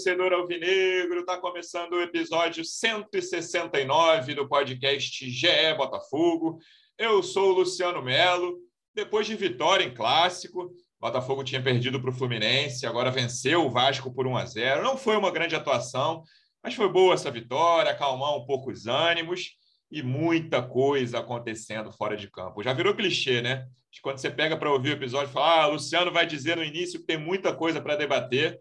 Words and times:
torcedor 0.00 0.32
alvinegro. 0.32 1.20
Está 1.20 1.36
começando 1.36 1.92
o 1.92 2.00
episódio 2.00 2.64
169 2.64 4.34
do 4.34 4.48
podcast 4.48 5.30
GE 5.30 5.74
Botafogo. 5.76 6.58
Eu 6.96 7.22
sou 7.22 7.50
o 7.50 7.58
Luciano 7.58 8.02
Melo. 8.02 8.56
Depois 8.94 9.26
de 9.26 9.36
vitória 9.36 9.84
em 9.84 9.92
clássico, 9.92 10.72
Botafogo 10.98 11.44
tinha 11.44 11.62
perdido 11.62 12.00
para 12.00 12.08
o 12.08 12.14
Fluminense, 12.14 12.86
agora 12.86 13.10
venceu 13.10 13.66
o 13.66 13.70
Vasco 13.70 14.10
por 14.10 14.26
1 14.26 14.36
a 14.38 14.46
0. 14.46 14.82
Não 14.82 14.96
foi 14.96 15.18
uma 15.18 15.30
grande 15.30 15.54
atuação, 15.54 16.22
mas 16.64 16.74
foi 16.74 16.88
boa 16.88 17.12
essa 17.12 17.30
vitória, 17.30 17.90
acalmar 17.90 18.34
um 18.34 18.46
pouco 18.46 18.70
os 18.70 18.86
ânimos 18.86 19.50
e 19.90 20.02
muita 20.02 20.62
coisa 20.62 21.18
acontecendo 21.18 21.92
fora 21.92 22.16
de 22.16 22.30
campo. 22.30 22.62
Já 22.62 22.72
virou 22.72 22.94
clichê, 22.94 23.42
né? 23.42 23.66
Quando 24.00 24.16
você 24.16 24.30
pega 24.30 24.56
para 24.56 24.72
ouvir 24.72 24.90
o 24.90 24.94
episódio, 24.94 25.30
fala: 25.30 25.64
ah, 25.64 25.66
Luciano 25.66 26.10
vai 26.10 26.26
dizer 26.26 26.56
no 26.56 26.64
início 26.64 27.00
que 27.00 27.06
tem 27.06 27.18
muita 27.18 27.54
coisa 27.54 27.82
para 27.82 27.96
debater. 27.96 28.58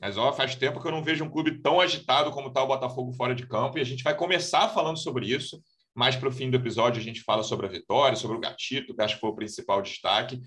Mas 0.00 0.16
ó, 0.16 0.32
faz 0.32 0.54
tempo 0.54 0.80
que 0.80 0.88
eu 0.88 0.92
não 0.92 1.04
vejo 1.04 1.24
um 1.24 1.30
clube 1.30 1.60
tão 1.60 1.78
agitado 1.78 2.30
como 2.30 2.48
está 2.48 2.62
o 2.62 2.66
Botafogo 2.66 3.12
fora 3.12 3.34
de 3.34 3.46
campo, 3.46 3.78
e 3.78 3.80
a 3.80 3.84
gente 3.84 4.02
vai 4.02 4.16
começar 4.16 4.68
falando 4.68 4.96
sobre 4.96 5.26
isso. 5.26 5.62
Mais 5.94 6.16
para 6.16 6.28
o 6.28 6.32
fim 6.32 6.50
do 6.50 6.56
episódio, 6.56 7.00
a 7.00 7.04
gente 7.04 7.20
fala 7.20 7.42
sobre 7.42 7.66
a 7.66 7.68
vitória, 7.68 8.16
sobre 8.16 8.36
o 8.36 8.40
Gatito, 8.40 8.94
que 8.94 9.02
acho 9.02 9.16
que 9.16 9.20
foi 9.20 9.30
o 9.30 9.34
principal 9.34 9.82
destaque. 9.82 10.40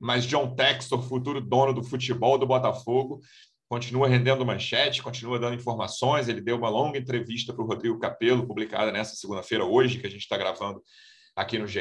Mas 0.00 0.26
John 0.26 0.54
Textor, 0.54 1.02
futuro 1.02 1.40
dono 1.40 1.72
do 1.72 1.84
futebol 1.84 2.38
do 2.38 2.46
Botafogo, 2.46 3.20
continua 3.68 4.08
rendendo 4.08 4.46
manchete, 4.46 5.02
continua 5.02 5.38
dando 5.38 5.54
informações. 5.54 6.28
Ele 6.28 6.40
deu 6.40 6.56
uma 6.56 6.68
longa 6.68 6.98
entrevista 6.98 7.52
para 7.52 7.62
o 7.62 7.66
Rodrigo 7.66 7.98
Capello, 7.98 8.46
publicada 8.46 8.90
nessa 8.90 9.14
segunda-feira, 9.14 9.64
hoje, 9.64 9.98
que 9.98 10.06
a 10.06 10.10
gente 10.10 10.22
está 10.22 10.36
gravando 10.36 10.82
aqui 11.36 11.58
no 11.58 11.66
GE. 11.66 11.80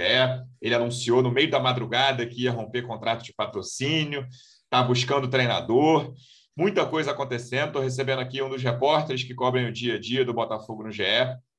Ele 0.61 0.75
anunciou 0.75 1.21
no 1.21 1.31
meio 1.31 1.49
da 1.49 1.59
madrugada 1.59 2.25
que 2.27 2.43
ia 2.43 2.51
romper 2.51 2.83
contrato 2.83 3.23
de 3.23 3.33
patrocínio, 3.33 4.27
está 4.65 4.83
buscando 4.83 5.29
treinador, 5.29 6.13
muita 6.57 6.85
coisa 6.85 7.11
acontecendo. 7.11 7.67
Estou 7.67 7.81
recebendo 7.81 8.19
aqui 8.19 8.41
um 8.41 8.49
dos 8.49 8.63
repórteres 8.63 9.23
que 9.23 9.35
cobrem 9.35 9.67
o 9.67 9.71
dia 9.71 9.95
a 9.95 9.99
dia 9.99 10.25
do 10.25 10.33
Botafogo 10.33 10.83
no 10.83 10.91
GE. 10.91 11.03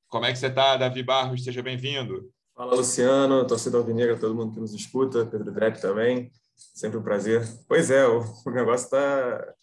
Como 0.08 0.24
é 0.24 0.32
que 0.32 0.38
você 0.38 0.48
está, 0.48 0.76
Davi 0.76 1.02
Barros? 1.02 1.44
Seja 1.44 1.62
bem-vindo. 1.62 2.28
Fala, 2.54 2.74
Luciano, 2.74 3.46
torcedor 3.46 3.82
alvinegra, 3.82 4.18
todo 4.18 4.34
mundo 4.34 4.52
que 4.52 4.60
nos 4.60 4.74
escuta, 4.74 5.24
Pedro 5.24 5.52
Drepp 5.52 5.80
também. 5.80 6.32
Sempre 6.74 6.98
um 6.98 7.02
prazer. 7.02 7.46
Pois 7.68 7.90
é, 7.90 8.04
o, 8.06 8.24
o 8.44 8.50
negócio 8.50 8.86
está 8.86 9.54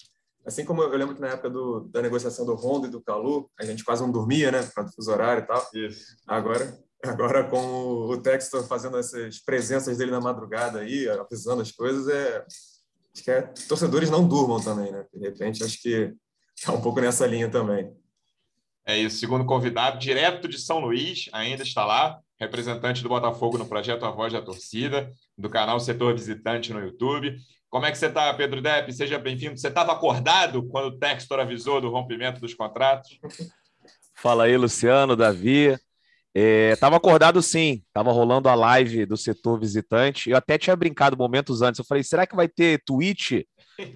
Assim 0.46 0.64
como 0.64 0.84
eu 0.84 0.96
lembro 0.96 1.16
que 1.16 1.22
na 1.22 1.30
época 1.30 1.50
do, 1.50 1.90
da 1.90 2.04
negociação 2.04 2.46
do 2.46 2.54
Honda 2.54 2.88
e 2.88 2.92
do 2.92 3.02
Calu, 3.02 3.50
a 3.60 3.66
gente 3.66 3.84
quase 3.84 4.04
não 4.04 4.12
dormia, 4.12 4.52
né? 4.52 4.62
Por 4.62 4.76
causa 4.76 4.92
do 4.92 4.96
fuso 4.96 5.12
horário 5.12 5.44
e 5.44 5.48
tal. 5.48 5.68
Isso. 5.74 6.16
Agora, 6.28 6.80
agora 7.04 7.44
com 7.46 7.58
o 7.58 8.22
Textor 8.22 8.64
fazendo 8.68 8.96
essas 8.98 9.40
presenças 9.40 9.98
dele 9.98 10.12
na 10.12 10.22
madrugada 10.22 10.82
aí, 10.82 11.10
avisando 11.10 11.64
as 11.64 11.72
coisas, 11.72 12.08
é... 12.08 12.46
acho 13.16 13.24
que 13.24 13.32
é, 13.32 13.42
torcedores 13.68 14.10
não 14.10 14.28
durmam 14.28 14.62
também, 14.62 14.92
né? 14.92 15.06
De 15.14 15.20
repente, 15.20 15.64
acho 15.64 15.82
que 15.82 16.14
está 16.54 16.74
um 16.74 16.82
pouco 16.82 17.00
nessa 17.00 17.26
linha 17.26 17.50
também. 17.50 17.90
É 18.86 18.98
isso. 18.98 19.18
Segundo 19.18 19.46
convidado, 19.46 19.98
direto 19.98 20.48
de 20.48 20.60
São 20.60 20.80
Luís, 20.80 21.30
ainda 21.32 21.64
está 21.64 21.86
lá, 21.86 22.20
representante 22.40 23.02
do 23.02 23.10
Botafogo 23.10 23.58
no 23.58 23.66
projeto 23.66 24.06
A 24.06 24.12
Voz 24.12 24.34
da 24.34 24.42
Torcida, 24.42 25.12
do 25.38 25.50
canal 25.50 25.80
Setor 25.80 26.14
Visitante 26.14 26.74
no 26.74 26.82
YouTube. 26.82 27.38
Como 27.70 27.86
é 27.86 27.92
que 27.92 27.98
você 27.98 28.08
está, 28.08 28.34
Pedro 28.34 28.62
Depp? 28.62 28.92
Seja 28.94 29.18
bem-vindo. 29.18 29.58
Você 29.58 29.70
estava 29.70 29.94
acordado 29.94 30.64
quando 30.68 30.88
o 30.88 30.98
Textor 30.98 31.40
avisou 31.40 31.82
do 31.82 31.90
rompimento 31.90 32.40
dos 32.40 32.54
contratos? 32.54 33.18
Fala 34.16 34.44
aí, 34.44 34.56
Luciano, 34.56 35.16
Davi. 35.16 35.78
Estava 36.36 36.96
é, 36.96 36.98
acordado 36.98 37.42
sim, 37.42 37.82
estava 37.88 38.12
rolando 38.12 38.50
a 38.50 38.56
live 38.56 39.06
do 39.06 39.16
setor 39.16 39.58
visitante. 39.58 40.30
Eu 40.30 40.36
até 40.36 40.58
tinha 40.58 40.76
brincado 40.76 41.16
momentos 41.16 41.62
antes. 41.62 41.80
Eu 41.80 41.86
falei, 41.86 42.04
será 42.04 42.28
que 42.28 42.36
vai 42.36 42.50
ter 42.50 42.82
tweet 42.86 43.48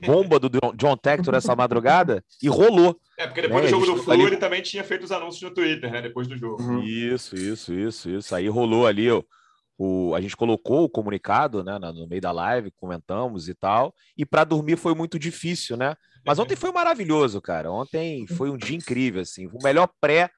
bomba 0.06 0.40
do 0.40 0.50
John 0.76 0.96
Textor 0.96 1.36
essa 1.36 1.54
madrugada? 1.54 2.24
E 2.42 2.48
rolou. 2.48 2.98
É, 3.18 3.28
porque 3.28 3.42
depois 3.42 3.66
né? 3.66 3.70
do 3.70 3.86
jogo 3.86 3.98
do 3.98 4.04
Flu, 4.04 4.14
ali... 4.14 4.24
ele 4.24 4.38
também 4.38 4.62
tinha 4.62 4.84
feito 4.86 5.04
os 5.04 5.12
anúncios 5.12 5.42
no 5.42 5.54
Twitter, 5.54 5.92
né? 5.92 6.02
Depois 6.02 6.28
do 6.28 6.38
jogo. 6.38 6.64
Uhum. 6.64 6.82
Isso, 6.82 7.36
isso, 7.36 7.74
isso, 7.74 8.10
isso. 8.10 8.34
Aí 8.34 8.48
rolou 8.48 8.88
ali, 8.88 9.12
ó 9.12 9.22
o, 9.80 10.14
a 10.14 10.20
gente 10.20 10.36
colocou 10.36 10.84
o 10.84 10.90
comunicado 10.90 11.64
né, 11.64 11.80
no 11.80 12.06
meio 12.06 12.22
da 12.22 12.34
live, 12.34 12.70
comentamos 12.72 13.48
e 13.48 13.56
tal. 13.56 13.96
E 14.18 14.26
para 14.26 14.44
dormir 14.44 14.76
foi 14.76 14.94
muito 14.94 15.18
difícil, 15.18 15.78
né? 15.78 15.96
Mas 16.26 16.38
ontem 16.38 16.58
foi 16.58 16.70
maravilhoso, 16.74 17.42
cara. 17.42 17.72
Ontem 17.72 18.28
foi 18.28 18.50
um 18.50 18.58
dia 18.58 18.76
incrível, 18.76 19.22
assim. 19.22 19.48
O 19.48 19.64
melhor 19.64 19.90
pré 20.02 20.30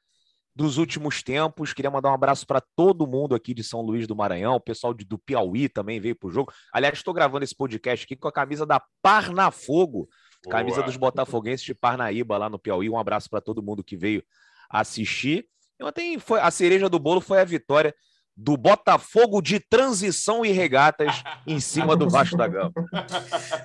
dos 0.56 0.78
últimos 0.78 1.24
tempos. 1.24 1.74
Queria 1.74 1.92
mandar 1.92 2.12
um 2.12 2.14
abraço 2.14 2.46
para 2.46 2.62
todo 2.76 3.08
mundo 3.08 3.36
aqui 3.36 3.54
de 3.54 3.64
São 3.64 3.82
Luís 3.82 4.08
do 4.08 4.16
Maranhão, 4.16 4.56
o 4.56 4.62
pessoal 4.62 4.94
de, 4.94 5.06
do 5.06 5.18
Piauí 5.18 5.70
também 5.70 6.00
veio 6.00 6.16
para 6.16 6.28
o 6.28 6.32
jogo. 6.32 6.52
Aliás, 6.74 6.98
estou 6.98 7.14
gravando 7.14 7.44
esse 7.44 7.56
podcast 7.56 8.06
aqui 8.06 8.16
com 8.16 8.28
a 8.28 8.32
camisa 8.32 8.66
da 8.66 8.82
Parnafogo, 9.02 10.08
Boa. 10.44 10.52
camisa 10.52 10.84
dos 10.84 10.98
botafoguenses 10.98 11.66
de 11.66 11.74
Parnaíba 11.74 12.38
lá 12.38 12.50
no 12.50 12.60
Piauí. 12.60 12.90
Um 12.90 13.00
abraço 13.00 13.30
para 13.30 13.42
todo 13.42 13.64
mundo 13.64 13.84
que 13.84 13.96
veio 13.96 14.24
assistir. 14.70 15.46
E 15.80 15.84
ontem 15.84 16.20
foi 16.20 16.40
a 16.40 16.52
cereja 16.52 16.90
do 16.90 17.00
bolo 17.00 17.22
foi 17.22 17.40
a 17.40 17.46
vitória 17.46 17.94
do 18.36 18.56
Botafogo 18.56 19.42
de 19.42 19.60
transição 19.60 20.46
e 20.46 20.52
regatas 20.52 21.22
em 21.46 21.60
cima 21.60 21.96
do 21.96 22.10
Vasco 22.10 22.38
da 22.38 22.48
Gama. 22.48 22.72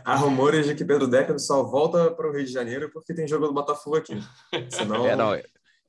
Há 0.05 0.17
rumores 0.17 0.67
de 0.67 0.75
que 0.75 0.85
Pedro 0.85 1.07
Decker 1.07 1.39
só 1.39 1.63
volta 1.63 2.11
para 2.11 2.29
o 2.29 2.33
Rio 2.33 2.45
de 2.45 2.53
Janeiro 2.53 2.91
porque 2.93 3.15
tem 3.15 3.29
jogo 3.29 3.47
do 3.47 3.55
Botafogo 3.55 3.97
aqui. 3.97 4.21
Senão... 4.69 5.07
É, 5.07 5.15
não, 5.15 5.35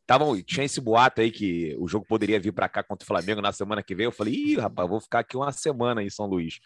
Tavam, 0.07 0.41
tinha 0.41 0.65
esse 0.65 0.79
boato 0.79 1.19
aí 1.19 1.29
que 1.29 1.75
o 1.77 1.85
jogo 1.85 2.05
poderia 2.07 2.39
vir 2.39 2.53
para 2.53 2.69
cá 2.69 2.81
contra 2.81 3.03
o 3.03 3.07
Flamengo 3.07 3.41
na 3.41 3.51
semana 3.51 3.83
que 3.83 3.93
vem. 3.93 4.05
Eu 4.05 4.11
falei, 4.11 4.33
ih, 4.33 4.55
rapaz, 4.55 4.87
vou 4.87 5.01
ficar 5.01 5.19
aqui 5.19 5.35
uma 5.35 5.51
semana 5.51 6.01
em 6.01 6.09
São 6.09 6.25
Luís. 6.25 6.61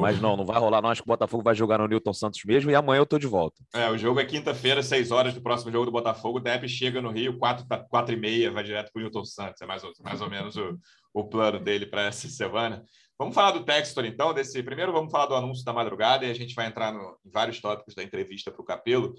Mas 0.00 0.18
não, 0.18 0.34
não 0.34 0.46
vai 0.46 0.58
rolar. 0.58 0.80
Não, 0.80 0.88
acho 0.88 1.02
que 1.02 1.08
o 1.08 1.12
Botafogo 1.12 1.42
vai 1.42 1.54
jogar 1.54 1.76
no 1.76 1.86
Newton 1.86 2.14
Santos 2.14 2.42
mesmo 2.46 2.70
e 2.70 2.74
amanhã 2.74 3.00
eu 3.00 3.06
tô 3.06 3.18
de 3.18 3.26
volta. 3.26 3.62
É, 3.74 3.90
o 3.90 3.98
jogo 3.98 4.18
é 4.18 4.24
quinta-feira, 4.24 4.82
seis 4.82 5.10
horas 5.10 5.34
do 5.34 5.42
próximo 5.42 5.70
jogo 5.70 5.84
do 5.84 5.92
Botafogo. 5.92 6.38
O 6.38 6.40
Depp 6.40 6.66
chega 6.70 7.02
no 7.02 7.10
Rio, 7.10 7.36
quatro, 7.36 7.66
quatro 7.90 8.14
e 8.14 8.18
meia, 8.18 8.50
vai 8.50 8.64
direto 8.64 8.90
pro 8.90 9.02
Newton 9.02 9.26
Santos. 9.26 9.60
É 9.60 9.66
mais, 9.66 9.82
mais 10.02 10.22
ou 10.22 10.30
menos 10.30 10.56
o, 10.56 10.78
o 11.12 11.24
plano 11.28 11.60
dele 11.60 11.84
para 11.84 12.06
essa 12.06 12.26
semana. 12.28 12.82
Vamos 13.18 13.34
falar 13.34 13.52
do 13.52 13.64
Textor, 13.64 14.04
então. 14.04 14.34
Desse 14.34 14.62
primeiro, 14.62 14.92
vamos 14.92 15.10
falar 15.10 15.26
do 15.26 15.34
anúncio 15.34 15.64
da 15.64 15.72
madrugada 15.72 16.26
e 16.26 16.30
a 16.30 16.34
gente 16.34 16.54
vai 16.54 16.66
entrar 16.66 16.92
no, 16.92 17.18
em 17.24 17.30
vários 17.30 17.60
tópicos 17.60 17.94
da 17.94 18.02
entrevista 18.02 18.50
para 18.50 18.60
o 18.60 18.64
Capelo. 18.64 19.14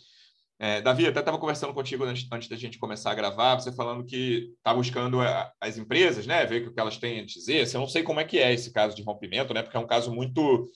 É, 0.59 0.81
Davi, 0.81 1.05
até 1.05 1.19
estava 1.19 1.37
conversando 1.37 1.73
contigo 1.73 2.03
antes, 2.03 2.27
antes, 2.31 2.49
da 2.49 2.55
gente 2.55 2.79
começar 2.79 3.11
a 3.11 3.15
gravar, 3.15 3.55
você 3.55 3.71
falando 3.71 4.03
que 4.03 4.53
está 4.57 4.73
buscando 4.73 5.21
a, 5.21 5.51
as 5.61 5.77
empresas, 5.77 6.25
né, 6.25 6.45
ver 6.45 6.67
o 6.67 6.73
que 6.73 6.79
elas 6.79 6.97
têm 6.97 7.19
a 7.19 7.25
dizer. 7.25 7.71
Eu 7.71 7.81
não 7.81 7.87
sei 7.87 8.01
como 8.01 8.19
é 8.19 8.23
que 8.23 8.39
é 8.39 8.51
esse 8.51 8.73
caso 8.73 8.95
de 8.95 9.03
rompimento, 9.03 9.53
né, 9.53 9.61
porque 9.61 9.77
é 9.77 9.79
um 9.79 9.87
caso 9.87 10.11
muito 10.11 10.67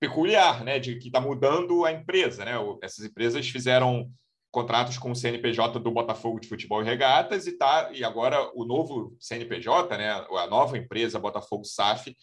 peculiar, 0.00 0.64
né, 0.64 0.80
de 0.80 0.96
que 0.96 1.06
está 1.06 1.20
mudando 1.20 1.84
a 1.84 1.92
empresa, 1.92 2.44
né. 2.44 2.54
Essas 2.82 3.04
empresas 3.04 3.48
fizeram 3.48 4.10
contratos 4.50 4.98
com 4.98 5.12
o 5.12 5.16
CNPJ 5.16 5.78
do 5.78 5.90
Botafogo 5.90 6.40
de 6.40 6.48
Futebol 6.48 6.82
e 6.82 6.84
Regatas 6.84 7.46
e 7.46 7.52
tá 7.52 7.90
e 7.92 8.02
agora 8.02 8.50
o 8.54 8.64
novo 8.64 9.14
CNPJ, 9.20 9.96
né, 9.96 10.10
a 10.10 10.46
nova 10.48 10.76
empresa 10.76 11.18
Botafogo 11.18 11.64
SAF 11.64 12.16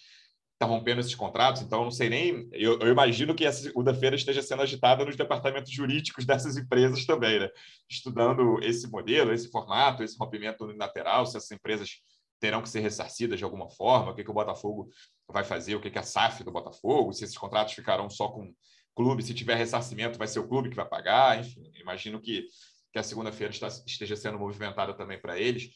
está 0.56 0.66
rompendo 0.66 1.02
esses 1.02 1.14
contratos, 1.14 1.62
então 1.62 1.84
não 1.84 1.92
sei 1.92 2.10
nem. 2.10 2.50
Eu, 2.52 2.80
eu 2.80 2.88
imagino 2.88 3.36
que 3.36 3.46
essa 3.46 3.62
segunda-feira 3.62 4.16
esteja 4.16 4.42
sendo 4.42 4.62
agitada 4.62 5.06
nos 5.06 5.16
departamentos 5.16 5.72
jurídicos 5.72 6.26
dessas 6.26 6.58
empresas 6.58 7.06
também, 7.06 7.40
né? 7.40 7.50
Estudando 7.90 8.60
esse 8.64 8.90
modelo, 8.90 9.34
esse 9.34 9.52
formato, 9.52 10.02
esse 10.02 10.18
rompimento 10.18 10.64
unilateral, 10.64 11.26
se 11.26 11.38
essas 11.38 11.52
empresas 11.52 12.02
terão 12.40 12.62
que 12.62 12.70
ser 12.70 12.80
ressarcidas 12.80 13.38
de 13.38 13.44
alguma 13.44 13.70
forma, 13.70 14.12
o 14.12 14.16
que, 14.16 14.24
que 14.24 14.32
o 14.32 14.34
Botafogo 14.34 14.90
vai 15.28 15.44
fazer, 15.44 15.76
o 15.76 15.82
que, 15.82 15.92
que 15.92 16.00
a 16.00 16.04
SAF 16.04 16.44
do 16.44 16.52
Botafogo, 16.52 17.12
se 17.14 17.24
esses 17.24 17.38
contratos 17.38 17.74
ficarão 17.74 18.10
só 18.10 18.30
com 18.30 18.54
clube, 18.96 19.24
se 19.24 19.34
tiver 19.34 19.56
ressarcimento, 19.56 20.18
vai 20.18 20.28
ser 20.28 20.40
o 20.40 20.48
clube 20.48 20.70
que 20.70 20.76
vai 20.76 20.88
pagar, 20.88 21.40
enfim, 21.40 21.70
imagino 21.76 22.22
que, 22.22 22.48
que 22.94 23.00
a 23.00 23.04
segunda-feira 23.04 23.54
esteja 23.86 24.16
sendo 24.16 24.40
movimentada 24.40 24.94
também 24.94 25.20
para 25.20 25.38
eles. 25.38 25.70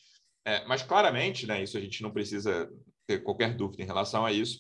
É, 0.46 0.66
mas 0.66 0.82
claramente, 0.82 1.46
né, 1.46 1.62
isso 1.62 1.78
a 1.78 1.82
gente 1.82 2.02
não 2.02 2.12
precisa 2.12 2.70
ter 3.10 3.24
qualquer 3.24 3.56
dúvida 3.56 3.82
em 3.82 3.88
relação 3.88 4.24
a 4.24 4.32
isso, 4.32 4.60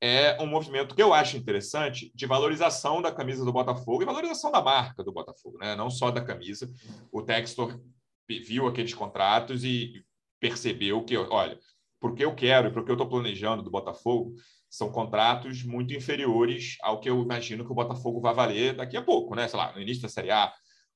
é 0.00 0.40
um 0.40 0.46
movimento 0.46 0.94
que 0.94 1.02
eu 1.02 1.12
acho 1.12 1.36
interessante 1.36 2.10
de 2.14 2.26
valorização 2.26 3.02
da 3.02 3.12
camisa 3.12 3.44
do 3.44 3.52
Botafogo 3.52 4.02
e 4.02 4.06
valorização 4.06 4.50
da 4.50 4.62
marca 4.62 5.04
do 5.04 5.12
Botafogo, 5.12 5.58
né? 5.58 5.76
não 5.76 5.90
só 5.90 6.10
da 6.10 6.22
camisa. 6.22 6.72
O 7.12 7.22
Textor 7.22 7.78
viu 8.26 8.66
aqueles 8.66 8.94
contratos 8.94 9.62
e 9.62 10.02
percebeu 10.40 11.04
que, 11.04 11.14
olha, 11.18 11.58
porque 12.00 12.24
eu 12.24 12.34
quero 12.34 12.68
e 12.68 12.72
porque 12.72 12.90
eu 12.90 12.94
estou 12.94 13.08
planejando 13.08 13.62
do 13.62 13.70
Botafogo, 13.70 14.34
são 14.70 14.90
contratos 14.90 15.62
muito 15.64 15.92
inferiores 15.92 16.78
ao 16.80 16.98
que 16.98 17.10
eu 17.10 17.20
imagino 17.20 17.66
que 17.66 17.72
o 17.72 17.74
Botafogo 17.74 18.20
vai 18.20 18.32
valer 18.32 18.74
daqui 18.74 18.96
a 18.96 19.02
pouco, 19.02 19.34
né? 19.34 19.46
Sei 19.48 19.58
lá, 19.58 19.72
no 19.74 19.82
início 19.82 20.02
da 20.02 20.08
Série 20.08 20.30
A 20.30 20.50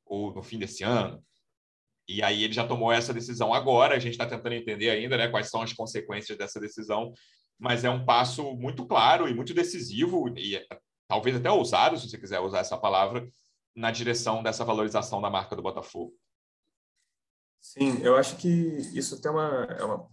ou 0.07 0.33
no 0.33 0.43
fim 0.43 0.59
desse 0.59 0.83
ano. 0.83 1.23
E 2.07 2.23
aí 2.23 2.45
ele 2.45 2.53
já 2.53 2.67
tomou 2.67 2.93
essa 2.93 3.15
decisão 3.15 3.55
agora, 3.55 3.95
a 3.95 3.99
gente 3.99 4.13
está 4.13 4.27
tentando 4.27 4.55
entender 4.55 4.91
ainda 4.91 5.17
né, 5.17 5.29
quais 5.29 5.49
são 5.49 5.63
as 5.63 5.73
consequências 5.73 6.37
dessa 6.37 6.61
decisão, 6.61 7.13
mas 7.59 7.85
é 7.85 7.91
um 7.91 8.05
passo 8.05 8.55
muito 8.57 8.87
claro 8.87 9.29
e 9.29 9.35
muito 9.35 9.55
decisivo, 9.55 10.29
e 10.37 10.61
talvez 11.09 11.37
até 11.37 11.51
ousado, 11.51 11.97
se 11.97 12.09
você 12.09 12.19
quiser 12.19 12.41
usar 12.41 12.59
essa 12.59 12.77
palavra, 12.77 13.27
na 13.75 13.91
direção 13.91 14.43
dessa 14.43 14.65
valorização 14.65 15.21
da 15.21 15.31
marca 15.31 15.57
do 15.57 15.63
Botafogo. 15.63 16.15
Sim, 17.61 18.03
eu 18.03 18.17
acho 18.17 18.37
que 18.37 18.49
isso 18.93 19.21
tem 19.21 19.31
uma, 19.31 19.65
é 19.65 19.83
uma, 19.83 20.07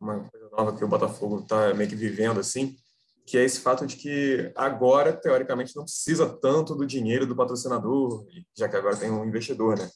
uma 0.00 0.28
coisa 0.28 0.48
nova 0.50 0.76
que 0.76 0.84
o 0.84 0.88
Botafogo 0.88 1.40
está 1.40 1.72
meio 1.72 1.88
que 1.88 1.94
vivendo, 1.94 2.40
assim, 2.40 2.76
que 3.24 3.38
é 3.38 3.44
esse 3.44 3.60
fato 3.60 3.86
de 3.86 3.96
que 3.96 4.52
agora, 4.54 5.12
teoricamente, 5.12 5.74
não 5.74 5.84
precisa 5.84 6.28
tanto 6.28 6.74
do 6.74 6.86
dinheiro 6.86 7.26
do 7.26 7.36
patrocinador, 7.36 8.26
já 8.56 8.68
que 8.68 8.76
agora 8.76 8.96
tem 8.96 9.10
um 9.10 9.24
investidor, 9.24 9.78
né? 9.78 9.88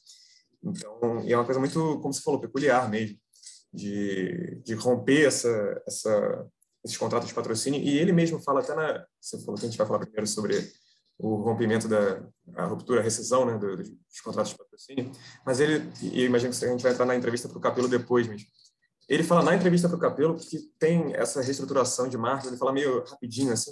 Então, 0.63 1.23
e 1.23 1.33
é 1.33 1.37
uma 1.37 1.45
coisa 1.45 1.59
muito, 1.59 1.99
como 1.99 2.13
você 2.13 2.21
falou, 2.21 2.39
peculiar 2.39 2.89
mesmo, 2.89 3.17
de, 3.73 4.61
de 4.63 4.73
romper 4.73 5.25
essa, 5.27 5.81
essa, 5.87 6.47
esses 6.83 6.97
contratos 6.97 7.27
de 7.27 7.33
patrocínio. 7.33 7.81
E 7.81 7.97
ele 7.97 8.11
mesmo 8.11 8.41
fala 8.41 8.59
até 8.59 8.75
na. 8.75 9.05
Você 9.19 9.39
falou 9.39 9.55
que 9.55 9.65
a 9.65 9.69
gente 9.69 9.77
vai 9.77 9.87
falar 9.87 9.99
primeiro 9.99 10.27
sobre 10.27 10.71
o 11.17 11.35
rompimento 11.35 11.87
da 11.87 12.23
a 12.55 12.65
ruptura, 12.65 12.99
a 12.99 13.03
rescisão 13.03 13.45
né, 13.45 13.57
dos, 13.57 13.89
dos 13.89 14.21
contratos 14.23 14.51
de 14.51 14.57
patrocínio. 14.57 15.11
Mas 15.45 15.59
ele, 15.59 15.89
e 16.01 16.21
eu 16.21 16.25
imagino 16.25 16.53
que 16.53 16.65
a 16.65 16.69
gente 16.69 16.83
vai 16.83 16.91
entrar 16.91 17.05
na 17.05 17.15
entrevista 17.15 17.47
para 17.47 17.57
o 17.57 17.61
Capelo 17.61 17.87
depois 17.87 18.27
mesmo. 18.27 18.47
Ele 19.07 19.23
fala 19.23 19.43
na 19.43 19.55
entrevista 19.55 19.87
para 19.87 19.97
o 19.97 19.99
Capelo 19.99 20.35
que 20.35 20.59
tem 20.79 21.13
essa 21.15 21.41
reestruturação 21.41 22.07
de 22.07 22.17
marca, 22.17 22.47
ele 22.47 22.57
fala 22.57 22.73
meio 22.73 23.03
rapidinho 23.03 23.53
assim, 23.53 23.71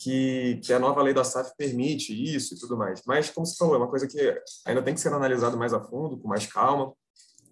que, 0.00 0.58
que 0.64 0.72
a 0.72 0.78
nova 0.78 1.02
lei 1.02 1.12
da 1.12 1.22
SAF 1.22 1.52
permite 1.56 2.12
isso 2.12 2.54
e 2.54 2.58
tudo 2.58 2.76
mais. 2.76 3.02
Mas, 3.06 3.28
como 3.28 3.46
você 3.46 3.54
falou, 3.56 3.74
é 3.74 3.78
uma 3.78 3.88
coisa 3.88 4.08
que 4.08 4.18
ainda 4.64 4.82
tem 4.82 4.94
que 4.94 5.00
ser 5.00 5.12
analisado 5.12 5.58
mais 5.58 5.74
a 5.74 5.80
fundo, 5.80 6.18
com 6.18 6.26
mais 6.26 6.46
calma, 6.46 6.94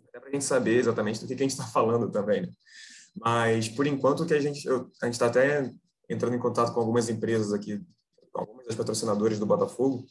até 0.08 0.18
para 0.18 0.30
a 0.30 0.32
gente 0.32 0.44
saber 0.44 0.78
exatamente 0.78 1.20
do 1.20 1.26
que, 1.26 1.36
que 1.36 1.42
a 1.42 1.46
gente 1.46 1.52
está 1.52 1.64
falando 1.68 2.10
também. 2.10 2.42
Né? 2.42 2.48
Mas, 3.14 3.68
por 3.68 3.86
enquanto, 3.86 4.24
que 4.24 4.32
a 4.32 4.40
gente 4.40 4.66
a 4.68 5.04
gente 5.04 5.14
está 5.14 5.26
até 5.26 5.70
entrando 6.08 6.34
em 6.34 6.38
contato 6.38 6.72
com 6.72 6.80
algumas 6.80 7.10
empresas 7.10 7.52
aqui, 7.52 7.84
algumas 8.32 8.64
das 8.66 8.74
patrocinadoras 8.74 9.38
do 9.38 9.44
Botafogo, 9.44 10.06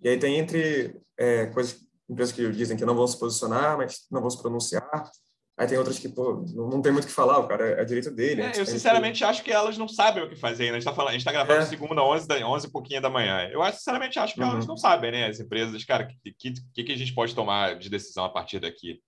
e 0.00 0.08
aí 0.08 0.18
tem 0.18 0.38
entre 0.38 1.00
é, 1.18 1.46
coisas, 1.46 1.80
empresas 2.08 2.32
que 2.32 2.48
dizem 2.52 2.76
que 2.76 2.84
não 2.84 2.94
vão 2.94 3.08
se 3.08 3.18
posicionar, 3.18 3.76
mas 3.76 4.06
não 4.08 4.20
vão 4.20 4.30
se 4.30 4.40
pronunciar, 4.40 5.10
Aí 5.56 5.66
tem 5.66 5.76
outras 5.76 5.98
que, 5.98 6.08
pô, 6.08 6.44
não, 6.54 6.68
não 6.68 6.82
tem 6.82 6.90
muito 6.90 7.04
o 7.04 7.06
que 7.06 7.12
falar, 7.12 7.38
o 7.38 7.46
cara 7.46 7.68
é, 7.68 7.82
é 7.82 7.84
direito 7.84 8.10
dele. 8.10 8.40
É, 8.40 8.58
eu 8.58 8.64
sinceramente 8.64 9.18
gente... 9.18 9.28
acho 9.28 9.44
que 9.44 9.52
elas 9.52 9.76
não 9.76 9.86
sabem 9.86 10.22
o 10.22 10.28
que 10.28 10.34
fazer 10.34 10.64
ainda. 10.64 10.76
A 10.76 10.80
gente 10.80 10.88
está 10.88 10.94
falando, 10.94 11.10
a 11.10 11.12
gente 11.12 11.24
tá 11.24 11.32
gravando 11.32 11.60
é. 11.60 11.66
segunda, 11.66 12.02
11, 12.02 12.26
da, 12.26 12.36
11 12.48 12.66
e 12.66 12.70
pouquinho 12.70 13.02
da 13.02 13.10
manhã. 13.10 13.48
Eu 13.50 13.62
acho, 13.62 13.78
sinceramente 13.78 14.18
acho 14.18 14.34
que 14.34 14.40
uhum. 14.40 14.50
elas 14.50 14.66
não 14.66 14.76
sabem, 14.78 15.12
né? 15.12 15.26
As 15.26 15.40
empresas, 15.40 15.84
cara, 15.84 16.04
o 16.04 16.08
que, 16.08 16.52
que, 16.52 16.84
que, 16.84 16.92
a 16.92 16.96
gente 16.96 17.14
pode 17.14 17.34
tomar 17.34 17.78
de 17.78 17.90
decisão 17.90 18.24
a 18.24 18.30
partir 18.30 18.60
daqui? 18.60 19.02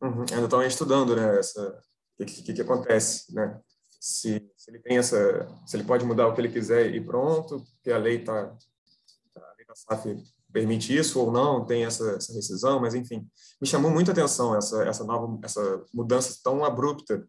Uhum. 0.00 0.24
Ainda 0.32 0.44
estão 0.44 0.62
estudando, 0.62 1.14
né? 1.14 1.38
O 2.18 2.24
que, 2.24 2.42
que, 2.42 2.52
que, 2.54 2.62
acontece, 2.62 3.34
né? 3.34 3.60
Se, 4.00 4.50
se 4.56 4.70
ele 4.70 4.78
tem 4.78 4.96
essa, 4.96 5.46
se 5.66 5.76
ele 5.76 5.84
pode 5.84 6.04
mudar 6.04 6.28
o 6.28 6.34
que 6.34 6.40
ele 6.40 6.48
quiser 6.48 6.94
e 6.94 7.00
pronto, 7.00 7.62
porque 7.74 7.90
a 7.90 7.98
lei 7.98 8.16
está, 8.16 8.32
a 8.32 9.54
lei 9.56 9.66
da 9.66 9.74
SAF 9.74 10.16
permite 10.58 10.96
isso 10.96 11.20
ou 11.20 11.30
não, 11.30 11.64
tem 11.64 11.84
essa, 11.84 12.16
essa 12.16 12.32
rescisão, 12.32 12.80
mas 12.80 12.94
enfim, 12.94 13.24
me 13.60 13.68
chamou 13.68 13.90
muita 13.90 14.10
atenção 14.10 14.56
essa, 14.56 14.82
essa 14.82 15.04
nova, 15.04 15.38
essa 15.44 15.84
mudança 15.94 16.40
tão 16.42 16.64
abrupta 16.64 17.24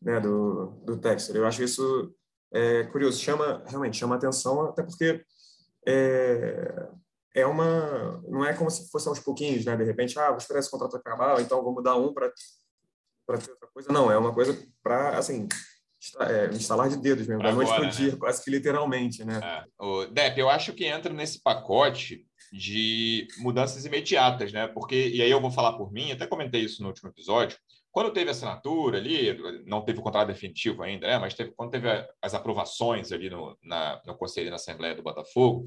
né, 0.00 0.20
do, 0.20 0.80
do 0.84 0.96
Texter. 0.96 1.34
Eu 1.34 1.46
acho 1.46 1.64
isso 1.64 2.14
é, 2.52 2.84
curioso, 2.84 3.18
chama, 3.18 3.64
realmente 3.66 3.96
chama 3.96 4.14
atenção, 4.14 4.62
até 4.62 4.84
porque 4.84 5.24
é, 5.86 6.88
é 7.34 7.46
uma, 7.46 8.22
não 8.28 8.44
é 8.44 8.54
como 8.54 8.70
se 8.70 8.88
fosse 8.90 9.08
aos 9.08 9.18
pouquinhos, 9.18 9.64
né, 9.64 9.76
de 9.76 9.84
repente, 9.84 10.16
ah, 10.20 10.28
vou 10.28 10.38
esperar 10.38 10.60
esse 10.60 10.70
contrato 10.70 10.96
acabar, 10.96 11.40
então 11.40 11.64
vou 11.64 11.74
mudar 11.74 11.96
um 11.96 12.14
para 12.14 12.30
ter 12.30 13.50
outra 13.50 13.68
coisa. 13.74 13.92
Não, 13.92 14.08
é 14.08 14.16
uma 14.16 14.32
coisa 14.32 14.56
para, 14.84 15.18
assim, 15.18 15.48
é, 16.20 16.46
instalar 16.54 16.88
de 16.88 16.96
dedos 16.96 17.26
mesmo, 17.26 17.42
da 17.42 17.52
noite 17.52 17.72
para 17.72 17.82
o 17.82 17.86
né? 17.86 17.90
dia, 17.90 18.16
quase 18.16 18.44
que 18.44 18.52
literalmente, 18.52 19.24
né? 19.24 19.40
É. 19.42 19.84
O 19.84 20.06
Depp, 20.06 20.38
eu 20.38 20.48
acho 20.48 20.72
que 20.72 20.86
entra 20.86 21.12
nesse 21.12 21.42
pacote 21.42 22.27
de 22.52 23.26
mudanças 23.38 23.84
imediatas, 23.84 24.52
né? 24.52 24.66
Porque, 24.68 25.08
e 25.08 25.22
aí 25.22 25.30
eu 25.30 25.40
vou 25.40 25.50
falar 25.50 25.74
por 25.74 25.92
mim, 25.92 26.12
até 26.12 26.26
comentei 26.26 26.62
isso 26.62 26.82
no 26.82 26.88
último 26.88 27.08
episódio, 27.10 27.58
quando 27.90 28.12
teve 28.12 28.30
assinatura 28.30 28.98
ali, 28.98 29.36
não 29.66 29.82
teve 29.82 29.98
o 29.98 30.02
contrato 30.02 30.28
definitivo 30.28 30.82
ainda, 30.82 31.06
né? 31.06 31.18
Mas 31.18 31.34
teve, 31.34 31.52
quando 31.52 31.70
teve 31.70 31.88
as 32.22 32.34
aprovações 32.34 33.12
ali 33.12 33.28
no, 33.30 33.56
na, 33.62 34.00
no 34.06 34.16
Conselho 34.16 34.50
na 34.50 34.56
Assembleia 34.56 34.94
do 34.94 35.02
Botafogo, 35.02 35.64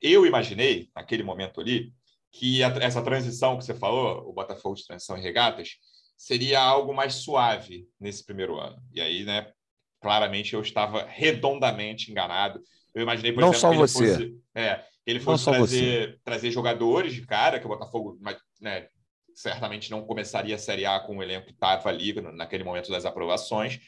eu 0.00 0.26
imaginei, 0.26 0.90
naquele 0.96 1.22
momento 1.22 1.60
ali, 1.60 1.92
que 2.32 2.62
a, 2.62 2.68
essa 2.80 3.02
transição 3.02 3.58
que 3.58 3.64
você 3.64 3.74
falou, 3.74 4.28
o 4.28 4.32
Botafogo 4.32 4.74
de 4.74 4.86
transição 4.86 5.16
e 5.16 5.20
regatas, 5.20 5.76
seria 6.16 6.60
algo 6.60 6.94
mais 6.94 7.14
suave 7.14 7.86
nesse 7.98 8.24
primeiro 8.24 8.58
ano. 8.58 8.82
E 8.92 9.00
aí, 9.00 9.24
né, 9.24 9.52
claramente 10.00 10.54
eu 10.54 10.62
estava 10.62 11.04
redondamente 11.04 12.10
enganado. 12.10 12.60
Eu 12.94 13.02
imaginei, 13.02 13.32
por 13.32 13.40
não 13.42 13.50
exemplo, 13.50 13.74
só 13.74 13.78
você. 13.78 14.12
Fosse, 14.14 14.36
é, 14.54 14.84
ele 15.06 15.20
fosse 15.20 15.44
trazer, 15.44 16.20
trazer 16.24 16.50
jogadores 16.50 17.14
de 17.14 17.26
cara, 17.26 17.58
que 17.58 17.66
o 17.66 17.68
Botafogo 17.68 18.18
né, 18.60 18.88
certamente 19.34 19.90
não 19.90 20.04
começaria 20.04 20.54
a 20.54 20.58
Série 20.58 20.84
A 20.84 21.00
com 21.00 21.16
o 21.16 21.22
elenco 21.22 21.46
que 21.46 21.52
estava 21.52 21.88
ali 21.88 22.12
naquele 22.32 22.64
momento 22.64 22.90
das 22.90 23.04
aprovações, 23.04 23.80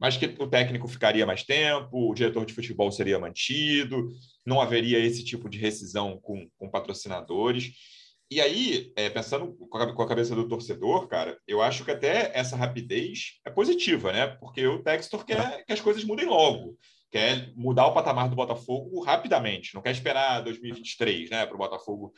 mas 0.00 0.16
que 0.16 0.26
o 0.38 0.46
técnico 0.46 0.88
ficaria 0.88 1.26
mais 1.26 1.42
tempo, 1.42 2.08
o 2.08 2.14
diretor 2.14 2.46
de 2.46 2.54
futebol 2.54 2.90
seria 2.90 3.18
mantido, 3.18 4.08
não 4.46 4.60
haveria 4.60 4.98
esse 4.98 5.24
tipo 5.24 5.48
de 5.48 5.58
rescisão 5.58 6.18
com, 6.20 6.48
com 6.56 6.70
patrocinadores. 6.70 7.72
E 8.30 8.40
aí, 8.40 8.92
é, 8.94 9.08
pensando 9.08 9.54
com 9.54 9.78
a, 9.78 9.92
com 9.92 10.02
a, 10.02 10.08
cabeça 10.08 10.34
do 10.34 10.46
torcedor, 10.46 11.08
cara, 11.08 11.38
eu 11.48 11.62
acho 11.62 11.84
que 11.84 11.90
até 11.90 12.30
essa 12.34 12.56
rapidez 12.56 13.40
é 13.44 13.50
positiva, 13.50 14.12
né? 14.12 14.26
Porque 14.26 14.66
o 14.66 14.82
Textor 14.82 15.24
quer 15.24 15.64
que 15.64 15.72
as 15.72 15.80
coisas 15.80 16.04
mudem 16.04 16.26
logo 16.26 16.78
quer 17.10 17.52
mudar 17.56 17.86
o 17.86 17.94
patamar 17.94 18.28
do 18.28 18.36
Botafogo 18.36 19.02
rapidamente, 19.02 19.74
não 19.74 19.82
quer 19.82 19.92
esperar 19.92 20.42
2023, 20.42 21.30
né, 21.30 21.46
para 21.46 21.54
o 21.54 21.58
Botafogo 21.58 22.12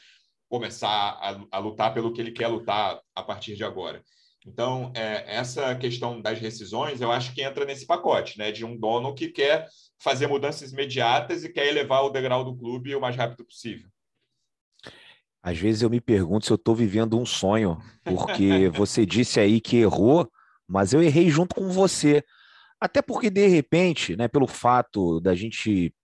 começar 0.48 0.88
a, 0.88 1.40
a, 1.52 1.58
lutar 1.58 1.94
pelo 1.94 2.12
que 2.12 2.20
ele 2.20 2.32
quer 2.32 2.48
lutar 2.48 3.00
a 3.14 3.22
partir 3.22 3.54
de 3.54 3.62
agora. 3.62 4.02
Então, 4.44 4.90
é, 4.96 5.36
essa 5.36 5.74
questão 5.76 6.20
das 6.20 6.40
rescisões, 6.40 7.00
eu 7.00 7.12
acho 7.12 7.34
que 7.34 7.42
entra 7.42 7.64
nesse 7.64 7.86
pacote, 7.86 8.38
né, 8.38 8.50
de 8.50 8.64
um 8.64 8.76
dono 8.76 9.14
que 9.14 9.28
quer 9.28 9.68
fazer 9.98 10.26
mudanças 10.26 10.72
imediatas 10.72 11.44
e 11.44 11.52
quer 11.52 11.68
elevar 11.68 12.02
o 12.04 12.10
degrau 12.10 12.42
do 12.42 12.56
clube 12.56 12.94
o 12.94 13.00
mais 13.00 13.14
rápido 13.14 13.44
possível. 13.44 13.88
Às 15.42 15.58
vezes 15.58 15.82
eu 15.82 15.90
me 15.90 16.00
pergunto 16.00 16.46
se 16.46 16.52
eu 16.52 16.56
estou 16.56 16.74
vivendo 16.74 17.18
um 17.18 17.24
sonho, 17.24 17.78
porque 18.04 18.68
você 18.74 19.06
disse 19.06 19.38
aí 19.38 19.60
que 19.60 19.76
errou, 19.76 20.30
mas 20.66 20.92
eu 20.92 21.02
errei 21.02 21.30
junto 21.30 21.54
com 21.54 21.68
você. 21.68 22.24
Até 22.80 23.02
porque, 23.02 23.28
de 23.28 23.46
repente, 23.46 24.16
né, 24.16 24.26
pelo 24.26 24.46
fato 24.46 25.20
da 25.20 25.34
gente 25.34 25.94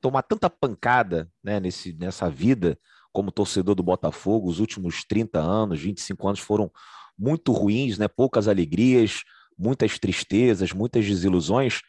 tomar 0.00 0.22
tanta 0.22 0.48
pancada 0.48 1.28
né, 1.42 1.58
nesse, 1.58 1.92
nessa 1.94 2.30
vida 2.30 2.78
como 3.12 3.32
torcedor 3.32 3.74
do 3.74 3.82
Botafogo, 3.82 4.48
os 4.48 4.60
últimos 4.60 5.04
30 5.04 5.40
anos, 5.40 5.80
25 5.80 6.28
anos 6.28 6.40
foram 6.40 6.70
muito 7.18 7.52
ruins, 7.52 7.98
né, 7.98 8.08
poucas 8.08 8.48
alegrias, 8.48 9.22
muitas 9.58 9.98
tristezas, 9.98 10.72
muitas 10.72 11.04
desilusões. 11.04 11.80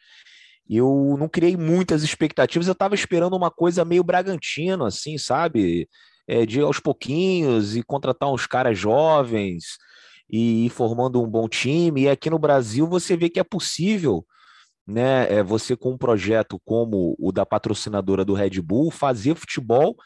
Eu 0.68 1.16
não 1.18 1.28
criei 1.28 1.56
muitas 1.56 2.02
expectativas, 2.02 2.66
eu 2.66 2.72
estava 2.72 2.94
esperando 2.94 3.36
uma 3.36 3.50
coisa 3.50 3.84
meio 3.84 4.02
Bragantino, 4.02 4.84
assim, 4.84 5.16
sabe? 5.16 5.88
É, 6.26 6.46
de 6.46 6.60
aos 6.60 6.80
pouquinhos 6.80 7.76
e 7.76 7.82
contratar 7.82 8.32
uns 8.32 8.46
caras 8.46 8.78
jovens, 8.78 9.76
e 10.34 10.66
ir 10.66 10.68
formando 10.68 11.22
um 11.22 11.30
bom 11.30 11.48
time. 11.48 12.02
E 12.02 12.08
aqui 12.08 12.28
no 12.28 12.40
Brasil 12.40 12.88
você 12.88 13.16
vê 13.16 13.30
que 13.30 13.38
é 13.38 13.44
possível, 13.44 14.26
né? 14.84 15.32
É 15.32 15.44
você 15.44 15.76
com 15.76 15.92
um 15.92 15.96
projeto 15.96 16.60
como 16.64 17.14
o 17.20 17.30
da 17.30 17.46
patrocinadora 17.46 18.24
do 18.24 18.34
Red 18.34 18.60
Bull 18.60 18.90
fazer 18.90 19.36
futebol 19.36 19.96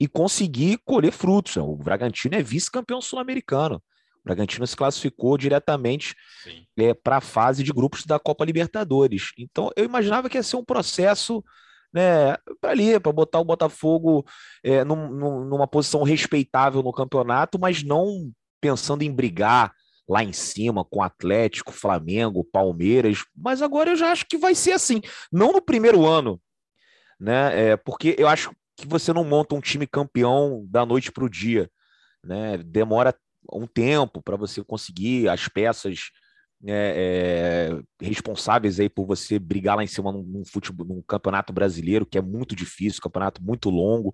e 0.00 0.08
conseguir 0.08 0.80
colher 0.84 1.12
frutos. 1.12 1.56
O 1.56 1.76
Bragantino 1.76 2.34
é 2.34 2.42
vice-campeão 2.42 3.00
sul-americano. 3.00 3.76
O 3.76 4.24
Bragantino 4.24 4.66
se 4.66 4.76
classificou 4.76 5.38
diretamente 5.38 6.16
é, 6.76 6.92
para 6.92 7.18
a 7.18 7.20
fase 7.20 7.62
de 7.62 7.72
grupos 7.72 8.04
da 8.04 8.18
Copa 8.18 8.44
Libertadores. 8.44 9.30
Então 9.38 9.70
eu 9.76 9.84
imaginava 9.84 10.28
que 10.28 10.36
ia 10.36 10.42
ser 10.42 10.56
um 10.56 10.64
processo 10.64 11.44
né, 11.94 12.36
para 12.60 12.72
ali, 12.72 12.98
para 12.98 13.12
botar 13.12 13.38
o 13.38 13.44
Botafogo 13.44 14.26
é, 14.64 14.82
num, 14.82 15.44
numa 15.44 15.68
posição 15.68 16.02
respeitável 16.02 16.82
no 16.82 16.92
campeonato, 16.92 17.56
mas 17.56 17.84
não 17.84 18.32
pensando 18.66 19.02
em 19.02 19.12
brigar 19.12 19.72
lá 20.08 20.24
em 20.24 20.32
cima 20.32 20.84
com 20.84 21.02
Atlético, 21.02 21.72
Flamengo, 21.72 22.44
Palmeiras, 22.44 23.24
mas 23.34 23.62
agora 23.62 23.90
eu 23.90 23.96
já 23.96 24.10
acho 24.10 24.26
que 24.28 24.36
vai 24.36 24.56
ser 24.56 24.72
assim, 24.72 25.00
não 25.32 25.52
no 25.52 25.62
primeiro 25.62 26.04
ano, 26.04 26.40
né? 27.18 27.70
É, 27.70 27.76
porque 27.76 28.16
eu 28.18 28.26
acho 28.26 28.50
que 28.76 28.86
você 28.86 29.12
não 29.12 29.24
monta 29.24 29.54
um 29.54 29.60
time 29.60 29.86
campeão 29.86 30.64
da 30.68 30.84
noite 30.84 31.12
para 31.12 31.24
o 31.24 31.30
dia, 31.30 31.70
né? 32.24 32.58
Demora 32.58 33.14
um 33.52 33.66
tempo 33.68 34.20
para 34.20 34.36
você 34.36 34.64
conseguir 34.64 35.28
as 35.28 35.46
peças 35.46 36.10
né, 36.60 36.72
é, 36.96 37.80
responsáveis 38.00 38.80
aí 38.80 38.88
por 38.88 39.06
você 39.06 39.38
brigar 39.38 39.76
lá 39.76 39.84
em 39.84 39.86
cima 39.86 40.10
num, 40.10 40.22
num, 40.22 40.44
futebol, 40.44 40.86
num 40.86 41.02
campeonato 41.02 41.52
brasileiro 41.52 42.06
que 42.06 42.18
é 42.18 42.22
muito 42.22 42.56
difícil, 42.56 43.00
campeonato 43.00 43.42
muito 43.42 43.70
longo, 43.70 44.12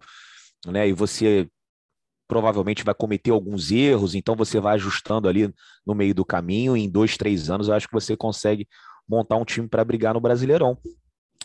né? 0.66 0.88
E 0.88 0.92
você 0.92 1.49
provavelmente 2.33 2.83
vai 2.83 2.95
cometer 2.95 3.31
alguns 3.31 3.71
erros, 3.71 4.15
então 4.15 4.35
você 4.35 4.59
vai 4.59 4.77
ajustando 4.77 5.29
ali 5.29 5.53
no 5.87 5.95
meio 5.95 6.15
do 6.15 6.25
caminho. 6.25 6.75
Em 6.75 6.89
dois, 6.89 7.15
três 7.15 7.51
anos, 7.51 7.69
eu 7.69 7.75
acho 7.75 7.87
que 7.87 7.93
você 7.93 8.17
consegue 8.17 8.67
montar 9.07 9.37
um 9.37 9.45
time 9.45 9.69
para 9.69 9.85
brigar 9.85 10.15
no 10.15 10.21
Brasileirão. 10.21 10.79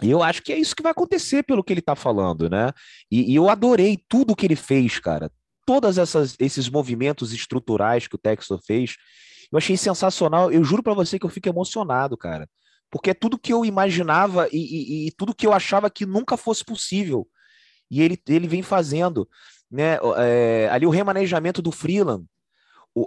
E 0.02 0.10
eu 0.10 0.24
acho 0.24 0.42
que 0.42 0.54
é 0.54 0.58
isso 0.58 0.74
que 0.74 0.82
vai 0.82 0.94
acontecer 0.94 1.44
pelo 1.44 1.62
que 1.62 1.74
ele 1.74 1.82
está 1.82 1.94
falando, 1.94 2.50
né? 2.50 2.72
E, 3.12 3.34
e, 3.34 3.36
eu 3.36 3.50
adorei 3.50 4.02
tudo 4.08 4.34
que 4.34 4.46
ele 4.46 4.56
fez, 4.56 4.98
cara. 4.98 5.30
Todos 5.66 5.98
esses 6.40 6.70
movimentos 6.70 7.34
estruturais 7.34 8.08
que 8.08 8.16
o 8.16 8.20
Texas 8.20 8.62
fez, 8.66 8.96
eu 9.52 9.58
achei 9.58 9.76
sensacional. 9.76 10.50
Eu 10.54 10.64
juro 10.64 10.82
para 10.82 10.94
você 10.94 11.20
que 11.20 11.26
eu 11.26 11.30
fico 11.30 11.50
emocionado, 11.50 12.16
cara. 12.16 12.48
Porque 12.90 13.10
é 13.10 13.14
tudo 13.14 13.38
que 13.38 13.52
eu 13.52 13.66
imaginava 13.66 14.48
e, 14.54 14.56
e, 14.56 15.08
e 15.08 15.12
tudo 15.12 15.36
que 15.36 15.46
eu 15.46 15.52
achava 15.52 15.90
que 15.90 16.06
nunca 16.06 16.38
fosse 16.38 16.64
possível. 16.64 17.28
E 17.92 18.02
ele, 18.02 18.18
ele 18.30 18.48
vem 18.48 18.62
fazendo 18.62 19.28
né? 19.70 19.98
É, 20.18 20.70
ali 20.72 20.86
o 20.86 20.92
remanejamento 20.92 21.62
do 21.62 21.72
Freeland, 21.72 22.26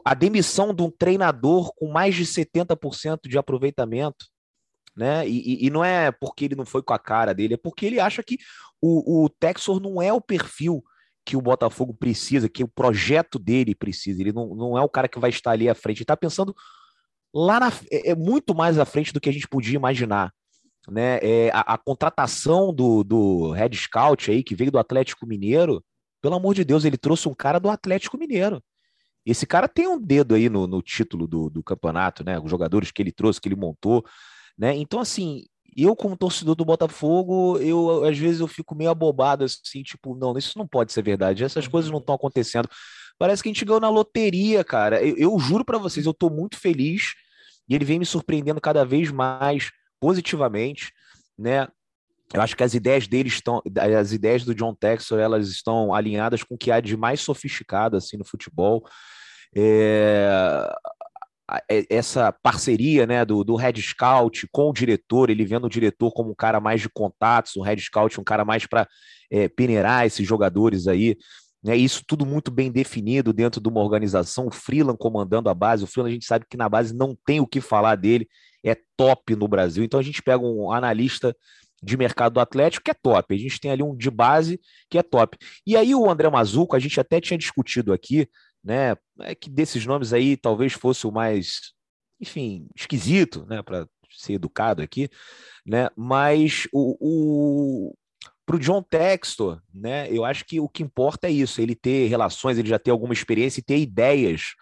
a 0.05 0.15
demissão 0.15 0.73
de 0.73 0.83
um 0.83 0.91
treinador 0.91 1.73
com 1.75 1.91
mais 1.91 2.15
de 2.15 2.25
70% 2.25 3.29
de 3.29 3.39
aproveitamento, 3.39 4.27
né? 4.97 5.27
E, 5.27 5.67
e, 5.67 5.71
não 5.71 5.85
é 5.85 6.13
porque 6.13 6.45
ele 6.45 6.55
não 6.55 6.67
foi 6.67 6.83
com 6.83 6.93
a 6.93 6.99
cara 6.99 7.33
dele, 7.33 7.55
é 7.55 7.57
porque 7.57 7.87
ele 7.87 8.01
acha 8.01 8.23
que 8.23 8.39
o, 8.81 9.25
o 9.25 9.29
Texor 9.29 9.81
não 9.81 10.01
é 10.01 10.13
o 10.13 10.21
perfil 10.21 10.85
que 11.25 11.37
o 11.37 11.41
Botafogo 11.41 11.95
precisa, 11.95 12.49
que 12.49 12.65
o 12.65 12.69
projeto 12.69 13.39
dele 13.39 13.75
precisa. 13.75 14.21
Ele 14.21 14.33
não, 14.33 14.55
não 14.55 14.79
é 14.79 14.83
o 14.83 14.89
cara 14.89 15.09
que 15.09 15.19
vai 15.19 15.31
estar 15.31 15.53
ali 15.53 15.69
à 15.69 15.75
frente. 15.75 15.99
Ele 15.99 16.05
está 16.05 16.17
pensando 16.17 16.55
lá 17.33 17.61
na, 17.61 17.73
é, 17.91 18.11
é 18.11 18.15
muito 18.15 18.55
mais 18.55 18.79
à 18.79 18.85
frente 18.85 19.13
do 19.13 19.21
que 19.21 19.29
a 19.29 19.33
gente 19.33 19.49
podia 19.49 19.77
imaginar. 19.77 20.33
Né? 20.89 21.19
É, 21.23 21.51
a, 21.53 21.75
a, 21.75 21.79
contratação 21.79 22.75
do, 22.75 23.05
do 23.05 23.53
Red 23.53 23.75
Scout 23.75 24.31
aí, 24.31 24.43
que 24.43 24.55
veio 24.55 24.73
do 24.73 24.79
Atlético 24.79 25.27
Mineiro, 25.27 25.85
pelo 26.21 26.35
amor 26.35 26.55
de 26.55 26.65
Deus, 26.65 26.85
ele 26.85 26.97
trouxe 26.97 27.29
um 27.29 27.35
cara 27.35 27.59
do 27.59 27.71
Atlético 27.71 28.19
Mineiro. 28.19 28.63
Esse 29.25 29.47
cara 29.47 29.69
tem 29.69 29.87
um 29.87 30.01
dedo 30.01 30.35
aí 30.35 30.49
no, 30.49 30.67
no 30.67 30.83
título 30.83 31.27
do, 31.27 31.51
do 31.51 31.63
campeonato, 31.63 32.25
né? 32.25 32.39
Os 32.39 32.51
jogadores 32.51 32.91
que 32.91 33.03
ele 33.03 33.13
trouxe, 33.13 33.41
que 33.41 33.49
ele 33.49 33.57
montou, 33.57 34.05
né? 34.57 34.75
Então, 34.77 35.01
assim, 35.01 35.45
eu, 35.77 35.95
como 35.95 36.17
torcedor 36.17 36.55
do 36.55 36.65
Botafogo, 36.65 37.59
eu 37.59 38.05
às 38.05 38.19
vezes 38.19 38.41
eu 38.41 38.49
fico 38.49 38.75
meio 38.75 38.91
abobado, 38.91 39.45
assim, 39.45 39.83
tipo, 39.83 40.15
não, 40.15 40.37
isso 40.37 40.59
não 40.59 40.67
pode 40.67 40.93
ser 40.93 41.03
verdade, 41.03 41.45
essas 41.45 41.69
coisas 41.69 41.91
não 41.91 41.99
estão 41.99 42.15
acontecendo. 42.15 42.69
Parece 43.19 43.43
que 43.43 43.49
a 43.49 43.53
gente 43.53 43.65
ganhou 43.65 43.81
na 43.81 43.91
loteria, 43.91 44.65
cara. 44.65 45.03
Eu, 45.05 45.17
eu 45.17 45.39
juro 45.39 45.65
para 45.65 45.79
vocês, 45.79 46.07
eu 46.07 46.15
tô 46.15 46.31
muito 46.31 46.59
feliz 46.59 47.15
e 47.69 47.75
ele 47.75 47.85
vem 47.85 47.99
me 47.99 48.07
surpreendendo 48.07 48.61
cada 48.61 48.85
vez 48.85 49.11
mais 49.11 49.71
positivamente, 50.01 50.93
né? 51.39 51.69
Eu 52.33 52.41
acho 52.41 52.57
que 52.57 52.63
as 52.63 52.75
ideias 52.75 53.09
dele 53.09 53.29
estão, 53.29 53.61
as 53.99 54.13
ideias 54.13 54.45
do 54.45 54.55
John 54.55 54.75
Texor, 54.75 55.19
elas 55.19 55.49
estão 55.49 55.93
alinhadas 55.93 56.45
com 56.45 56.55
o 56.55 56.59
que 56.59 56.71
há 56.71 56.81
de 56.81 56.97
mais 56.97 57.21
sofisticado 57.21 57.97
assim 57.97 58.17
no 58.17 58.25
futebol. 58.25 58.85
É, 59.55 60.71
é, 61.69 61.85
essa 61.91 62.33
parceria 62.33 63.07
né, 63.07 63.25
do, 63.25 63.43
do 63.43 63.57
Red 63.57 63.81
Scout 63.81 64.47
com 64.53 64.71
o 64.71 64.73
diretor, 64.73 65.31
ele 65.31 65.45
vendo 65.45 65.65
o 65.65 65.71
diretor 65.71 66.13
como 66.13 66.31
um 66.31 66.35
cara 66.35 66.61
mais 66.61 66.81
de 66.81 66.89
contatos, 66.89 67.57
o 67.57 67.63
Red 67.63 67.79
Scout 67.79 68.21
um 68.21 68.25
cara 68.25 68.45
mais 68.45 68.67
para 68.67 68.87
é, 69.31 69.49
peneirar 69.49 70.07
esses 70.07 70.27
jogadores 70.27 70.87
aí. 70.87 71.17
Né, 71.63 71.77
isso 71.77 72.03
tudo 72.07 72.25
muito 72.25 72.51
bem 72.51 72.71
definido 72.71 73.33
dentro 73.33 73.61
de 73.61 73.69
uma 73.69 73.81
organização. 73.81 74.47
O 74.47 74.53
Freeland 74.53 74.97
comandando 74.99 75.49
a 75.49 75.55
base. 75.55 75.83
O 75.83 75.87
Freeland 75.87 76.13
a 76.13 76.15
gente 76.15 76.27
sabe 76.27 76.47
que 76.49 76.57
na 76.57 76.69
base 76.69 76.95
não 76.95 77.17
tem 77.27 77.41
o 77.41 77.47
que 77.47 77.61
falar 77.61 77.97
dele, 77.97 78.29
é 78.65 78.77
top 78.97 79.35
no 79.35 79.49
Brasil. 79.49 79.83
Então 79.83 79.99
a 79.99 80.03
gente 80.03 80.23
pega 80.23 80.45
um 80.45 80.71
analista 80.73 81.37
de 81.83 81.97
mercado 81.97 82.35
do 82.35 82.41
Atlético 82.41 82.85
que 82.85 82.91
é 82.91 82.95
top. 82.95 83.35
A 83.35 83.39
gente 83.39 83.59
tem 83.61 83.71
ali 83.71 83.83
um 83.83 83.97
de 83.97 84.11
base 84.11 84.61
que 84.89 84.99
é 84.99 85.03
top. 85.03 85.37
E 85.67 85.77
aí 85.77 85.95
o 85.95 86.11
André 86.11 86.29
Mazuco, 86.29 86.77
a 86.77 86.79
gente 86.79 87.01
até 87.01 87.21
tinha 87.21 87.39
discutido 87.39 87.93
aqui 87.93 88.29
né? 88.65 88.97
É 89.21 89.35
que 89.35 89.51
desses 89.51 89.85
nomes 89.87 90.13
aí 90.13 90.37
talvez 90.37 90.73
fosse 90.73 91.07
o 91.07 91.13
mais, 91.13 91.73
enfim, 92.21 92.69
esquisito, 92.77 93.47
né? 93.47 93.63
Para 93.63 93.87
ser 94.11 94.35
educado 94.35 94.83
aqui, 94.83 95.09
né? 95.67 95.89
Mas 95.97 96.69
o, 96.73 96.97
o 97.01 97.95
para 98.47 98.57
o 98.57 98.59
John 98.59 98.83
Textor, 98.83 99.61
né? 99.73 100.09
Eu 100.11 100.25
acho 100.25 100.45
que 100.45 100.61
o 100.61 100.69
que 100.69 100.83
importa 100.83 101.29
é 101.29 101.31
isso, 101.31 101.61
ele 101.61 101.75
ter 101.75 102.09
relações, 102.09 102.59
ele 102.59 102.69
já 102.69 102.79
ter 102.79 102.91
alguma 102.91 103.13
experiência 103.13 103.61
e 103.61 103.65
ter 103.65 103.79
ideias. 103.79 104.55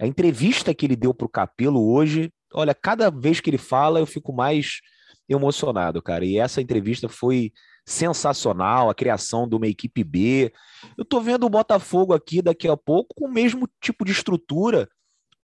A 0.00 0.06
entrevista 0.06 0.74
que 0.74 0.84
ele 0.84 0.96
deu 0.96 1.14
para 1.14 1.26
o 1.26 1.30
Capelo 1.30 1.92
hoje, 1.92 2.32
olha, 2.52 2.74
cada 2.74 3.08
vez 3.08 3.40
que 3.40 3.48
ele 3.48 3.58
fala, 3.58 4.00
eu 4.00 4.06
fico 4.06 4.32
mais 4.32 4.80
emocionado, 5.30 6.02
cara. 6.02 6.24
E 6.24 6.38
essa 6.38 6.60
entrevista 6.60 7.08
foi 7.08 7.52
sensacional, 7.86 8.90
a 8.90 8.94
criação 8.94 9.48
de 9.48 9.54
uma 9.54 9.66
equipe 9.66 10.04
B. 10.04 10.52
Eu 10.98 11.02
estou 11.02 11.20
vendo 11.20 11.46
o 11.46 11.50
Botafogo 11.50 12.12
aqui 12.12 12.42
daqui 12.42 12.68
a 12.68 12.76
pouco 12.76 13.14
com 13.14 13.26
o 13.26 13.32
mesmo 13.32 13.68
tipo 13.80 14.04
de 14.04 14.12
estrutura 14.12 14.88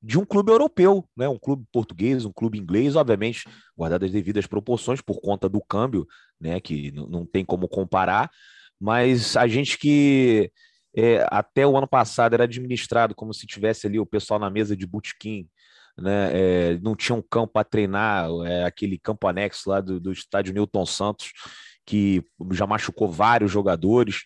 de 0.01 0.19
um 0.19 0.25
clube 0.25 0.51
europeu, 0.51 1.07
né? 1.17 1.27
um 1.27 1.39
clube 1.39 1.65
português, 1.71 2.25
um 2.25 2.31
clube 2.31 2.59
inglês, 2.59 2.95
obviamente, 2.95 3.47
guardadas 3.75 4.07
as 4.07 4.13
devidas 4.13 4.45
proporções 4.45 5.01
por 5.01 5.19
conta 5.19 5.49
do 5.49 5.59
câmbio, 5.61 6.05
né? 6.39 6.59
que 6.59 6.91
não 6.91 7.25
tem 7.25 7.43
como 7.43 7.67
comparar, 7.67 8.29
mas 8.79 9.35
a 9.35 9.47
gente 9.47 9.79
que 9.79 10.51
é, 10.95 11.25
até 11.31 11.65
o 11.65 11.75
ano 11.75 11.87
passado 11.87 12.33
era 12.33 12.43
administrado 12.43 13.15
como 13.15 13.33
se 13.33 13.47
tivesse 13.47 13.87
ali 13.87 13.99
o 13.99 14.05
pessoal 14.05 14.39
na 14.39 14.49
mesa 14.49 14.77
de 14.77 14.85
butiquim, 14.85 15.49
né? 15.97 16.29
É, 16.33 16.79
não 16.81 16.95
tinha 16.95 17.15
um 17.15 17.21
campo 17.21 17.53
para 17.53 17.63
treinar, 17.63 18.29
é, 18.45 18.63
aquele 18.65 18.97
campo 18.97 19.27
anexo 19.27 19.69
lá 19.69 19.81
do, 19.81 19.99
do 19.99 20.11
estádio 20.11 20.53
Newton 20.53 20.85
Santos, 20.85 21.31
que 21.85 22.23
já 22.51 22.67
machucou 22.67 23.09
vários 23.09 23.51
jogadores. 23.51 24.25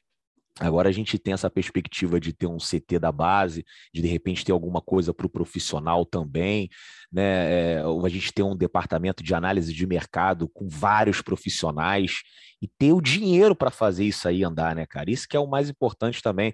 Agora 0.59 0.89
a 0.89 0.91
gente 0.91 1.17
tem 1.17 1.33
essa 1.33 1.49
perspectiva 1.49 2.19
de 2.19 2.33
ter 2.33 2.47
um 2.47 2.57
CT 2.57 2.99
da 2.99 3.11
base, 3.11 3.63
de 3.93 4.01
de 4.01 4.07
repente 4.07 4.43
ter 4.43 4.51
alguma 4.51 4.81
coisa 4.81 5.13
para 5.13 5.25
o 5.25 5.29
profissional 5.29 6.05
também, 6.05 6.69
né? 7.11 7.77
É, 7.77 7.81
a 7.81 8.09
gente 8.09 8.33
tem 8.33 8.43
um 8.43 8.57
departamento 8.57 9.23
de 9.23 9.33
análise 9.33 9.73
de 9.73 9.87
mercado 9.87 10.49
com 10.49 10.67
vários 10.67 11.21
profissionais 11.21 12.23
e 12.61 12.67
ter 12.67 12.91
o 12.91 12.99
dinheiro 12.99 13.55
para 13.55 13.71
fazer 13.71 14.03
isso 14.03 14.27
aí 14.27 14.43
andar, 14.43 14.75
né, 14.75 14.85
cara? 14.85 15.09
Isso 15.09 15.27
que 15.29 15.37
é 15.37 15.39
o 15.39 15.47
mais 15.47 15.69
importante 15.69 16.21
também. 16.21 16.53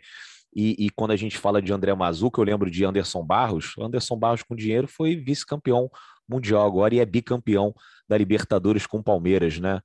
E, 0.55 0.85
e, 0.85 0.89
quando 0.89 1.11
a 1.11 1.15
gente 1.17 1.37
fala 1.37 1.61
de 1.61 1.73
André 1.73 1.93
Mazuca, 1.93 2.39
eu 2.39 2.45
lembro 2.45 2.71
de 2.71 2.85
Anderson 2.85 3.23
Barros. 3.23 3.73
Anderson 3.77 4.17
Barros 4.17 4.41
com 4.41 4.55
dinheiro 4.55 4.87
foi 4.87 5.15
vice-campeão 5.15 5.89
mundial 6.27 6.65
agora 6.65 6.95
e 6.95 6.99
é 6.99 7.05
bicampeão 7.05 7.73
da 8.07 8.17
Libertadores 8.17 8.87
com 8.87 9.03
Palmeiras, 9.03 9.59
né? 9.59 9.81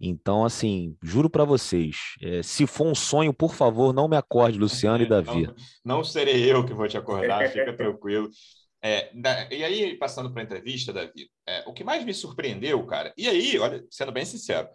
Então, 0.00 0.44
assim, 0.44 0.96
juro 1.02 1.28
para 1.28 1.44
vocês, 1.44 1.96
é, 2.22 2.42
se 2.42 2.66
for 2.66 2.86
um 2.86 2.94
sonho, 2.94 3.34
por 3.34 3.54
favor, 3.54 3.92
não 3.92 4.08
me 4.08 4.16
acorde, 4.16 4.58
Luciano 4.58 5.04
e 5.04 5.08
Davi. 5.08 5.46
Não, 5.46 5.96
não 5.96 6.04
serei 6.04 6.50
eu 6.50 6.64
que 6.64 6.72
vou 6.72 6.88
te 6.88 6.96
acordar, 6.96 7.46
fica 7.50 7.76
tranquilo. 7.76 8.30
É, 8.82 9.10
e 9.50 9.62
aí, 9.62 9.94
passando 9.98 10.32
para 10.32 10.40
a 10.40 10.44
entrevista, 10.44 10.90
Davi, 10.90 11.30
é, 11.46 11.64
o 11.66 11.72
que 11.74 11.84
mais 11.84 12.02
me 12.02 12.14
surpreendeu, 12.14 12.82
cara, 12.86 13.12
e 13.14 13.28
aí, 13.28 13.58
olha, 13.58 13.84
sendo 13.90 14.10
bem 14.10 14.24
sincero, 14.24 14.68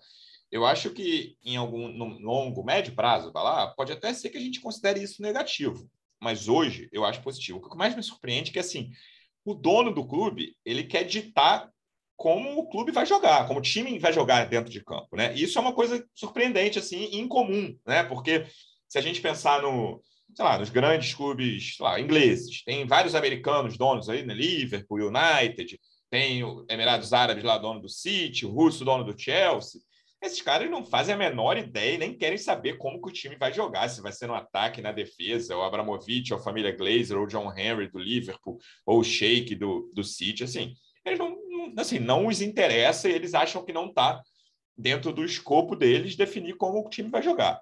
eu 0.55 0.65
acho 0.65 0.89
que 0.91 1.35
em 1.43 1.57
algum 1.57 1.85
longo, 2.21 2.63
médio 2.63 2.95
prazo, 2.95 3.29
vai 3.33 3.43
lá, 3.43 3.67
pode 3.75 3.91
até 3.91 4.13
ser 4.13 4.29
que 4.29 4.37
a 4.37 4.41
gente 4.41 4.61
considere 4.61 5.03
isso 5.03 5.21
negativo, 5.21 5.85
mas 6.17 6.47
hoje 6.47 6.87
eu 6.93 7.03
acho 7.03 7.21
positivo. 7.21 7.57
O 7.57 7.69
que 7.69 7.75
mais 7.75 7.93
me 7.93 8.01
surpreende 8.01 8.51
é 8.51 8.53
que, 8.53 8.59
assim, 8.59 8.89
o 9.43 9.53
dono 9.53 9.93
do 9.93 10.07
clube, 10.07 10.55
ele 10.63 10.85
quer 10.85 11.03
ditar 11.03 11.69
como 12.15 12.57
o 12.57 12.69
clube 12.69 12.93
vai 12.93 13.05
jogar, 13.05 13.45
como 13.49 13.59
o 13.59 13.61
time 13.61 13.99
vai 13.99 14.13
jogar 14.13 14.45
dentro 14.45 14.71
de 14.71 14.81
campo, 14.81 15.17
né? 15.17 15.33
Isso 15.35 15.57
é 15.57 15.61
uma 15.61 15.73
coisa 15.73 16.01
surpreendente, 16.13 16.79
assim, 16.79 17.09
incomum, 17.11 17.77
né? 17.85 18.05
Porque 18.05 18.45
se 18.87 18.97
a 18.97 19.01
gente 19.01 19.19
pensar 19.19 19.61
no, 19.61 20.01
sei 20.33 20.45
lá, 20.45 20.57
nos 20.57 20.69
grandes 20.69 21.13
clubes, 21.13 21.75
lá, 21.81 21.99
ingleses, 21.99 22.63
tem 22.63 22.87
vários 22.87 23.13
americanos 23.13 23.77
donos 23.77 24.07
aí, 24.07 24.25
né? 24.25 24.33
Liverpool, 24.33 25.09
United, 25.09 25.77
tem 26.09 26.45
o 26.45 26.65
Emirados 26.69 27.11
Árabes 27.11 27.43
lá, 27.43 27.57
dono 27.57 27.81
do 27.81 27.89
City, 27.89 28.45
o 28.45 28.51
Russo, 28.51 28.85
dono 28.85 29.03
do 29.03 29.19
Chelsea. 29.19 29.81
Esses 30.25 30.41
caras 30.41 30.69
não 30.69 30.83
fazem 30.83 31.13
a 31.13 31.17
menor 31.17 31.57
ideia 31.57 31.95
e 31.95 31.97
nem 31.97 32.17
querem 32.17 32.37
saber 32.37 32.77
como 32.77 33.01
que 33.01 33.09
o 33.09 33.13
time 33.13 33.35
vai 33.35 33.53
jogar, 33.53 33.87
se 33.89 34.01
vai 34.01 34.11
ser 34.11 34.27
no 34.27 34.33
ataque, 34.33 34.81
na 34.81 34.91
defesa, 34.91 35.55
o 35.55 35.61
Abramovich, 35.61 36.33
ou 36.33 36.39
a 36.39 36.43
família 36.43 36.75
Glazer, 36.75 37.17
ou 37.17 37.25
o 37.25 37.27
John 37.27 37.53
Henry 37.55 37.87
do 37.87 37.99
Liverpool, 37.99 38.57
ou 38.85 38.99
o 38.99 39.03
Sheik 39.03 39.55
do, 39.55 39.91
do 39.93 40.03
City, 40.03 40.43
assim, 40.43 40.73
eles 41.05 41.19
não 41.19 41.35
assim, 41.77 41.99
não 41.99 42.27
os 42.27 42.41
interessa 42.41 43.09
e 43.09 43.13
eles 43.13 43.33
acham 43.33 43.63
que 43.63 43.73
não 43.73 43.87
está 43.87 44.21
dentro 44.77 45.11
do 45.13 45.23
escopo 45.23 45.75
deles 45.75 46.15
definir 46.15 46.55
como 46.57 46.79
o 46.79 46.89
time 46.89 47.09
vai 47.09 47.21
jogar. 47.21 47.59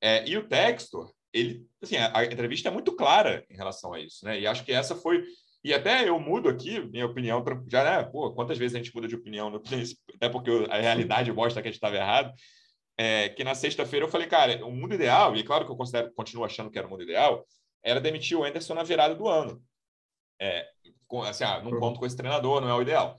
É, 0.00 0.26
e 0.28 0.36
o 0.36 0.46
Textor, 0.46 1.12
ele, 1.32 1.66
assim, 1.82 1.96
a, 1.96 2.18
a, 2.18 2.24
entrevista 2.24 2.68
é 2.68 2.72
muito 2.72 2.94
clara 2.94 3.44
em 3.50 3.56
relação 3.56 3.92
a 3.92 4.00
isso, 4.00 4.24
né? 4.24 4.38
E 4.38 4.46
acho 4.46 4.64
que 4.64 4.72
essa 4.72 4.94
foi 4.94 5.24
e 5.64 5.72
até 5.72 6.06
eu 6.06 6.20
mudo 6.20 6.48
aqui 6.48 6.78
minha 6.78 7.06
opinião 7.06 7.42
já, 7.66 7.82
né? 7.82 8.04
Pô, 8.04 8.32
quantas 8.34 8.58
vezes 8.58 8.74
a 8.74 8.78
gente 8.78 8.94
muda 8.94 9.08
de 9.08 9.14
opinião 9.14 9.48
no 9.48 9.62
até 10.14 10.28
porque 10.28 10.50
a 10.68 10.78
realidade 10.78 11.32
mostra 11.32 11.62
que 11.62 11.68
a 11.68 11.70
gente 11.70 11.78
estava 11.78 11.96
errado. 11.96 12.34
É, 12.96 13.30
que 13.30 13.42
na 13.42 13.54
sexta-feira 13.54 14.06
eu 14.06 14.10
falei, 14.10 14.28
cara, 14.28 14.64
o 14.64 14.70
mundo 14.70 14.94
ideal, 14.94 15.34
e 15.34 15.40
é 15.40 15.42
claro 15.42 15.64
que 15.64 15.72
eu 15.72 15.76
considero, 15.76 16.12
continuo 16.14 16.44
achando 16.44 16.70
que 16.70 16.78
era 16.78 16.86
o 16.86 16.90
mundo 16.90 17.02
ideal, 17.02 17.44
era 17.82 18.00
demitir 18.00 18.38
o 18.38 18.44
Anderson 18.44 18.74
na 18.74 18.84
virada 18.84 19.14
do 19.16 19.26
ano. 19.26 19.60
É, 20.40 20.68
assim, 21.26 21.44
ah, 21.44 21.60
não 21.60 21.80
conto 21.80 21.98
com 21.98 22.06
esse 22.06 22.16
treinador, 22.16 22.60
não 22.60 22.68
é 22.68 22.74
o 22.74 22.82
ideal. 22.82 23.16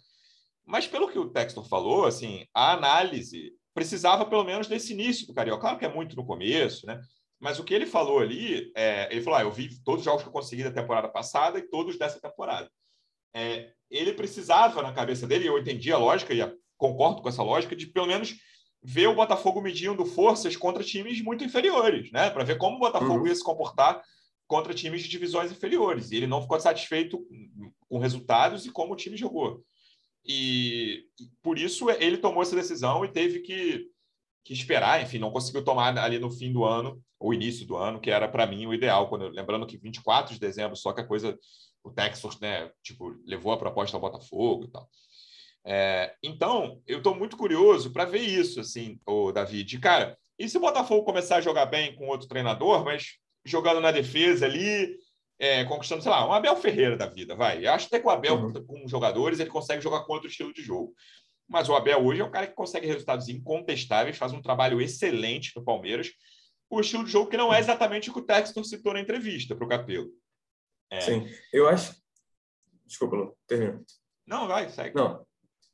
Mas 0.66 0.88
pelo 0.88 1.10
que 1.10 1.20
o 1.20 1.30
Textor 1.30 1.68
falou, 1.68 2.06
assim, 2.06 2.46
a 2.54 2.74
análise 2.74 3.54
precisava 3.74 4.26
pelo 4.26 4.44
menos 4.44 4.68
desse 4.68 4.94
início 4.94 5.28
do 5.28 5.34
Carioca. 5.34 5.62
Claro 5.62 5.78
que 5.78 5.86
é 5.86 5.94
muito 5.94 6.16
no 6.16 6.26
começo, 6.26 6.86
né? 6.86 7.00
Mas 7.40 7.60
o 7.60 7.64
que 7.64 7.74
ele 7.74 7.86
falou 7.86 8.20
ali, 8.20 8.72
é, 8.76 9.08
ele 9.12 9.22
falou: 9.22 9.40
ah, 9.40 9.44
eu 9.44 9.52
vi 9.52 9.78
todos 9.84 10.02
os 10.02 10.06
jogos 10.06 10.24
que 10.24 10.30
eu 10.30 10.34
consegui 10.34 10.64
da 10.64 10.72
temporada 10.72 11.10
passada 11.10 11.60
e 11.60 11.68
todos 11.68 11.98
dessa 11.98 12.20
temporada. 12.20 12.70
É, 13.34 13.74
ele 13.90 14.14
precisava, 14.14 14.82
na 14.82 14.94
cabeça 14.94 15.28
dele, 15.28 15.48
eu 15.48 15.58
entendi 15.58 15.92
a 15.92 15.98
lógica 15.98 16.34
e 16.34 16.58
concordo 16.78 17.22
com 17.22 17.30
essa 17.30 17.44
lógica, 17.44 17.76
de 17.76 17.88
pelo 17.88 18.08
menos 18.08 18.36
ver 18.82 19.08
o 19.08 19.16
Botafogo 19.16 19.62
medindo 19.62 20.06
forças 20.06 20.56
contra 20.56 20.84
times 20.84 21.22
muito 21.22 21.44
inferiores, 21.44 22.12
né? 22.12 22.30
Para 22.30 22.44
ver 22.44 22.58
como 22.58 22.78
o 22.78 22.80
Botafogo 22.80 23.22
uhum. 23.22 23.28
ia 23.28 23.36
se 23.36 23.44
comportar 23.44 24.02
contra 24.48 24.74
times 24.74 25.02
de 25.02 25.10
divisões 25.10 25.52
inferiores. 25.52 26.12
E 26.12 26.18
ele 26.18 26.28
não 26.28 26.42
ficou 26.42 26.60
satisfeito 26.60 27.26
com 27.90 27.98
resultados 27.98 28.66
e 28.66 28.72
como 28.72 28.94
o 28.94 28.96
time 28.96 29.18
jogou. 29.18 29.64
E 30.24 31.06
por 31.42 31.58
isso 31.58 31.90
ele 31.90 32.18
tomou 32.18 32.42
essa 32.42 32.56
decisão 32.56 33.04
e 33.04 33.12
teve 33.12 33.40
que 33.40 33.88
que 34.46 34.54
esperar, 34.54 35.02
enfim, 35.02 35.18
não 35.18 35.32
conseguiu 35.32 35.64
tomar 35.64 35.98
ali 35.98 36.20
no 36.20 36.30
fim 36.30 36.54
do 36.54 36.64
ano, 36.64 37.02
ou 37.20 37.34
início 37.34 37.66
do 37.66 37.76
ano, 37.76 38.00
que 38.00 38.12
era 38.12 38.28
para 38.28 38.46
mim 38.46 38.68
o 38.68 38.74
ideal. 38.76 39.10
Quando, 39.10 39.28
lembrando 39.30 39.66
que 39.66 39.76
24 39.76 40.36
de 40.36 40.40
dezembro, 40.40 40.78
só 40.78 40.94
que 40.94 41.02
a 41.02 41.08
coisa, 41.08 41.36
o 41.84 41.92
Texas, 41.92 42.40
né, 42.40 42.70
tipo, 42.84 43.16
levou 43.26 43.52
a 43.52 43.58
proposta 43.58 43.98
ao 43.98 44.02
Botafogo 44.02 44.66
e 44.66 44.72
tal. 44.72 44.88
É, 45.66 46.14
então, 46.22 46.80
eu 46.86 47.00
estou 47.00 47.16
muito 47.16 47.36
curioso 47.36 47.92
para 47.92 48.06
ver 48.06 48.22
isso, 48.22 48.60
assim, 48.60 49.00
o 49.04 49.32
David. 49.32 49.80
Cara, 49.80 50.16
e 50.38 50.48
se 50.48 50.58
o 50.58 50.62
Botafogo 50.62 51.04
começar 51.04 51.38
a 51.38 51.42
jogar 51.42 51.66
bem 51.66 51.96
com 51.96 52.08
outro 52.08 52.28
treinador, 52.28 52.86
mas 52.86 53.16
jogando 53.44 53.82
na 53.82 53.92
defesa 53.92 54.46
ali, 54.46 54.96
é, 55.40 55.66
conquistando, 55.66 56.04
sei 56.04 56.12
lá, 56.12 56.28
um 56.28 56.32
Abel 56.32 56.56
Ferreira 56.56 56.96
da 56.96 57.08
vida, 57.08 57.36
vai. 57.36 57.66
Eu 57.66 57.72
acho 57.72 57.88
até 57.88 58.00
que 58.00 58.06
o 58.06 58.12
Abel, 58.12 58.36
uhum. 58.36 58.64
com 58.64 58.88
jogadores, 58.88 59.40
ele 59.40 59.50
consegue 59.50 59.82
jogar 59.82 60.02
com 60.02 60.14
outro 60.14 60.30
estilo 60.30 60.54
de 60.54 60.62
jogo. 60.62 60.94
Mas 61.48 61.70
o 61.70 61.76
Abel 61.76 62.04
hoje 62.04 62.22
é 62.22 62.26
um 62.26 62.32
cara 62.32 62.48
que 62.48 62.54
consegue 62.54 62.88
resultados 62.88 63.30
incontestáveis, 63.30 64.18
faz 64.18 64.34
um 64.34 64.42
trabalho 64.42 64.82
excelente 64.82 65.52
no 65.56 65.64
Palmeiras, 65.64 66.12
o 66.70 66.80
estilo 66.80 67.06
de 67.06 67.12
jogo 67.12 67.30
que 67.30 67.38
não 67.38 67.54
é 67.54 67.60
exatamente 67.60 68.10
o 68.10 68.14
que 68.14 68.20
o 68.20 68.26
Textor 68.26 68.64
citou 68.64 68.94
na 68.94 69.00
entrevista 69.00 69.56
para 69.56 69.66
o 69.66 69.70
Capelo. 69.70 70.10
É. 70.90 71.02
Sim, 71.02 71.28
eu 71.54 71.68
acho. 71.68 71.96
Desculpa, 72.86 73.16
Lu, 73.16 73.38
termina. 73.48 73.84
Não, 74.26 74.48
vai, 74.48 74.70
segue. 74.70 74.96
Não, 74.96 75.26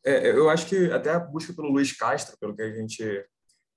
é, 0.03 0.31
eu 0.31 0.49
acho 0.49 0.65
que 0.67 0.91
até 0.91 1.11
a 1.11 1.19
busca 1.19 1.53
pelo 1.53 1.69
Luiz 1.69 1.91
Castro, 1.91 2.37
pelo 2.39 2.55
que 2.55 2.61
a 2.61 2.71
gente 2.73 3.25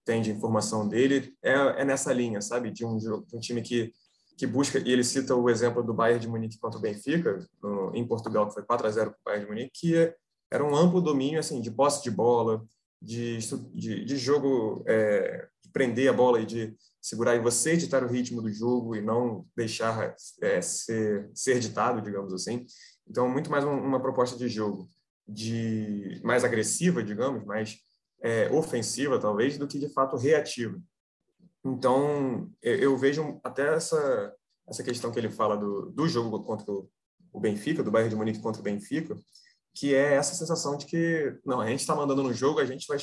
tem 0.05 0.23
de 0.23 0.31
informação 0.31 0.89
dele, 0.89 1.35
é, 1.43 1.53
é 1.53 1.85
nessa 1.85 2.13
linha, 2.13 2.41
sabe? 2.41 2.71
De 2.71 2.85
um, 2.85 2.97
de 2.97 3.37
um 3.37 3.41
time 3.41 3.63
que, 3.63 3.93
que 4.37 4.47
busca, 4.47 4.79
e 4.79 4.91
ele 4.91 5.05
cita 5.05 5.35
o 5.35 5.49
exemplo 5.49 5.83
do 5.83 5.95
Bayern 5.95 6.21
de 6.21 6.29
Munique 6.29 6.59
contra 6.59 6.79
o 6.79 6.83
Benfica, 6.83 7.39
no, 7.63 7.95
em 7.95 8.07
Portugal, 8.07 8.47
que 8.49 8.55
foi 8.55 8.65
4 8.65 8.87
a 8.87 8.91
0 8.91 9.11
para 9.11 9.19
o 9.19 9.25
Bayern 9.25 9.45
de 9.45 9.51
Munique, 9.51 9.81
que 9.81 9.97
é, 9.97 10.15
era 10.55 10.65
um 10.65 10.77
amplo 10.77 11.01
domínio 11.01 11.41
assim, 11.41 11.61
de 11.61 11.69
posse 11.69 12.01
de 12.05 12.13
bola, 12.13 12.65
de, 13.03 13.39
de, 13.75 14.05
de 14.05 14.17
jogo, 14.17 14.85
é, 14.87 15.49
de 15.61 15.69
prender 15.73 16.09
a 16.09 16.13
bola 16.13 16.41
e 16.41 16.47
de 16.47 16.77
segurar 17.03 17.35
e 17.35 17.41
você 17.41 17.77
ditar 17.77 18.05
o 18.05 18.09
ritmo 18.09 18.41
do 18.41 18.53
jogo 18.53 18.95
e 18.95 19.03
não 19.03 19.45
deixar 19.57 20.15
é, 20.41 20.61
ser, 20.61 21.29
ser 21.35 21.59
ditado, 21.59 22.01
digamos 22.01 22.33
assim. 22.33 22.65
Então, 23.05 23.29
muito 23.29 23.51
mais 23.51 23.65
uma 23.65 24.01
proposta 24.01 24.39
de 24.39 24.49
jogo 24.49 24.89
de 25.27 26.21
mais 26.23 26.45
agressiva, 26.45 27.03
digamos, 27.03 27.45
mais 27.45 27.79
é, 28.23 28.49
ofensiva, 28.53 29.19
talvez, 29.19 29.59
do 29.59 29.67
que 29.67 29.79
de 29.79 29.89
fato 29.89 30.17
reativa. 30.17 30.81
Então, 31.65 32.49
eu 32.63 32.97
vejo 32.97 33.41
até 33.43 33.75
essa, 33.75 34.33
essa 34.69 34.85
questão 34.85 35.11
que 35.11 35.19
ele 35.19 35.31
fala 35.31 35.57
do, 35.57 35.91
do 35.91 36.07
jogo 36.07 36.45
contra 36.45 36.71
o 36.71 37.41
Benfica, 37.41 37.83
do 37.83 37.91
Bayern 37.91 38.11
de 38.11 38.17
Munique 38.17 38.41
contra 38.41 38.61
o 38.61 38.65
Benfica, 38.65 39.17
que 39.75 39.95
é 39.95 40.15
essa 40.15 40.35
sensação 40.35 40.77
de 40.77 40.87
que, 40.87 41.37
não, 41.45 41.61
a 41.61 41.67
gente 41.67 41.81
está 41.81 41.95
mandando 41.95 42.23
no 42.23 42.33
jogo, 42.33 42.61
a 42.61 42.65
gente 42.65 42.87
vai. 42.87 42.99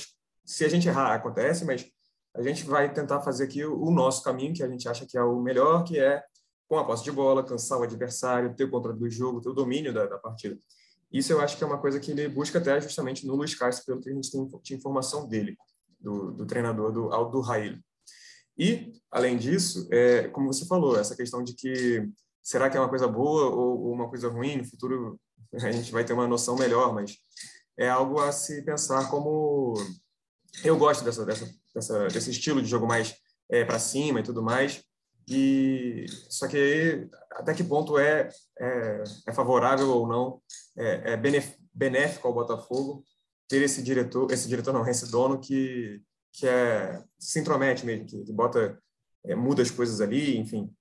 Se 0.46 0.66
a 0.66 0.70
gente 0.70 0.88
errar, 0.88 1.13
acontece, 1.13 1.66
mas 1.66 1.86
a 2.34 2.42
gente 2.42 2.63
vai 2.63 2.92
tentar 2.92 3.22
fazer 3.22 3.44
aqui 3.44 3.63
o, 3.66 3.92
nosso 3.92 4.24
caminho, 4.24 4.54
que 4.54 4.63
a 4.63 4.70
gente 4.70 4.88
acha 4.88 5.06
que 5.06 5.18
é 5.18 5.24
o 5.24 5.40
melhor, 5.42 5.84
que 5.84 6.00
é 6.00 6.24
com 6.68 6.80
a 6.80 6.86
posse 6.86 7.04
de 7.04 7.12
bola, 7.12 7.44
cansar 7.44 7.78
o 7.78 7.84
adversário, 7.84 8.56
ter 8.56 8.63
o 8.63 8.72
controle 8.72 8.98
do 8.98 9.10
jogo, 9.10 9.42
ter 9.42 9.50
o 9.50 9.54
domínio 9.54 9.94
da, 9.94 10.06
da 10.06 10.18
partida. 10.18 10.58
Isso 11.12 11.34
eu 11.34 11.42
acho 11.42 11.58
que 11.58 11.63
é 11.63 11.68
uma 11.68 11.78
coisa 11.78 12.00
que 12.00 12.12
ele 12.12 12.30
busca 12.30 12.58
até 12.58 12.80
justamente 12.80 13.28
no 13.28 13.36
Luiz 13.36 13.54
Castro, 13.54 13.86
pelo 13.86 14.00
que 14.00 14.10
a 14.10 14.13
gente 14.13 14.32
tem 14.32 14.48
de 14.63 14.74
informação 14.74 15.28
dele, 15.28 15.58
do, 16.00 16.32
do 16.32 16.46
treinador 16.46 16.94
do 16.94 17.13
Aldo 17.13 17.42
Rail. 17.42 17.78
E, 18.58 18.94
além 19.12 19.38
disso, 19.38 19.88
é, 19.92 20.30
como 20.30 20.51
você 20.51 20.66
falou, 20.66 20.98
essa 20.98 21.16
questão 21.16 21.44
de 21.44 21.54
que 21.54 22.10
será 22.42 22.70
que 22.70 22.78
é 22.78 22.80
uma 22.80 22.90
coisa 22.90 23.08
boa 23.08 23.50
ou, 23.50 23.82
ou 23.82 23.94
uma 23.94 24.10
coisa 24.10 24.30
ruim, 24.30 24.56
no 24.56 24.66
futuro 24.66 25.20
a 25.53 25.72
gente 25.72 25.91
vai 25.91 26.03
ter 26.03 26.13
uma 26.13 26.27
noção 26.27 26.55
melhor, 26.55 26.93
mas 26.93 27.17
é 27.77 27.89
algo 27.89 28.20
a 28.20 28.31
se 28.31 28.62
pensar 28.63 29.10
como... 29.10 29.74
Eu 30.63 30.77
gosto 30.77 31.03
dessa, 31.03 31.25
dessa, 31.25 31.50
dessa 31.74 32.08
desse 32.08 32.31
estilo 32.31 32.62
de 32.62 32.67
jogo 32.67 32.86
mais 32.86 33.15
é, 33.50 33.63
para 33.63 33.79
cima 33.79 34.20
e 34.20 34.24
tudo 34.24 34.43
mais, 34.43 34.84
e 35.27 36.05
só 36.29 36.48
que 36.48 36.58
aí, 36.58 37.10
até 37.31 37.53
que 37.53 37.63
ponto 37.63 37.97
é, 37.97 38.30
é, 38.60 39.04
é 39.28 39.34
favorável 39.34 39.89
ou 39.89 40.08
não, 40.08 40.41
é, 40.78 41.13
é 41.13 41.17
benéfico 41.73 42.28
ao 42.28 42.34
Botafogo 42.34 43.04
ter 43.47 43.62
esse 43.62 43.82
diretor, 43.82 44.32
esse 44.32 44.47
diretor 44.47 44.73
não, 44.73 44.88
esse 44.88 45.10
dono 45.10 45.39
que 45.39 46.02
que 46.34 46.47
é 46.47 47.04
se 47.19 47.39
intromete 47.39 47.86
mesmo, 47.86 48.06
que, 48.06 48.23
que 48.23 48.32
bota 48.32 48.82
é, 49.26 49.36
muda 49.36 49.62
as 49.62 49.69
coisas 49.69 50.02
ali, 50.02 50.38
enfim. 50.38 50.73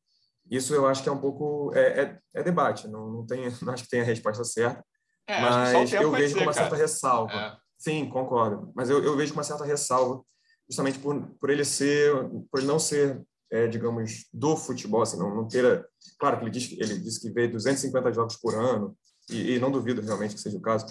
Isso 0.51 0.75
eu 0.75 0.87
acho 0.87 1.03
que 1.03 1.09
é 1.09 1.13
um 1.13 1.21
pouco 1.21 1.73
é, 1.75 2.03
é, 2.03 2.19
é 2.35 2.43
debate, 2.43 2.89
não, 2.89 3.11
não 3.11 3.27
tem, 3.27 3.43
não 3.63 3.73
acho 3.73 3.85
que 3.85 3.91
tem 3.91 4.01
a 4.01 4.05
resposta 4.05 4.45
certa, 4.45 4.85
é, 5.27 5.41
mas 5.41 5.93
eu 5.93 6.11
vejo 6.11 6.37
com 6.37 6.43
uma 6.43 6.53
certa 6.53 6.77
ressalva. 6.77 7.33
É. 7.33 7.57
Sim, 7.79 8.11
concordo, 8.11 8.73
mas 8.75 8.91
eu, 8.91 9.03
eu 9.03 9.17
vejo 9.17 9.33
com 9.33 9.39
uma 9.39 9.45
certa 9.45 9.65
ressalva, 9.65 10.23
justamente 10.69 10.99
por, 10.99 11.19
por 11.41 11.51
ele 11.51 11.65
ser, 11.65 12.13
por 12.51 12.59
ele 12.59 12.67
não 12.67 12.79
ser 12.79 13.23
é, 13.51 13.67
digamos, 13.67 14.27
do 14.33 14.57
futebol, 14.57 15.03
assim, 15.03 15.19
não, 15.19 15.35
não 15.35 15.49
ter... 15.49 15.85
Claro 16.19 16.39
que 16.39 16.45
ele 16.45 16.51
diz, 16.51 16.71
ele 16.73 16.99
diz 16.99 17.19
que 17.19 17.31
vê 17.31 17.49
250 17.49 18.13
jogos 18.13 18.37
por 18.37 18.55
ano, 18.55 18.97
e, 19.29 19.55
e, 19.55 19.59
não 19.59 19.71
duvido 19.71 20.01
realmente 20.01 20.35
que 20.35 20.41
seja 20.41 20.57
o 20.57 20.61
caso, 20.61 20.87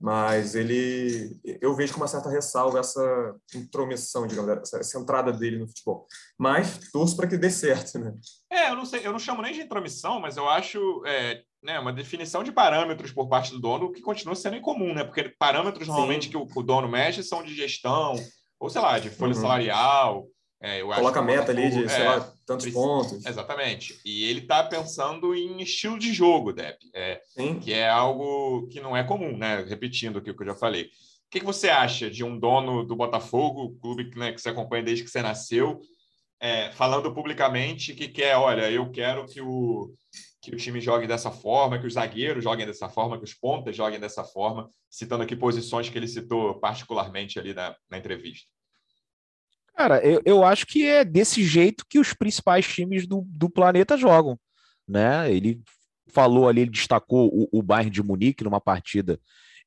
mas 0.00 0.54
ele... 0.54 1.38
Eu 1.60 1.74
vejo 1.74 1.92
com 1.92 2.00
uma 2.00 2.08
certa 2.08 2.30
ressalva 2.30 2.80
essa 2.80 3.36
intromissão, 3.54 4.26
digamos, 4.26 4.50
essa, 4.50 4.78
essa 4.78 4.98
entrada 4.98 5.32
dele 5.32 5.58
no 5.58 5.68
futebol. 5.68 6.06
Mas 6.38 6.78
torço 6.90 7.16
para 7.16 7.28
que 7.28 7.36
dê 7.36 7.50
certo, 7.50 7.98
né? 7.98 8.14
É, 8.50 8.70
eu 8.70 8.76
não 8.76 8.86
sei, 8.86 9.06
eu 9.06 9.12
não 9.12 9.18
chamo 9.18 9.42
nem 9.42 9.52
de 9.52 9.60
intromissão, 9.60 10.18
mas 10.20 10.36
eu 10.36 10.48
acho... 10.48 11.02
É 11.06 11.42
né, 11.62 11.78
uma 11.78 11.92
definição 11.92 12.42
de 12.42 12.50
parâmetros 12.50 13.12
por 13.12 13.28
parte 13.28 13.52
do 13.52 13.60
dono 13.60 13.92
que 13.92 14.00
continua 14.00 14.34
sendo 14.34 14.56
incomum, 14.56 14.94
né? 14.94 15.04
Porque 15.04 15.34
parâmetros 15.38 15.86
normalmente 15.86 16.28
que 16.28 16.36
o, 16.36 16.48
o, 16.54 16.62
dono 16.62 16.88
mexe 16.88 17.22
são 17.22 17.42
de 17.42 17.54
gestão, 17.54 18.14
ou 18.58 18.70
sei 18.70 18.80
lá, 18.80 18.98
de 18.98 19.10
folha 19.10 19.34
uhum. 19.34 19.40
salarial, 19.40 20.26
é, 20.62 20.82
Coloca 20.82 21.20
a 21.20 21.22
meta 21.22 21.52
ali 21.52 21.70
de, 21.70 21.88
sei 21.88 22.02
é, 22.02 22.08
lá, 22.08 22.20
tantos 22.44 22.66
precisa, 22.66 22.84
pontos. 22.84 23.24
Exatamente. 23.24 23.98
E 24.04 24.24
ele 24.24 24.40
está 24.40 24.62
pensando 24.62 25.34
em 25.34 25.62
estilo 25.62 25.98
de 25.98 26.12
jogo, 26.12 26.52
Depp, 26.52 26.78
é, 26.94 27.22
que 27.62 27.72
é 27.72 27.88
algo 27.88 28.68
que 28.68 28.78
não 28.78 28.94
é 28.94 29.02
comum, 29.02 29.38
né? 29.38 29.64
Repetindo 29.66 30.18
aqui 30.18 30.30
o 30.30 30.36
que 30.36 30.42
eu 30.42 30.48
já 30.48 30.54
falei. 30.54 30.84
O 30.84 31.30
que, 31.30 31.40
que 31.40 31.46
você 31.46 31.70
acha 31.70 32.10
de 32.10 32.22
um 32.22 32.38
dono 32.38 32.84
do 32.84 32.94
Botafogo, 32.94 33.78
clube 33.80 34.10
né, 34.16 34.32
que 34.32 34.40
você 34.40 34.50
acompanha 34.50 34.82
desde 34.82 35.04
que 35.04 35.10
você 35.10 35.22
nasceu, 35.22 35.80
é, 36.40 36.72
falando 36.72 37.14
publicamente 37.14 37.94
que 37.94 38.08
quer, 38.08 38.36
olha, 38.36 38.70
eu 38.70 38.90
quero 38.90 39.26
que 39.26 39.40
o, 39.40 39.94
que 40.42 40.54
o 40.54 40.56
time 40.56 40.80
jogue 40.80 41.06
dessa 41.06 41.30
forma, 41.30 41.78
que 41.78 41.86
os 41.86 41.94
zagueiros 41.94 42.42
joguem 42.42 42.66
dessa 42.66 42.88
forma, 42.88 43.16
que 43.16 43.24
os 43.24 43.32
pontas 43.32 43.76
joguem 43.76 44.00
dessa 44.00 44.24
forma, 44.24 44.68
citando 44.90 45.22
aqui 45.22 45.36
posições 45.36 45.88
que 45.88 45.96
ele 45.96 46.08
citou 46.08 46.58
particularmente 46.58 47.38
ali 47.38 47.54
na, 47.54 47.76
na 47.88 47.96
entrevista. 47.96 48.48
Cara, 49.80 49.98
eu, 50.04 50.20
eu 50.26 50.44
acho 50.44 50.66
que 50.66 50.86
é 50.86 51.02
desse 51.02 51.42
jeito 51.42 51.86
que 51.88 51.98
os 51.98 52.12
principais 52.12 52.66
times 52.66 53.06
do, 53.06 53.24
do 53.26 53.48
planeta 53.48 53.96
jogam, 53.96 54.38
né? 54.86 55.32
Ele 55.32 55.58
falou 56.06 56.46
ali, 56.46 56.60
ele 56.60 56.70
destacou 56.70 57.30
o, 57.32 57.48
o 57.50 57.62
Bayern 57.62 57.90
de 57.90 58.02
Munique 58.02 58.44
numa 58.44 58.60
partida 58.60 59.18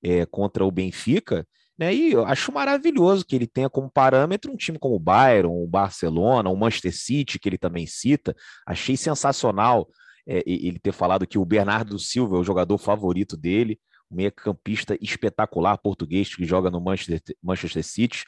é, 0.04 0.24
contra 0.28 0.64
o 0.64 0.70
Benfica, 0.70 1.48
né? 1.76 1.92
E 1.92 2.12
eu 2.12 2.24
acho 2.28 2.52
maravilhoso 2.52 3.26
que 3.26 3.36
ele 3.36 3.48
tenha 3.48 3.72
como 3.72 3.90
parâmetro 3.90 4.52
um 4.52 4.56
time 4.56 4.78
como 4.78 4.94
o 4.94 5.00
Bayern, 5.00 5.50
o 5.50 5.66
Barcelona, 5.66 6.48
o 6.48 6.56
Manchester 6.56 6.96
City, 6.96 7.40
que 7.40 7.50
ele 7.50 7.58
também 7.58 7.88
cita. 7.88 8.36
Achei 8.68 8.96
sensacional 8.96 9.90
é, 10.28 10.44
ele 10.46 10.78
ter 10.78 10.94
falado 10.94 11.26
que 11.26 11.40
o 11.40 11.46
Bernardo 11.46 11.98
Silva 11.98 12.38
é 12.38 12.40
o 12.40 12.44
jogador 12.44 12.78
favorito 12.78 13.36
dele, 13.36 13.80
um 14.12 14.18
meio-campista 14.18 14.96
espetacular 15.02 15.76
português 15.80 16.36
que 16.36 16.46
joga 16.46 16.70
no 16.70 16.80
Manchester, 16.80 17.36
Manchester 17.42 17.84
City. 17.84 18.24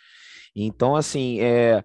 Então, 0.56 0.96
assim, 0.96 1.40
é, 1.42 1.84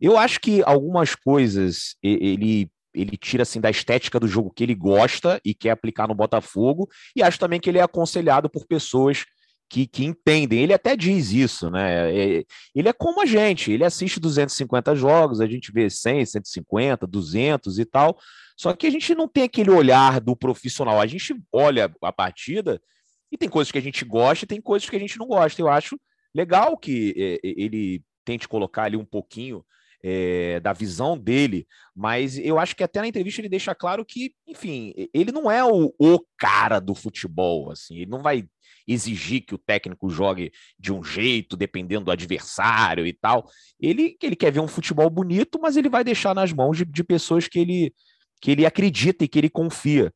eu 0.00 0.16
acho 0.16 0.40
que 0.40 0.62
algumas 0.64 1.14
coisas 1.14 1.96
ele 2.02 2.70
ele 2.92 3.16
tira 3.16 3.44
assim 3.44 3.60
da 3.60 3.70
estética 3.70 4.18
do 4.18 4.26
jogo 4.26 4.50
que 4.50 4.64
ele 4.64 4.74
gosta 4.74 5.40
e 5.44 5.54
quer 5.54 5.70
aplicar 5.70 6.08
no 6.08 6.14
Botafogo, 6.14 6.88
e 7.14 7.22
acho 7.22 7.38
também 7.38 7.60
que 7.60 7.70
ele 7.70 7.78
é 7.78 7.82
aconselhado 7.82 8.50
por 8.50 8.66
pessoas 8.66 9.24
que, 9.68 9.86
que 9.86 10.04
entendem. 10.04 10.60
Ele 10.60 10.74
até 10.74 10.96
diz 10.96 11.30
isso, 11.30 11.70
né? 11.70 12.10
É, 12.12 12.44
ele 12.74 12.88
é 12.88 12.92
como 12.92 13.22
a 13.22 13.26
gente, 13.26 13.70
ele 13.70 13.84
assiste 13.84 14.18
250 14.18 14.96
jogos, 14.96 15.40
a 15.40 15.46
gente 15.46 15.70
vê 15.70 15.88
100, 15.88 16.26
150, 16.26 17.06
200 17.06 17.78
e 17.78 17.84
tal, 17.84 18.18
só 18.56 18.74
que 18.74 18.86
a 18.86 18.90
gente 18.90 19.14
não 19.14 19.28
tem 19.28 19.44
aquele 19.44 19.70
olhar 19.70 20.20
do 20.20 20.34
profissional, 20.34 21.00
a 21.00 21.06
gente 21.06 21.34
olha 21.52 21.90
a 22.02 22.12
partida 22.12 22.82
e 23.30 23.38
tem 23.38 23.48
coisas 23.48 23.70
que 23.70 23.78
a 23.78 23.82
gente 23.82 24.04
gosta 24.04 24.44
e 24.44 24.48
tem 24.48 24.60
coisas 24.60 24.90
que 24.90 24.96
a 24.96 24.98
gente 24.98 25.16
não 25.16 25.28
gosta. 25.28 25.62
Eu 25.62 25.68
acho 25.68 25.98
legal 26.34 26.76
que 26.76 27.14
é, 27.16 27.38
ele 27.42 28.02
tente 28.24 28.48
colocar 28.48 28.84
ali 28.84 28.96
um 28.96 29.04
pouquinho 29.04 29.64
é, 30.02 30.60
da 30.60 30.72
visão 30.72 31.18
dele, 31.18 31.66
mas 31.94 32.38
eu 32.38 32.58
acho 32.58 32.74
que 32.74 32.82
até 32.82 33.00
na 33.00 33.08
entrevista 33.08 33.40
ele 33.40 33.48
deixa 33.48 33.74
claro 33.74 34.04
que, 34.04 34.34
enfim, 34.46 34.94
ele 35.12 35.30
não 35.30 35.50
é 35.50 35.64
o, 35.64 35.94
o 35.98 36.20
cara 36.38 36.80
do 36.80 36.94
futebol, 36.94 37.70
assim, 37.70 37.96
ele 37.96 38.10
não 38.10 38.22
vai 38.22 38.44
exigir 38.88 39.42
que 39.42 39.54
o 39.54 39.58
técnico 39.58 40.08
jogue 40.08 40.50
de 40.78 40.92
um 40.92 41.04
jeito, 41.04 41.56
dependendo 41.56 42.06
do 42.06 42.10
adversário 42.10 43.06
e 43.06 43.12
tal. 43.12 43.48
Ele, 43.78 44.16
ele 44.20 44.34
quer 44.34 44.50
ver 44.50 44.60
um 44.60 44.66
futebol 44.66 45.08
bonito, 45.08 45.60
mas 45.60 45.76
ele 45.76 45.88
vai 45.88 46.02
deixar 46.02 46.34
nas 46.34 46.52
mãos 46.52 46.78
de, 46.78 46.84
de 46.84 47.04
pessoas 47.04 47.46
que 47.46 47.58
ele, 47.58 47.94
que 48.40 48.50
ele 48.50 48.66
acredita 48.66 49.24
e 49.24 49.28
que 49.28 49.38
ele 49.38 49.50
confia 49.50 50.12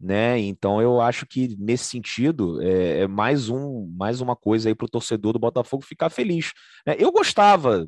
né? 0.00 0.38
Então 0.38 0.80
eu 0.80 1.00
acho 1.00 1.26
que 1.26 1.56
nesse 1.58 1.84
sentido 1.84 2.60
é, 2.62 3.00
é 3.00 3.06
mais 3.06 3.48
um 3.48 3.90
mais 3.96 4.20
uma 4.20 4.36
coisa 4.36 4.68
aí 4.68 4.74
para 4.74 4.84
o 4.84 4.90
torcedor 4.90 5.32
do 5.32 5.38
Botafogo 5.38 5.84
ficar 5.84 6.10
feliz. 6.10 6.52
Né? 6.86 6.96
Eu 6.98 7.10
gostava 7.10 7.86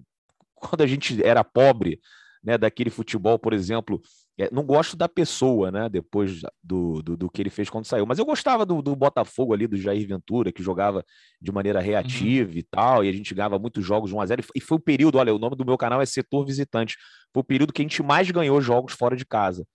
quando 0.55 0.83
a 0.83 0.87
gente 0.87 1.23
era 1.23 1.45
pobre, 1.45 2.01
né, 2.43 2.59
daquele 2.59 2.91
futebol, 2.91 3.39
por 3.39 3.53
exemplo, 3.53 4.01
é, 4.39 4.49
não 4.53 4.63
gosto 4.63 4.97
da 4.97 5.09
pessoa, 5.09 5.71
né? 5.73 5.89
Depois 5.89 6.41
do, 6.63 7.03
do, 7.03 7.17
do, 7.17 7.29
que 7.29 7.43
ele 7.43 7.51
fez 7.51 7.69
quando 7.69 7.87
saiu. 7.87 8.07
Mas 8.07 8.21
eu 8.21 8.25
gostava 8.25 8.65
do, 8.65 8.81
do 8.81 8.95
Botafogo 8.95 9.53
ali, 9.53 9.67
do 9.67 9.77
Jair 9.77 10.07
Ventura, 10.07 10.53
que 10.53 10.63
jogava 10.63 11.05
de 11.43 11.51
maneira 11.51 11.81
reativa 11.81 12.53
uhum. 12.53 12.59
e 12.59 12.63
tal, 12.63 13.05
e 13.05 13.09
a 13.09 13.13
gente 13.13 13.35
ganhava 13.35 13.59
muitos 13.59 13.85
jogos 13.85 14.11
de 14.11 14.17
1x0. 14.17 14.47
E 14.55 14.61
foi 14.61 14.77
o 14.77 14.81
período, 14.81 15.19
olha, 15.19 15.35
o 15.35 15.39
nome 15.39 15.57
do 15.57 15.65
meu 15.65 15.77
canal 15.77 16.01
é 16.01 16.07
Setor 16.07 16.47
Visitante. 16.47 16.97
Foi 17.35 17.41
o 17.41 17.45
período 17.45 17.73
que 17.73 17.83
a 17.83 17.85
gente 17.85 18.01
mais 18.01 18.31
ganhou 18.31 18.61
jogos 18.61 18.93
fora 18.93 19.17
de 19.17 19.27
casa. 19.27 19.67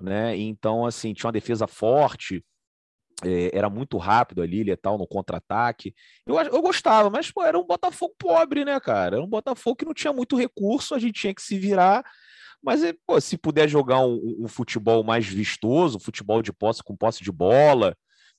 Né? 0.00 0.36
Então, 0.36 0.84
assim, 0.86 1.12
tinha 1.12 1.28
uma 1.28 1.32
defesa 1.32 1.66
forte, 1.66 2.44
é, 3.24 3.56
era 3.56 3.70
muito 3.70 3.96
rápido 3.96 4.42
ali, 4.42 4.64
letal 4.64 4.98
no 4.98 5.06
contra-ataque. 5.06 5.94
Eu, 6.26 6.36
eu 6.36 6.62
gostava, 6.62 7.08
mas 7.10 7.30
pô, 7.30 7.42
era 7.42 7.58
um 7.58 7.66
Botafogo 7.66 8.14
pobre, 8.18 8.64
né, 8.64 8.78
cara? 8.80 9.16
Era 9.16 9.24
um 9.24 9.28
Botafogo 9.28 9.76
que 9.76 9.84
não 9.84 9.94
tinha 9.94 10.12
muito 10.12 10.36
recurso, 10.36 10.94
a 10.94 10.98
gente 10.98 11.20
tinha 11.20 11.34
que 11.34 11.42
se 11.42 11.58
virar 11.58 12.04
mas 12.64 12.82
eh, 12.82 12.94
pô, 13.06 13.20
se 13.20 13.36
puder 13.36 13.68
jogar 13.68 14.00
um, 14.00 14.36
um, 14.40 14.48
futebol 14.48 15.04
mais 15.04 15.26
vistoso, 15.26 16.00
futebol 16.00 16.40
de 16.40 16.52
posse 16.52 16.82
com 16.82 16.96
posse 16.96 17.22
de 17.22 17.30
bola, 17.30 17.94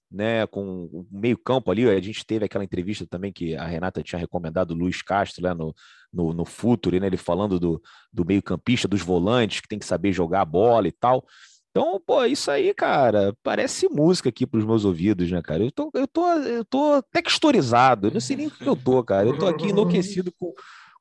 né, 0.09 0.47
com 0.47 1.05
meio 1.11 1.37
campo 1.37 1.71
ali, 1.71 1.87
a 1.87 2.01
gente 2.01 2.25
teve 2.25 2.45
aquela 2.45 2.63
entrevista 2.63 3.05
também 3.05 3.31
que 3.31 3.55
a 3.55 3.65
Renata 3.65 4.01
tinha 4.01 4.19
recomendado 4.19 4.71
o 4.71 4.75
Luiz 4.75 5.01
Castro 5.01 5.43
lá 5.43 5.53
no, 5.53 5.75
no, 6.15 6.33
no 6.33 6.45
Futuri, 6.45 6.99
né, 6.99 7.07
ele 7.07 7.17
falando 7.17 7.59
do, 7.59 7.81
do 8.11 8.25
meio 8.25 8.41
campista, 8.41 8.87
dos 8.87 9.01
volantes, 9.01 9.59
que 9.59 9.67
tem 9.67 9.77
que 9.77 9.85
saber 9.85 10.13
jogar 10.13 10.41
a 10.41 10.45
bola 10.45 10.87
e 10.87 10.91
tal. 10.91 11.25
Então, 11.69 12.01
pô, 12.05 12.23
isso 12.23 12.49
aí, 12.49 12.73
cara, 12.73 13.35
parece 13.43 13.89
música 13.89 14.29
aqui 14.29 14.47
para 14.47 14.59
os 14.59 14.65
meus 14.65 14.85
ouvidos, 14.85 15.29
né, 15.29 15.41
cara? 15.41 15.61
Eu 15.61 15.71
tô, 15.71 15.91
eu 15.93 16.07
tô, 16.07 16.25
eu 16.25 16.63
tô 16.63 17.03
texturizado, 17.11 18.07
eu 18.07 18.11
não 18.13 18.21
sei 18.21 18.37
nem 18.37 18.47
o 18.47 18.51
que 18.51 18.65
eu 18.65 18.77
tô, 18.77 19.03
cara. 19.03 19.27
Eu 19.27 19.37
tô 19.37 19.45
aqui 19.45 19.67
enlouquecido 19.67 20.31
com, 20.39 20.53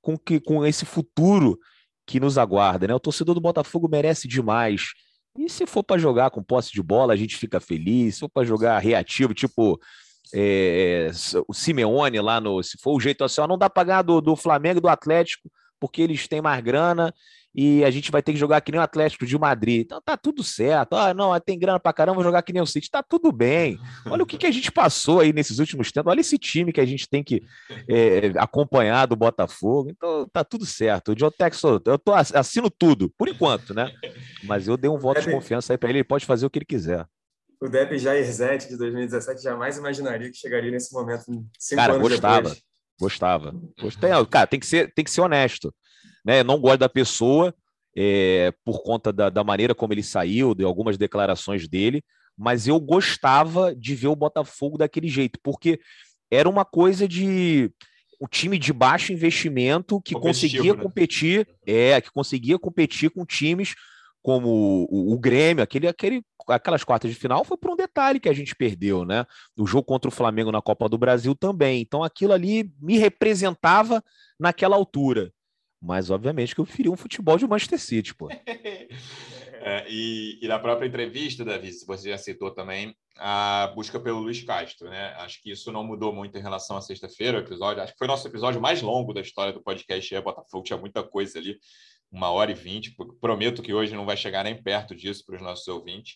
com, 0.02 0.18
que, 0.18 0.40
com 0.40 0.66
esse 0.66 0.84
futuro 0.84 1.56
que 2.04 2.18
nos 2.18 2.36
aguarda, 2.36 2.88
né? 2.88 2.94
O 2.94 2.98
torcedor 2.98 3.36
do 3.36 3.40
Botafogo 3.40 3.88
merece 3.88 4.26
demais. 4.26 4.94
E 5.38 5.48
se 5.48 5.64
for 5.64 5.84
para 5.84 6.00
jogar 6.00 6.30
com 6.30 6.42
posse 6.42 6.72
de 6.72 6.82
bola, 6.82 7.12
a 7.12 7.16
gente 7.16 7.36
fica 7.36 7.60
feliz. 7.60 8.14
Se 8.14 8.20
for 8.20 8.28
para 8.28 8.44
jogar 8.44 8.78
reativo, 8.80 9.32
tipo 9.32 9.80
é, 10.34 11.10
o 11.46 11.54
Simeone 11.54 12.20
lá 12.20 12.40
no. 12.40 12.62
Se 12.62 12.76
for 12.82 12.96
o 12.96 13.00
jeito 13.00 13.22
assim, 13.22 13.40
ó, 13.40 13.46
não 13.46 13.56
dá 13.56 13.70
para 13.70 13.84
ganhar 13.84 14.02
do, 14.02 14.20
do 14.20 14.34
Flamengo 14.34 14.78
e 14.78 14.80
do 14.80 14.88
Atlético, 14.88 15.48
porque 15.78 16.02
eles 16.02 16.26
têm 16.26 16.42
mais 16.42 16.62
grana 16.62 17.14
e 17.54 17.84
a 17.84 17.90
gente 17.90 18.10
vai 18.10 18.20
ter 18.20 18.32
que 18.32 18.38
jogar 18.38 18.60
que 18.60 18.72
nem 18.72 18.80
o 18.80 18.82
Atlético 18.82 19.24
de 19.24 19.38
Madrid. 19.38 19.82
Então 19.82 20.02
tá 20.04 20.16
tudo 20.16 20.42
certo. 20.42 20.96
Ah, 20.96 21.14
não, 21.14 21.38
tem 21.38 21.56
grana 21.56 21.78
pra 21.78 21.92
caramba, 21.92 22.16
vou 22.16 22.24
jogar 22.24 22.42
que 22.42 22.52
nem 22.52 22.60
o 22.60 22.66
City. 22.66 22.90
Tá 22.90 23.00
tudo 23.00 23.30
bem. 23.30 23.78
Olha 24.06 24.24
o 24.24 24.26
que, 24.26 24.36
que 24.36 24.46
a 24.46 24.50
gente 24.50 24.72
passou 24.72 25.20
aí 25.20 25.32
nesses 25.32 25.60
últimos 25.60 25.92
tempos. 25.92 26.10
Olha 26.10 26.20
esse 26.20 26.36
time 26.36 26.72
que 26.72 26.80
a 26.80 26.86
gente 26.86 27.08
tem 27.08 27.22
que 27.22 27.44
é, 27.88 28.32
acompanhar 28.38 29.06
do 29.06 29.14
Botafogo. 29.14 29.90
Então 29.90 30.28
tá 30.32 30.42
tudo 30.42 30.66
certo. 30.66 31.12
O 31.12 31.14
John 31.14 31.30
Texo, 31.30 31.80
eu 31.86 31.98
tô, 31.98 32.12
assino 32.12 32.68
tudo, 32.68 33.08
por 33.16 33.28
enquanto, 33.28 33.72
né? 33.72 33.92
Mas 34.42 34.66
eu 34.66 34.76
dei 34.76 34.90
um 34.90 34.98
voto 34.98 35.20
de 35.20 35.30
confiança 35.30 35.72
aí 35.72 35.78
para 35.78 35.90
ele, 35.90 35.98
ele 35.98 36.04
pode 36.04 36.26
fazer 36.26 36.44
o 36.44 36.50
que 36.50 36.58
ele 36.58 36.66
quiser. 36.66 37.06
O 37.64 37.68
Depp 37.68 37.98
Jair 37.98 38.30
Zete 38.30 38.68
de 38.68 38.76
2017 38.76 39.42
jamais 39.42 39.78
imaginaria 39.78 40.30
que 40.30 40.36
chegaria 40.36 40.70
nesse 40.70 40.92
momento 40.92 41.24
cinco 41.58 41.80
Cara, 41.80 41.94
anos 41.94 42.08
gostava. 42.08 42.42
depois. 42.42 42.62
Gostava. 43.00 43.54
Gostava. 43.80 44.26
Cara, 44.26 44.46
tem 44.46 44.60
que 44.60 44.66
ser, 44.66 44.92
tem 44.92 45.04
que 45.04 45.10
ser 45.10 45.22
honesto 45.22 45.74
né? 46.24 46.42
não 46.42 46.58
gosto 46.58 46.78
da 46.78 46.88
pessoa 46.88 47.54
é, 47.96 48.52
por 48.64 48.82
conta 48.82 49.12
da, 49.12 49.28
da, 49.28 49.44
maneira 49.44 49.74
como 49.74 49.92
ele 49.92 50.02
saiu, 50.02 50.54
de 50.54 50.64
algumas 50.64 50.96
declarações 50.96 51.68
dele, 51.68 52.02
mas 52.36 52.66
eu 52.66 52.80
gostava 52.80 53.74
de 53.74 53.94
ver 53.94 54.08
o 54.08 54.16
Botafogo 54.16 54.78
daquele 54.78 55.08
jeito, 55.08 55.38
porque 55.42 55.78
era 56.30 56.48
uma 56.48 56.64
coisa 56.64 57.06
de 57.06 57.70
um 58.20 58.26
time 58.26 58.58
de 58.58 58.72
baixo 58.72 59.12
investimento 59.12 60.00
que 60.00 60.14
conseguia 60.14 60.74
né? 60.74 60.82
competir, 60.82 61.46
é, 61.66 62.00
que 62.00 62.10
conseguia 62.10 62.58
competir 62.58 63.10
com 63.10 63.24
times 63.24 63.74
como 64.22 64.48
o, 64.48 64.86
o, 64.90 65.12
o, 65.12 65.18
Grêmio, 65.18 65.62
aquele, 65.62 65.86
aquele, 65.86 66.22
aquelas 66.48 66.84
quartas 66.84 67.10
de 67.10 67.16
final 67.16 67.44
foi 67.44 67.56
por 67.56 67.70
um 67.70 67.76
detalhe 67.76 68.20
que 68.20 68.28
a 68.28 68.32
gente 68.32 68.54
perdeu, 68.54 69.04
né? 69.04 69.26
O 69.56 69.66
jogo 69.66 69.84
contra 69.84 70.08
o 70.08 70.12
Flamengo 70.12 70.52
na 70.52 70.62
Copa 70.62 70.88
do 70.88 70.98
Brasil 70.98 71.34
também. 71.34 71.80
Então 71.80 72.02
aquilo 72.02 72.32
ali 72.32 72.72
me 72.80 72.98
representava 72.98 74.02
naquela 74.38 74.76
altura. 74.76 75.32
Mas, 75.84 76.08
obviamente, 76.08 76.54
que 76.54 76.60
eu 76.62 76.64
preferia 76.64 76.90
um 76.90 76.96
futebol 76.96 77.36
de 77.36 77.46
Manchester 77.46 77.78
City, 77.78 78.14
pô. 78.14 78.30
é, 79.60 79.84
e, 79.86 80.38
e, 80.40 80.48
na 80.48 80.58
própria 80.58 80.86
entrevista, 80.86 81.44
Davi, 81.44 81.70
se 81.72 81.86
você 81.86 82.08
já 82.08 82.16
citou 82.16 82.50
também, 82.50 82.96
a 83.18 83.70
busca 83.74 84.00
pelo 84.00 84.20
Luiz 84.20 84.42
Castro, 84.42 84.88
né? 84.88 85.14
Acho 85.18 85.42
que 85.42 85.50
isso 85.50 85.70
não 85.70 85.84
mudou 85.84 86.10
muito 86.10 86.38
em 86.38 86.40
relação 86.40 86.78
à 86.78 86.80
sexta-feira, 86.80 87.36
o 87.36 87.40
episódio. 87.42 87.82
Acho 87.82 87.92
que 87.92 87.98
foi 87.98 88.06
o 88.06 88.10
nosso 88.10 88.26
episódio 88.26 88.62
mais 88.62 88.80
longo 88.80 89.12
da 89.12 89.20
história 89.20 89.52
do 89.52 89.62
podcast 89.62 90.14
é 90.14 90.22
Botafogo, 90.22 90.64
tinha 90.64 90.78
muita 90.78 91.02
coisa 91.02 91.38
ali, 91.38 91.58
uma 92.14 92.30
hora 92.30 92.52
e 92.52 92.54
vinte. 92.54 92.94
Prometo 93.20 93.62
que 93.62 93.74
hoje 93.74 93.94
não 93.94 94.06
vai 94.06 94.16
chegar 94.16 94.44
nem 94.44 94.60
perto 94.60 94.94
disso 94.94 95.24
para 95.26 95.36
os 95.36 95.42
nossos 95.42 95.66
ouvintes. 95.68 96.14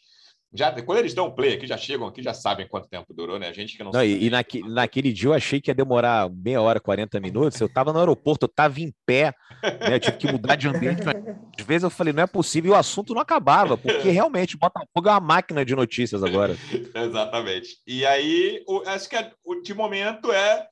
Já, 0.54 0.72
quando 0.80 1.00
eles 1.00 1.12
dão 1.12 1.30
play 1.30 1.54
aqui, 1.54 1.66
já 1.66 1.76
chegam 1.76 2.06
aqui, 2.06 2.22
já 2.22 2.32
sabem 2.32 2.66
quanto 2.66 2.88
tempo 2.88 3.12
durou, 3.12 3.38
né? 3.38 3.48
A 3.48 3.52
gente 3.52 3.76
que 3.76 3.80
não, 3.80 3.92
não 3.92 4.00
sabe. 4.00 4.24
E, 4.24 4.30
naque, 4.30 4.62
naquele 4.62 5.12
dia 5.12 5.28
eu 5.28 5.34
achei 5.34 5.61
que 5.61 5.70
ia 5.70 5.74
demorar 5.74 6.30
meia 6.30 6.62
hora, 6.62 6.80
40 6.80 7.20
minutos. 7.20 7.61
Eu 7.61 7.66
estava 7.66 7.92
no 7.92 7.98
aeroporto, 7.98 8.46
eu 8.46 8.48
estava 8.48 8.80
em 8.80 8.90
pé, 9.04 9.34
né? 9.62 9.96
Eu 9.96 10.00
tive 10.00 10.16
que 10.16 10.32
mudar 10.32 10.56
de 10.56 10.66
ambiente. 10.66 11.02
Às 11.06 11.66
vezes 11.66 11.82
eu 11.82 11.90
falei, 11.90 12.14
não 12.14 12.22
é 12.22 12.26
possível, 12.26 12.72
e 12.72 12.74
o 12.74 12.78
assunto 12.78 13.12
não 13.12 13.20
acabava, 13.20 13.76
porque 13.76 14.08
realmente 14.08 14.56
o 14.56 14.58
Botafogo 14.58 15.08
é 15.08 15.11
uma 15.11 15.20
máquina 15.20 15.66
de 15.66 15.76
notícias 15.76 16.24
agora. 16.24 16.56
Exatamente. 16.96 17.76
E 17.87 18.06
aí, 18.06 18.64
o, 18.66 18.82
acho 18.87 19.06
que 19.06 19.16
é, 19.16 19.30
o 19.44 19.61
de 19.61 19.74
momento 19.74 20.32
é 20.32 20.66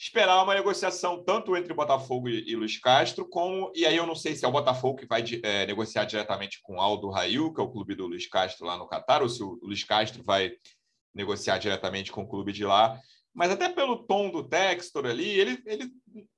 esperar 0.00 0.42
uma 0.42 0.54
negociação 0.54 1.22
tanto 1.22 1.54
entre 1.54 1.74
Botafogo 1.74 2.26
e, 2.26 2.48
e 2.48 2.56
Luiz 2.56 2.78
Castro, 2.78 3.28
como. 3.28 3.70
E 3.76 3.84
aí 3.84 3.98
eu 3.98 4.06
não 4.06 4.14
sei 4.14 4.34
se 4.34 4.46
é 4.46 4.48
o 4.48 4.52
Botafogo 4.52 4.96
que 4.96 5.06
vai 5.06 5.22
é, 5.42 5.66
negociar 5.66 6.06
diretamente 6.06 6.58
com 6.62 6.80
Aldo 6.80 7.10
Rail, 7.10 7.52
que 7.52 7.60
é 7.60 7.64
o 7.64 7.70
clube 7.70 7.94
do 7.94 8.06
Luiz 8.06 8.26
Castro 8.26 8.66
lá 8.66 8.78
no 8.78 8.88
Catar, 8.88 9.20
ou 9.20 9.28
se 9.28 9.42
o 9.42 9.58
Luiz 9.62 9.84
Castro 9.84 10.22
vai 10.24 10.52
negociar 11.14 11.58
diretamente 11.58 12.10
com 12.10 12.22
o 12.22 12.26
clube 12.26 12.50
de 12.50 12.64
lá. 12.64 12.98
Mas 13.34 13.50
até 13.50 13.68
pelo 13.68 14.06
tom 14.06 14.30
do 14.30 14.42
Textor 14.42 15.04
ali, 15.04 15.28
ele, 15.28 15.62
ele 15.66 15.92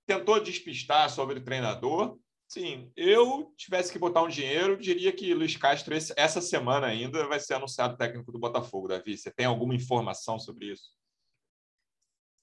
tentou 0.06 0.42
despistar 0.42 1.08
sobre 1.08 1.38
o 1.38 1.44
treinador. 1.44 2.18
Sim, 2.48 2.90
eu 2.96 3.54
tivesse 3.56 3.92
que 3.92 3.98
botar 3.98 4.22
um 4.22 4.28
dinheiro, 4.28 4.76
diria 4.76 5.12
que 5.12 5.32
Luiz 5.32 5.56
Castro, 5.56 5.94
esse, 5.94 6.12
essa 6.16 6.40
semana 6.40 6.88
ainda, 6.88 7.26
vai 7.28 7.38
ser 7.38 7.54
anunciado 7.54 7.96
técnico 7.96 8.32
do 8.32 8.40
Botafogo, 8.40 8.88
Davi. 8.88 9.16
Você 9.16 9.30
tem 9.30 9.46
alguma 9.46 9.74
informação 9.74 10.38
sobre 10.38 10.72
isso? 10.72 10.90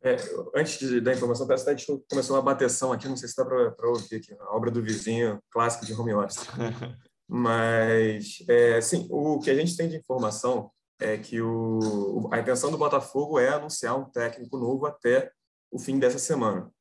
É, 0.01 0.15
antes 0.55 0.79
de, 0.79 1.01
da 1.01 1.13
informação, 1.13 1.45
parece 1.45 1.65
que 1.65 1.69
a 1.69 1.75
gente 1.75 2.05
começou 2.09 2.35
uma 2.35 2.41
bateção 2.41 2.93
aqui, 2.93 3.07
não 3.07 3.17
sei 3.17 3.27
se 3.27 3.35
dá 3.35 3.43
para 3.43 3.89
ouvir 3.89 4.15
aqui, 4.15 4.33
a 4.39 4.55
obra 4.55 4.71
do 4.71 4.81
vizinho, 4.81 5.41
clássico 5.51 5.85
de 5.85 5.93
home 5.93 6.13
office. 6.13 6.39
Mas, 7.27 8.43
é, 8.47 8.79
sim, 8.81 9.07
o 9.11 9.39
que 9.39 9.51
a 9.51 9.55
gente 9.55 9.75
tem 9.75 9.89
de 9.89 9.97
informação 9.97 10.71
é 10.99 11.17
que 11.17 11.41
o, 11.41 12.29
a 12.31 12.39
intenção 12.39 12.71
do 12.71 12.77
Botafogo 12.77 13.39
é 13.39 13.49
anunciar 13.49 13.97
um 13.97 14.09
técnico 14.09 14.57
novo 14.57 14.85
até 14.85 15.31
o 15.71 15.77
fim 15.77 15.99
dessa 15.99 16.17
semana. 16.17 16.71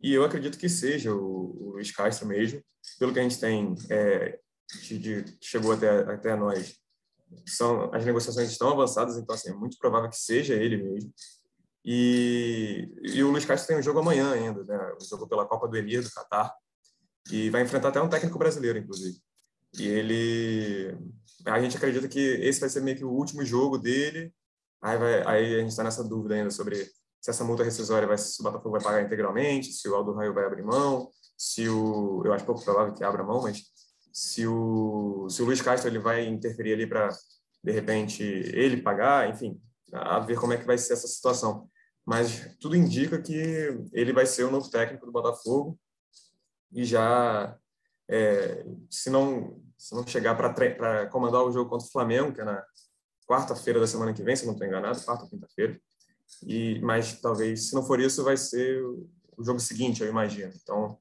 E 0.00 0.14
eu 0.14 0.24
acredito 0.24 0.58
que 0.58 0.68
seja 0.68 1.12
o, 1.12 1.18
o 1.18 1.70
Luiz 1.72 1.90
Castro 1.90 2.26
mesmo, 2.26 2.62
pelo 2.98 3.12
que 3.12 3.18
a 3.18 3.22
gente 3.22 3.38
tem, 3.38 3.74
é, 3.90 4.38
de, 4.82 4.98
de, 4.98 5.38
chegou 5.42 5.72
até, 5.72 5.90
até 6.10 6.36
nós, 6.36 6.76
são, 7.46 7.92
as 7.92 8.04
negociações 8.04 8.50
estão 8.50 8.70
avançadas, 8.70 9.16
então 9.16 9.34
assim, 9.34 9.50
é 9.50 9.54
muito 9.54 9.76
provável 9.78 10.08
que 10.08 10.16
seja 10.16 10.54
ele 10.54 10.82
mesmo. 10.82 11.12
E, 11.90 12.86
e 13.02 13.24
o 13.24 13.30
Luiz 13.30 13.46
Castro 13.46 13.68
tem 13.68 13.78
um 13.78 13.82
jogo 13.82 14.00
amanhã 14.00 14.30
ainda, 14.30 14.62
né? 14.62 14.92
O 15.00 15.02
jogo 15.02 15.26
pela 15.26 15.46
Copa 15.46 15.66
do 15.66 15.74
Emir 15.74 16.02
do 16.02 16.10
Catar. 16.10 16.54
E 17.32 17.48
vai 17.48 17.62
enfrentar 17.62 17.88
até 17.88 17.98
um 17.98 18.10
técnico 18.10 18.38
brasileiro, 18.38 18.78
inclusive. 18.78 19.16
E 19.78 19.88
ele. 19.88 20.98
A 21.46 21.58
gente 21.58 21.78
acredita 21.78 22.06
que 22.06 22.20
esse 22.20 22.60
vai 22.60 22.68
ser 22.68 22.82
meio 22.82 22.98
que 22.98 23.06
o 23.06 23.10
último 23.10 23.42
jogo 23.42 23.78
dele. 23.78 24.34
Aí, 24.82 24.98
vai, 24.98 25.26
aí 25.26 25.54
a 25.54 25.58
gente 25.60 25.70
está 25.70 25.82
nessa 25.82 26.04
dúvida 26.04 26.34
ainda 26.34 26.50
sobre 26.50 26.84
se 27.22 27.30
essa 27.30 27.42
multa 27.42 27.64
rescisória 27.64 28.06
vai, 28.06 28.18
se 28.18 28.38
o 28.38 28.44
Botafogo 28.44 28.72
vai 28.72 28.82
pagar 28.82 29.02
integralmente, 29.02 29.72
se 29.72 29.88
o 29.88 29.94
Aldo 29.94 30.12
Raio 30.12 30.34
vai 30.34 30.44
abrir 30.44 30.62
mão, 30.62 31.08
se 31.38 31.70
o. 31.70 32.22
Eu 32.22 32.34
acho 32.34 32.44
pouco 32.44 32.62
provável 32.62 32.92
que 32.92 33.02
abra 33.02 33.24
mão, 33.24 33.40
mas 33.40 33.62
se 34.12 34.46
o, 34.46 35.26
se 35.30 35.40
o 35.40 35.46
Luiz 35.46 35.62
Castro 35.62 35.88
ele 35.88 35.98
vai 35.98 36.26
interferir 36.26 36.74
ali 36.74 36.86
para, 36.86 37.08
de 37.64 37.72
repente, 37.72 38.22
ele 38.22 38.82
pagar, 38.82 39.30
enfim, 39.30 39.58
a 39.90 40.18
ver 40.18 40.38
como 40.38 40.52
é 40.52 40.58
que 40.58 40.66
vai 40.66 40.76
ser 40.76 40.92
essa 40.92 41.08
situação. 41.08 41.66
Mas 42.08 42.56
tudo 42.58 42.74
indica 42.74 43.20
que 43.20 43.34
ele 43.92 44.14
vai 44.14 44.24
ser 44.24 44.44
o 44.44 44.50
novo 44.50 44.70
técnico 44.70 45.04
do 45.04 45.12
Botafogo 45.12 45.78
e 46.72 46.82
já, 46.82 47.54
é, 48.08 48.64
se, 48.88 49.10
não, 49.10 49.60
se 49.76 49.94
não 49.94 50.06
chegar 50.06 50.34
para 50.34 51.06
comandar 51.08 51.42
o 51.42 51.52
jogo 51.52 51.68
contra 51.68 51.86
o 51.86 51.90
Flamengo, 51.90 52.32
que 52.32 52.40
é 52.40 52.44
na 52.44 52.64
quarta-feira 53.28 53.78
da 53.78 53.86
semana 53.86 54.14
que 54.14 54.22
vem, 54.22 54.34
se 54.34 54.46
não 54.46 54.54
estou 54.54 54.66
enganado, 54.66 55.04
quarta 55.04 55.24
ou 55.24 55.28
quinta-feira, 55.28 55.78
e 56.46 56.80
mas 56.80 57.20
talvez, 57.20 57.68
se 57.68 57.74
não 57.74 57.82
for 57.82 58.00
isso, 58.00 58.24
vai 58.24 58.38
ser 58.38 58.82
o 59.36 59.44
jogo 59.44 59.60
seguinte, 59.60 60.02
eu 60.02 60.08
imagino. 60.08 60.54
Então, 60.62 60.98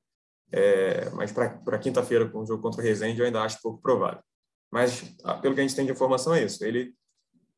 é, 0.52 1.10
mas 1.12 1.32
para 1.32 1.80
quinta-feira, 1.80 2.28
com 2.28 2.40
o 2.40 2.46
jogo 2.46 2.62
contra 2.62 2.82
o 2.82 2.84
Resende, 2.84 3.22
eu 3.22 3.26
ainda 3.26 3.42
acho 3.44 3.62
pouco 3.62 3.82
provável. 3.82 4.22
Mas, 4.70 5.00
pelo 5.42 5.56
que 5.56 5.62
a 5.62 5.64
gente 5.64 5.76
tem 5.76 5.86
de 5.86 5.94
informação, 5.94 6.36
é 6.36 6.44
isso. 6.44 6.66
Ele 6.66 6.94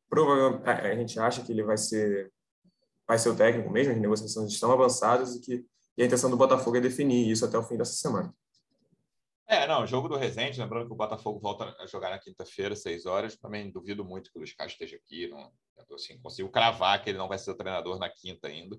provavelmente 0.08 0.68
a 0.68 0.94
gente 0.94 1.18
acha 1.18 1.42
que 1.42 1.50
ele 1.50 1.64
vai 1.64 1.76
ser 1.76 2.32
vai 3.10 3.18
ser 3.18 3.28
o 3.28 3.36
técnico 3.36 3.68
mesmo, 3.68 3.92
as 3.92 3.98
negociações 3.98 4.52
estão 4.52 4.70
avançadas 4.70 5.34
e 5.34 5.40
que 5.40 5.66
e 5.98 6.02
a 6.02 6.06
intenção 6.06 6.30
do 6.30 6.36
Botafogo 6.36 6.76
é 6.76 6.80
definir 6.80 7.28
isso 7.28 7.44
até 7.44 7.58
o 7.58 7.62
fim 7.64 7.76
dessa 7.76 7.94
semana. 7.94 8.32
É, 9.48 9.66
não, 9.66 9.84
jogo 9.84 10.08
do 10.08 10.16
Resende, 10.16 10.60
lembrando 10.60 10.86
que 10.86 10.92
o 10.92 10.96
Botafogo 10.96 11.40
volta 11.40 11.74
a 11.80 11.86
jogar 11.86 12.10
na 12.10 12.20
quinta-feira, 12.20 12.76
seis 12.76 13.04
horas. 13.04 13.36
Também 13.36 13.68
duvido 13.70 14.04
muito 14.04 14.30
que 14.30 14.38
o 14.38 14.40
Luiz 14.40 14.54
Castro 14.54 14.74
esteja 14.74 14.96
aqui. 14.96 15.26
Não, 15.28 15.50
assim, 15.92 16.18
consigo 16.20 16.48
cravar 16.48 17.02
que 17.02 17.10
ele 17.10 17.18
não 17.18 17.28
vai 17.28 17.36
ser 17.36 17.50
o 17.50 17.56
treinador 17.56 17.98
na 17.98 18.08
quinta 18.08 18.46
ainda. 18.46 18.78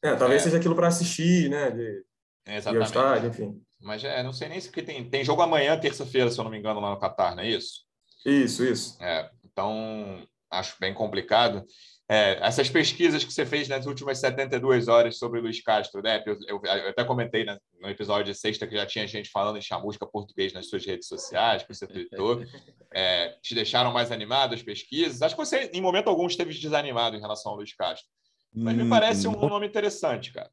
É, 0.00 0.14
talvez 0.14 0.42
é, 0.42 0.44
seja 0.44 0.58
aquilo 0.58 0.76
para 0.76 0.86
assistir, 0.86 1.50
né? 1.50 1.72
De, 1.72 2.04
exatamente. 2.46 2.84
De 2.84 2.88
estádio, 2.88 3.28
enfim. 3.30 3.62
Mas 3.80 4.04
é, 4.04 4.22
não 4.22 4.32
sei 4.32 4.48
nem 4.48 4.60
se 4.60 4.68
porque 4.68 4.82
tem, 4.82 5.10
tem 5.10 5.24
jogo 5.24 5.42
amanhã, 5.42 5.78
terça-feira, 5.78 6.30
se 6.30 6.38
eu 6.38 6.44
não 6.44 6.50
me 6.50 6.58
engano, 6.58 6.80
lá 6.80 6.90
no 6.90 7.00
Catar, 7.00 7.34
não 7.34 7.42
é 7.42 7.50
isso? 7.50 7.80
Isso, 8.24 8.64
isso. 8.64 8.96
É, 9.02 9.28
então, 9.44 10.26
acho 10.50 10.76
bem 10.78 10.94
complicado. 10.94 11.66
É, 12.06 12.38
essas 12.46 12.68
pesquisas 12.68 13.24
que 13.24 13.32
você 13.32 13.46
fez 13.46 13.66
nas 13.66 13.86
últimas 13.86 14.18
72 14.18 14.88
horas 14.88 15.16
sobre 15.16 15.40
o 15.40 15.42
Luiz 15.42 15.62
Castro, 15.62 16.02
né? 16.02 16.22
Eu, 16.26 16.38
eu, 16.46 16.60
eu 16.62 16.88
até 16.90 17.02
comentei 17.02 17.44
né, 17.44 17.58
no 17.80 17.88
episódio 17.88 18.30
de 18.30 18.38
sexta 18.38 18.66
que 18.66 18.76
já 18.76 18.84
tinha 18.84 19.06
gente 19.06 19.30
falando 19.30 19.56
em 19.56 19.62
chamusca 19.62 20.06
português 20.06 20.52
nas 20.52 20.68
suas 20.68 20.84
redes 20.84 21.08
sociais, 21.08 21.62
que 21.62 21.74
você 21.74 21.86
tweetou. 21.86 22.42
É, 22.96 23.36
te 23.42 23.56
deixaram 23.56 23.92
mais 23.92 24.12
animado 24.12 24.54
as 24.54 24.62
pesquisas? 24.62 25.20
Acho 25.20 25.34
que 25.34 25.44
você, 25.44 25.68
em 25.74 25.80
momento 25.80 26.06
algum, 26.06 26.28
esteve 26.28 26.54
desanimado 26.54 27.16
em 27.16 27.20
relação 27.20 27.50
ao 27.50 27.58
Luiz 27.58 27.74
Castro. 27.74 28.06
Mas 28.54 28.76
me 28.76 28.88
parece 28.88 29.26
um 29.26 29.32
nome 29.32 29.66
interessante, 29.66 30.32
cara. 30.32 30.48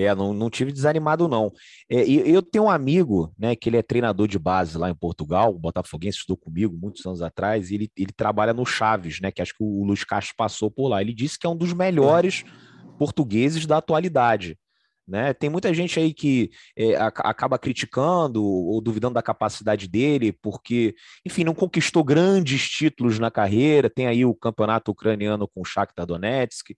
É, 0.00 0.14
não, 0.14 0.32
não 0.32 0.48
tive 0.48 0.72
desanimado, 0.72 1.28
não. 1.28 1.52
É, 1.90 2.08
eu 2.08 2.40
tenho 2.40 2.64
um 2.64 2.70
amigo, 2.70 3.30
né, 3.38 3.54
que 3.54 3.68
ele 3.68 3.76
é 3.76 3.82
treinador 3.82 4.26
de 4.26 4.38
base 4.38 4.78
lá 4.78 4.88
em 4.88 4.94
Portugal, 4.94 5.50
o 5.50 5.58
Botafoguense 5.58 6.16
estudou 6.16 6.38
comigo 6.38 6.74
muitos 6.74 7.04
anos 7.04 7.20
atrás, 7.20 7.70
e 7.70 7.74
ele, 7.74 7.90
ele 7.94 8.12
trabalha 8.12 8.54
no 8.54 8.64
Chaves, 8.64 9.20
né, 9.20 9.30
que 9.30 9.42
acho 9.42 9.54
que 9.54 9.62
o 9.62 9.84
Luiz 9.84 10.02
Castro 10.02 10.34
passou 10.38 10.70
por 10.70 10.88
lá. 10.88 11.02
Ele 11.02 11.12
disse 11.12 11.38
que 11.38 11.46
é 11.46 11.50
um 11.50 11.56
dos 11.56 11.74
melhores 11.74 12.44
portugueses 12.98 13.66
da 13.66 13.76
atualidade. 13.76 14.58
Né? 15.06 15.34
Tem 15.34 15.50
muita 15.50 15.74
gente 15.74 15.98
aí 15.98 16.14
que 16.14 16.50
é, 16.74 16.94
acaba 16.96 17.58
criticando 17.58 18.42
ou 18.42 18.80
duvidando 18.80 19.14
da 19.14 19.22
capacidade 19.22 19.86
dele, 19.86 20.32
porque, 20.32 20.94
enfim, 21.26 21.44
não 21.44 21.52
conquistou 21.52 22.02
grandes 22.02 22.70
títulos 22.70 23.18
na 23.18 23.30
carreira. 23.30 23.90
Tem 23.90 24.06
aí 24.06 24.24
o 24.24 24.34
campeonato 24.34 24.92
ucraniano 24.92 25.46
com 25.46 25.60
o 25.60 25.64
Shakhtar 25.64 26.06
Donetsk, 26.06 26.76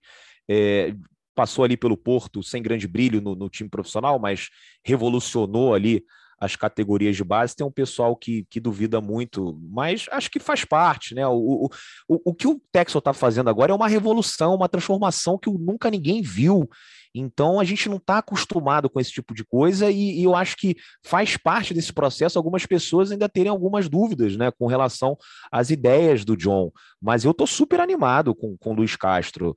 é, 0.49 0.93
passou 1.35 1.63
ali 1.65 1.75
pelo 1.75 1.97
Porto 1.97 2.43
sem 2.43 2.61
grande 2.61 2.87
brilho 2.87 3.21
no, 3.21 3.35
no, 3.35 3.49
time 3.49 3.69
profissional, 3.69 4.19
mas 4.19 4.49
revolucionou 4.83 5.73
ali 5.73 6.03
as 6.39 6.55
categorias 6.55 7.15
de 7.15 7.23
base. 7.23 7.55
Tem 7.55 7.65
um 7.65 7.71
pessoal 7.71 8.15
que, 8.15 8.45
que 8.49 8.59
duvida 8.59 8.99
muito, 8.99 9.59
mas 9.69 10.07
acho 10.11 10.29
que 10.29 10.39
faz 10.39 10.65
parte, 10.65 11.15
né? 11.15 11.25
O, 11.27 11.33
o, 11.37 11.69
o, 12.07 12.31
o 12.31 12.33
que 12.33 12.47
o 12.47 12.61
Texel 12.71 12.99
está 12.99 13.13
fazendo 13.13 13.49
agora 13.49 13.71
é 13.71 13.75
uma 13.75 13.87
revolução, 13.87 14.55
uma 14.55 14.69
transformação 14.69 15.37
que 15.37 15.49
nunca 15.49 15.89
ninguém 15.89 16.21
viu. 16.21 16.69
Então 17.15 17.59
a 17.59 17.63
gente 17.63 17.87
não 17.87 17.97
está 17.97 18.17
acostumado 18.17 18.89
com 18.89 18.99
esse 18.99 19.11
tipo 19.11 19.35
de 19.35 19.45
coisa 19.45 19.91
e, 19.91 20.19
e, 20.19 20.23
eu 20.23 20.35
acho 20.35 20.57
que 20.57 20.75
faz 21.03 21.37
parte 21.37 21.73
desse 21.73 21.93
processo 21.93 22.39
algumas 22.39 22.65
pessoas 22.65 23.11
ainda 23.11 23.29
terem 23.29 23.51
algumas 23.51 23.87
dúvidas 23.87 24.35
né, 24.35 24.49
com 24.51 24.65
relação 24.65 25.15
às 25.51 25.69
ideias 25.69 26.25
do 26.25 26.35
John. 26.35 26.71
Mas 26.99 27.23
eu 27.23 27.31
estou 27.31 27.45
super 27.45 27.79
animado 27.79 28.33
com 28.33 28.57
o 28.59 28.73
Luiz 28.73 28.95
Castro. 28.95 29.55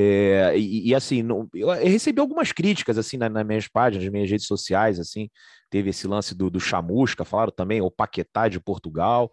É, 0.00 0.56
e, 0.56 0.90
e, 0.90 0.94
assim, 0.94 1.24
não, 1.24 1.48
eu 1.52 1.70
recebi 1.70 2.20
algumas 2.20 2.52
críticas 2.52 2.96
assim 2.96 3.16
na, 3.16 3.28
nas 3.28 3.44
minhas 3.44 3.66
páginas, 3.66 4.04
nas 4.04 4.12
minhas 4.12 4.30
redes 4.30 4.46
sociais, 4.46 5.00
assim, 5.00 5.28
teve 5.68 5.90
esse 5.90 6.06
lance 6.06 6.36
do, 6.36 6.48
do 6.48 6.60
Chamusca, 6.60 7.24
falaram 7.24 7.50
também, 7.50 7.80
o 7.80 7.90
Paquetá 7.90 8.46
de 8.46 8.60
Portugal, 8.60 9.28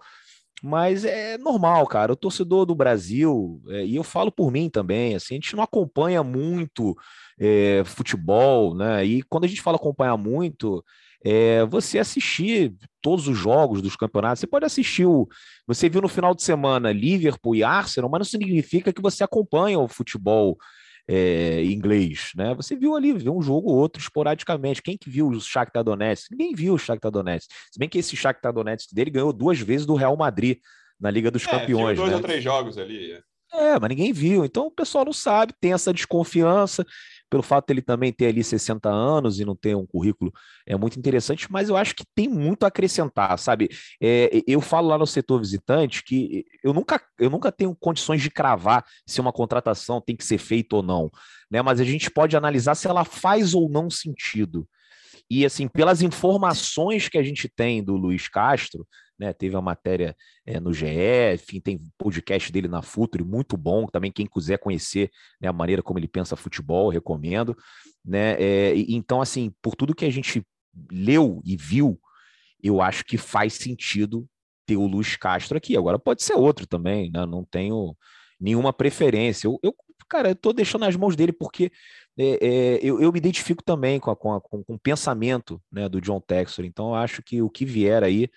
mas 0.63 1.05
é 1.05 1.37
normal, 1.37 1.85
cara, 1.85 2.13
o 2.13 2.15
torcedor 2.15 2.65
do 2.65 2.73
Brasil, 2.73 3.61
é, 3.67 3.85
e 3.85 3.95
eu 3.95 4.03
falo 4.03 4.31
por 4.31 4.51
mim 4.51 4.67
também, 4.67 5.13
assim, 5.13 5.35
a 5.35 5.37
gente 5.37 5.55
não 5.55 5.63
acompanha 5.63 6.23
muito 6.23 6.97
é, 7.39 7.83
futebol, 7.85 8.73
né, 8.73 9.05
e 9.05 9.21
quando 9.21 9.43
a 9.43 9.47
gente 9.47 9.61
fala 9.61 9.77
acompanhar 9.77 10.17
muito, 10.17 10.83
é, 11.23 11.65
você 11.65 11.99
assistir 11.99 12.73
todos 13.01 13.27
os 13.27 13.37
jogos 13.37 13.81
dos 13.81 13.95
campeonatos. 13.95 14.39
Você 14.39 14.47
pode 14.47 14.65
assistir 14.65 15.05
o. 15.05 15.27
Você 15.67 15.87
viu 15.87 16.01
no 16.01 16.07
final 16.07 16.33
de 16.33 16.43
semana 16.43 16.91
Liverpool 16.91 17.55
e 17.55 17.63
Arsenal, 17.63 18.09
mas 18.09 18.19
não 18.19 18.25
significa 18.25 18.91
que 18.91 19.01
você 19.01 19.23
acompanha 19.23 19.79
o 19.79 19.87
futebol 19.87 20.57
é, 21.07 21.63
inglês, 21.65 22.31
né? 22.35 22.53
Você 22.55 22.75
viu 22.75 22.95
ali, 22.95 23.13
viu 23.13 23.35
um 23.35 23.41
jogo 23.41 23.69
ou 23.69 23.77
outro 23.77 24.01
esporadicamente. 24.01 24.81
Quem 24.81 24.97
que 24.97 25.09
viu 25.09 25.27
o 25.27 25.39
Shakhtar 25.39 25.83
Donetsk? 25.83 26.31
Ninguém 26.31 26.55
viu 26.55 26.73
o 26.73 26.79
Shakhtar 26.79 27.11
Donetsk. 27.11 27.49
Se 27.71 27.77
bem 27.77 27.87
que 27.87 27.99
esse 27.99 28.15
Shakhtar 28.15 28.51
Donetsk 28.51 28.93
dele 28.93 29.11
ganhou 29.11 29.31
duas 29.31 29.59
vezes 29.59 29.85
do 29.85 29.95
Real 29.95 30.17
Madrid 30.17 30.57
na 30.99 31.11
Liga 31.11 31.29
dos 31.29 31.45
é, 31.45 31.51
Campeões. 31.51 31.97
Dois 31.97 32.09
né? 32.09 32.15
ou 32.15 32.21
três 32.21 32.43
jogos 32.43 32.77
ali. 32.77 33.11
É. 33.53 33.73
é, 33.73 33.79
mas 33.79 33.89
ninguém 33.89 34.11
viu. 34.11 34.43
Então 34.45 34.67
o 34.67 34.71
pessoal 34.71 35.05
não 35.05 35.13
sabe, 35.13 35.53
tem 35.59 35.73
essa 35.73 35.93
desconfiança 35.93 36.85
pelo 37.29 37.43
fato 37.43 37.67
dele 37.67 37.81
também 37.81 38.11
ter 38.11 38.27
ali 38.27 38.43
60 38.43 38.89
anos 38.89 39.39
e 39.39 39.45
não 39.45 39.55
ter 39.55 39.75
um 39.75 39.85
currículo 39.85 40.31
é 40.65 40.75
muito 40.75 40.97
interessante, 40.97 41.51
mas 41.51 41.69
eu 41.69 41.77
acho 41.77 41.95
que 41.95 42.05
tem 42.15 42.27
muito 42.27 42.63
a 42.63 42.67
acrescentar, 42.67 43.37
sabe? 43.39 43.69
É, 44.01 44.41
eu 44.47 44.61
falo 44.61 44.87
lá 44.87 44.97
no 44.97 45.07
setor 45.07 45.39
visitante 45.39 46.03
que 46.03 46.45
eu 46.63 46.73
nunca, 46.73 47.01
eu 47.19 47.29
nunca 47.29 47.51
tenho 47.51 47.75
condições 47.75 48.21
de 48.21 48.29
cravar 48.29 48.85
se 49.05 49.19
uma 49.19 49.31
contratação 49.31 50.01
tem 50.01 50.15
que 50.15 50.25
ser 50.25 50.37
feita 50.37 50.75
ou 50.77 50.83
não, 50.83 51.09
né? 51.49 51.61
Mas 51.61 51.79
a 51.79 51.83
gente 51.83 52.09
pode 52.09 52.37
analisar 52.37 52.75
se 52.75 52.87
ela 52.87 53.03
faz 53.03 53.53
ou 53.53 53.69
não 53.69 53.89
sentido. 53.89 54.67
E 55.29 55.45
assim, 55.45 55.67
pelas 55.67 56.01
informações 56.01 57.09
que 57.09 57.17
a 57.17 57.23
gente 57.23 57.49
tem 57.49 57.83
do 57.83 57.95
Luiz 57.95 58.27
Castro, 58.27 58.87
né? 59.17 59.33
Teve 59.33 59.55
a 59.55 59.61
matéria 59.61 60.15
é, 60.45 60.59
no 60.59 60.73
GE, 60.73 60.87
enfim, 61.33 61.59
tem 61.59 61.79
podcast 61.97 62.51
dele 62.51 62.67
na 62.67 62.81
Futuri, 62.81 63.23
muito 63.23 63.57
bom. 63.57 63.85
Também 63.87 64.11
quem 64.11 64.25
quiser 64.25 64.57
conhecer 64.57 65.11
né, 65.39 65.47
a 65.47 65.53
maneira 65.53 65.81
como 65.81 65.99
ele 65.99 66.07
pensa 66.07 66.35
futebol, 66.35 66.89
recomendo. 66.89 67.55
Né? 68.03 68.35
É, 68.39 68.73
então, 68.87 69.21
assim, 69.21 69.53
por 69.61 69.75
tudo 69.75 69.95
que 69.95 70.05
a 70.05 70.09
gente 70.09 70.45
leu 70.91 71.41
e 71.45 71.55
viu, 71.55 71.99
eu 72.61 72.81
acho 72.81 73.05
que 73.05 73.17
faz 73.17 73.53
sentido 73.53 74.27
ter 74.65 74.77
o 74.77 74.87
Luiz 74.87 75.15
Castro 75.15 75.57
aqui. 75.57 75.77
Agora 75.77 75.99
pode 75.99 76.23
ser 76.23 76.33
outro 76.33 76.65
também, 76.65 77.11
né? 77.11 77.25
Não 77.25 77.43
tenho 77.43 77.95
nenhuma 78.39 78.73
preferência. 78.73 79.47
Eu, 79.47 79.59
eu 79.63 79.75
cara, 80.09 80.29
eu 80.29 80.35
tô 80.35 80.53
deixando 80.53 80.81
nas 80.81 80.95
mãos 80.95 81.15
dele 81.15 81.31
porque 81.31 81.71
é, 82.17 82.39
é, 82.41 82.79
eu, 82.81 83.01
eu, 83.01 83.11
me 83.11 83.17
identifico 83.17 83.63
também 83.63 83.99
com, 83.99 84.09
a, 84.09 84.15
com, 84.15 84.33
a, 84.33 84.41
com, 84.41 84.63
com, 84.63 84.75
o 84.75 84.79
pensamento 84.79 85.61
né, 85.71 85.89
do 85.89 85.99
John 85.99 86.19
Texor. 86.19 86.65
Então, 86.65 86.95
acho 86.95 87.21
que 87.21 87.41
o 87.41 87.49
que 87.49 87.65
vier 87.65 88.03
aí 88.03 88.29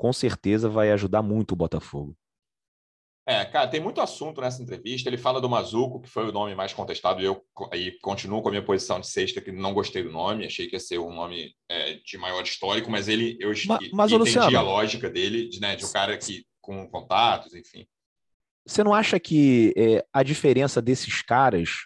com 0.00 0.14
certeza 0.14 0.66
vai 0.66 0.90
ajudar 0.92 1.20
muito 1.20 1.52
o 1.52 1.56
Botafogo. 1.56 2.16
É, 3.26 3.44
cara, 3.44 3.68
tem 3.68 3.82
muito 3.82 4.00
assunto 4.00 4.40
nessa 4.40 4.62
entrevista. 4.62 5.10
Ele 5.10 5.18
fala 5.18 5.42
do 5.42 5.48
Mazuco, 5.48 6.00
que 6.00 6.08
foi 6.08 6.26
o 6.26 6.32
nome 6.32 6.54
mais 6.54 6.72
contestado, 6.72 7.20
e 7.20 7.26
eu 7.26 7.44
aí 7.70 7.92
continuo 8.00 8.40
com 8.40 8.48
a 8.48 8.50
minha 8.50 8.64
posição 8.64 8.98
de 8.98 9.06
sexta, 9.06 9.42
que 9.42 9.52
não 9.52 9.74
gostei 9.74 10.02
do 10.02 10.10
nome, 10.10 10.46
achei 10.46 10.66
que 10.66 10.74
ia 10.74 10.80
ser 10.80 10.98
um 10.98 11.14
nome 11.14 11.54
é, 11.68 12.00
de 12.02 12.16
maior 12.16 12.42
histórico, 12.42 12.90
mas 12.90 13.08
ele 13.08 13.36
eu 13.38 13.50
mas, 13.50 13.90
mas, 13.92 14.10
entendi 14.10 14.16
Luciano, 14.16 14.58
a 14.58 14.62
lógica 14.62 15.10
dele, 15.10 15.50
de, 15.50 15.60
né, 15.60 15.76
de 15.76 15.84
um 15.84 15.92
cara 15.92 16.16
que 16.16 16.46
com 16.62 16.88
contatos, 16.88 17.54
enfim. 17.54 17.86
Você 18.66 18.82
não 18.82 18.94
acha 18.94 19.20
que 19.20 19.74
é, 19.76 20.02
a 20.14 20.22
diferença 20.22 20.80
desses 20.80 21.20
caras 21.20 21.84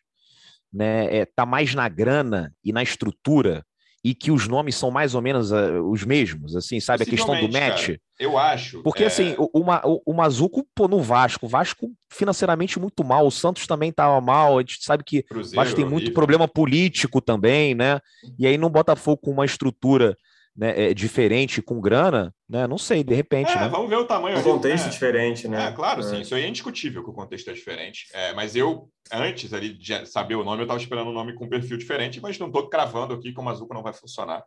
né, 0.73 1.17
é, 1.17 1.25
tá 1.25 1.45
mais 1.45 1.75
na 1.75 1.89
grana 1.89 2.55
e 2.63 2.73
na 2.73 2.83
estrutura 2.83 3.67
e 4.05 4.15
que 4.15 4.31
os 4.31 4.47
nomes 4.47 4.77
são 4.77 4.91
mais 4.91 5.15
ou 5.15 5.23
menos 5.23 5.51
uh, 5.51 5.83
os 5.91 6.05
mesmos, 6.05 6.55
assim, 6.55 6.79
sabe? 6.79 7.05
A 7.05 7.07
questão 7.07 7.41
do 7.41 7.51
match. 7.51 7.87
Cara, 7.87 8.01
eu 8.21 8.37
acho. 8.37 8.83
Porque, 8.83 9.03
é... 9.03 9.07
assim, 9.07 9.35
o, 9.39 9.49
o, 9.55 10.03
o 10.05 10.13
Mazuco, 10.13 10.67
pô, 10.75 10.87
no 10.87 11.01
Vasco, 11.01 11.47
o 11.47 11.49
Vasco 11.49 11.91
financeiramente 12.11 12.79
muito 12.79 13.03
mal, 13.03 13.27
o 13.27 13.31
Santos 13.31 13.67
também 13.67 13.89
estava 13.89 14.21
mal, 14.21 14.59
a 14.59 14.61
gente 14.61 14.85
sabe 14.85 15.03
que 15.03 15.25
o 15.31 15.43
Vasco 15.57 15.75
tem 15.75 15.87
muito 15.87 16.13
problema 16.13 16.47
político 16.47 17.19
também, 17.23 17.75
né? 17.75 17.99
E 18.39 18.47
aí 18.47 18.59
no 18.59 18.69
Botafogo 18.69 19.23
com 19.23 19.31
uma 19.31 19.47
estrutura 19.47 20.15
né, 20.57 20.91
é, 20.91 20.95
diferente 20.95 21.61
com 21.61 21.81
grana, 21.81 22.33
né? 22.49 22.67
Não 22.67 22.79
sei, 22.79 23.03
de 23.03 23.15
repente. 23.15 23.51
É, 23.51 23.57
né? 23.57 23.69
Vamos 23.69 23.89
ver 23.89 23.97
o 23.97 24.05
tamanho. 24.05 24.39
O 24.39 24.43
contexto 24.43 24.85
né? 24.85 24.91
diferente, 24.91 25.49
né? 25.49 25.69
É, 25.69 25.73
claro, 25.73 26.01
é. 26.01 26.03
sim. 26.05 26.21
Isso 26.21 26.35
aí 26.35 26.45
é 26.45 26.49
indiscutível 26.49 27.03
que 27.03 27.11
o 27.11 27.15
contexto 27.15 27.51
é 27.51 27.53
diferente. 27.53 28.07
É, 28.13 28.33
mas 28.35 28.55
eu, 28.55 28.89
antes 29.13 29.53
ali 29.53 29.73
de 29.73 30.07
saber 30.07 30.37
o 30.37 30.45
nome, 30.45 30.61
eu 30.61 30.65
estava 30.65 30.81
esperando 30.81 31.11
um 31.11 31.15
nome 31.15 31.35
com 31.35 31.47
um 31.47 31.49
perfil 31.49 31.77
diferente, 31.77 32.21
mas 32.21 32.39
não 32.39 32.47
estou 32.47 32.69
cravando 32.69 33.15
aqui 33.15 33.33
que 33.33 33.41
o 33.41 33.43
Mazuco 33.43 33.75
não 33.75 33.83
vai 33.83 33.93
funcionar. 33.93 34.45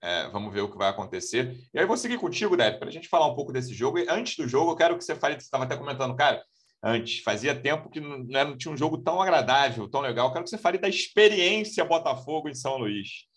É, 0.00 0.28
vamos 0.28 0.52
ver 0.52 0.60
o 0.60 0.70
que 0.70 0.78
vai 0.78 0.88
acontecer. 0.88 1.56
E 1.72 1.78
aí 1.78 1.84
eu 1.84 1.88
vou 1.88 1.96
seguir 1.96 2.18
contigo, 2.18 2.56
Deb, 2.56 2.78
para 2.78 2.88
a 2.88 2.92
gente 2.92 3.08
falar 3.08 3.26
um 3.26 3.34
pouco 3.34 3.52
desse 3.52 3.74
jogo. 3.74 3.98
E 3.98 4.06
antes 4.08 4.36
do 4.36 4.48
jogo, 4.48 4.72
eu 4.72 4.76
quero 4.76 4.96
que 4.96 5.04
você 5.04 5.14
fale, 5.14 5.34
você 5.34 5.42
estava 5.42 5.64
até 5.64 5.76
comentando, 5.76 6.14
cara, 6.14 6.42
antes, 6.82 7.20
fazia 7.22 7.54
tempo 7.54 7.88
que 7.88 8.00
não, 8.00 8.18
não 8.18 8.56
tinha 8.56 8.72
um 8.72 8.76
jogo 8.76 8.98
tão 8.98 9.20
agradável, 9.20 9.88
tão 9.88 10.00
legal. 10.00 10.28
Eu 10.28 10.32
quero 10.32 10.44
que 10.44 10.50
você 10.50 10.58
fale 10.58 10.78
da 10.78 10.88
experiência 10.88 11.84
Botafogo 11.84 12.48
em 12.48 12.54
São 12.54 12.78
Luís. 12.78 13.31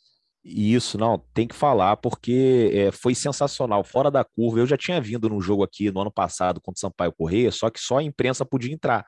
Isso, 0.48 0.96
não, 0.96 1.18
tem 1.34 1.48
que 1.48 1.56
falar, 1.56 1.98
porque 1.98 2.70
é, 2.72 2.92
foi 2.92 3.16
sensacional, 3.16 3.84
fora 3.84 4.12
da 4.12 4.24
curva. 4.24 4.60
Eu 4.60 4.68
já 4.68 4.78
tinha 4.78 5.02
vindo 5.02 5.28
num 5.28 5.42
jogo 5.42 5.64
aqui 5.64 5.90
no 5.90 6.02
ano 6.02 6.12
passado 6.12 6.62
contra 6.62 6.78
o 6.78 6.80
Sampaio 6.80 7.12
Correia, 7.12 7.52
só 7.52 7.68
que 7.72 7.80
só 7.80 7.98
a 7.98 8.04
imprensa 8.04 8.46
podia 8.46 8.72
entrar. 8.72 9.04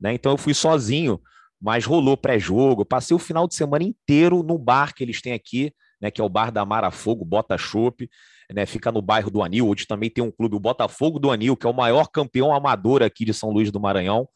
Né? 0.00 0.14
Então 0.14 0.30
eu 0.30 0.38
fui 0.38 0.54
sozinho, 0.54 1.20
mas 1.60 1.84
rolou 1.84 2.16
pré-jogo. 2.16 2.84
Passei 2.84 3.16
o 3.16 3.18
final 3.18 3.48
de 3.48 3.56
semana 3.56 3.82
inteiro 3.82 4.44
no 4.44 4.56
bar 4.56 4.94
que 4.94 5.02
eles 5.02 5.20
têm 5.20 5.32
aqui, 5.32 5.74
né, 6.00 6.08
que 6.08 6.20
é 6.20 6.24
o 6.24 6.28
Bar 6.28 6.52
da 6.52 6.64
Mara 6.64 6.92
Fogo, 6.92 7.24
Bota 7.24 7.58
Chopp, 7.58 8.08
né, 8.52 8.64
fica 8.64 8.92
no 8.92 9.02
bairro 9.02 9.30
do 9.30 9.42
Anil, 9.42 9.68
onde 9.68 9.86
também 9.86 10.08
tem 10.08 10.22
um 10.22 10.30
clube, 10.30 10.54
o 10.54 10.60
Botafogo 10.60 11.18
do 11.18 11.32
Anil, 11.32 11.56
que 11.56 11.66
é 11.66 11.70
o 11.70 11.74
maior 11.74 12.06
campeão 12.08 12.54
amador 12.54 13.02
aqui 13.02 13.24
de 13.24 13.34
São 13.34 13.50
Luís 13.50 13.72
do 13.72 13.80
Maranhão. 13.80 14.28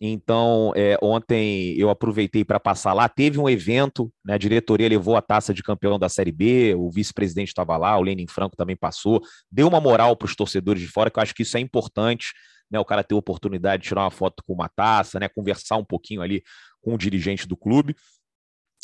Então, 0.00 0.72
é, 0.76 0.98
ontem 1.02 1.74
eu 1.78 1.88
aproveitei 1.88 2.44
para 2.44 2.60
passar 2.60 2.92
lá. 2.92 3.08
Teve 3.08 3.38
um 3.38 3.48
evento, 3.48 4.12
né, 4.24 4.34
a 4.34 4.38
diretoria 4.38 4.88
levou 4.88 5.16
a 5.16 5.22
taça 5.22 5.54
de 5.54 5.62
campeão 5.62 5.98
da 5.98 6.08
Série 6.08 6.32
B, 6.32 6.74
o 6.74 6.90
vice-presidente 6.90 7.48
estava 7.48 7.76
lá, 7.76 7.96
o 7.96 8.02
Lenin 8.02 8.26
Franco 8.26 8.56
também 8.56 8.76
passou. 8.76 9.22
Deu 9.50 9.66
uma 9.66 9.80
moral 9.80 10.14
para 10.14 10.26
os 10.26 10.36
torcedores 10.36 10.82
de 10.82 10.88
fora, 10.88 11.10
que 11.10 11.18
eu 11.18 11.22
acho 11.22 11.34
que 11.34 11.42
isso 11.42 11.56
é 11.56 11.60
importante, 11.60 12.34
né, 12.70 12.78
o 12.78 12.84
cara 12.84 13.02
ter 13.02 13.14
a 13.14 13.18
oportunidade 13.18 13.82
de 13.82 13.88
tirar 13.88 14.02
uma 14.02 14.10
foto 14.10 14.42
com 14.46 14.52
uma 14.52 14.68
taça, 14.68 15.18
né, 15.18 15.28
conversar 15.28 15.76
um 15.76 15.84
pouquinho 15.84 16.20
ali 16.20 16.42
com 16.82 16.94
o 16.94 16.98
dirigente 16.98 17.46
do 17.46 17.56
clube. 17.56 17.96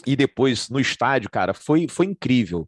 E 0.06 0.16
depois, 0.16 0.70
no 0.70 0.80
estádio, 0.80 1.28
cara, 1.30 1.52
foi, 1.52 1.86
foi 1.88 2.06
incrível 2.06 2.66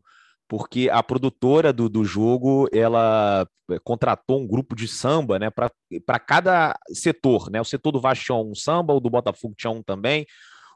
porque 0.49 0.89
a 0.91 1.03
produtora 1.03 1.73
do, 1.73 1.89
do 1.89 2.05
jogo 2.05 2.69
ela 2.73 3.47
eh, 3.71 3.79
contratou 3.83 4.41
um 4.41 4.47
grupo 4.47 4.75
de 4.77 4.87
samba 4.87 5.39
né, 5.39 5.51
para 5.51 6.19
cada 6.19 6.79
setor. 6.93 7.51
Né? 7.51 7.61
O 7.61 7.65
setor 7.65 7.93
do 7.93 8.01
Vasco 8.01 8.25
tinha 8.25 8.37
um 8.37 8.55
samba, 8.55 8.93
o 8.93 9.01
do 9.01 9.11
Botafogo 9.11 9.55
tinha 9.57 9.71
um 9.71 9.83
também, 9.83 10.27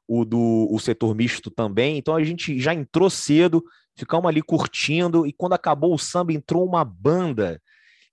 o 0.07 0.24
do 0.24 0.68
o 0.70 0.78
setor 0.78 1.14
misto 1.14 1.50
também. 1.50 1.98
Então 1.98 2.14
a 2.14 2.24
gente 2.24 2.59
já 2.59 2.74
entrou 2.74 3.11
cedo, 3.11 3.62
ficamos 3.96 4.26
ali 4.26 4.42
curtindo, 4.42 5.26
e 5.26 5.33
quando 5.33 5.52
acabou 5.52 5.94
o 5.94 5.98
samba, 5.98 6.33
entrou 6.33 6.66
uma 6.66 6.85
banda 6.85 7.61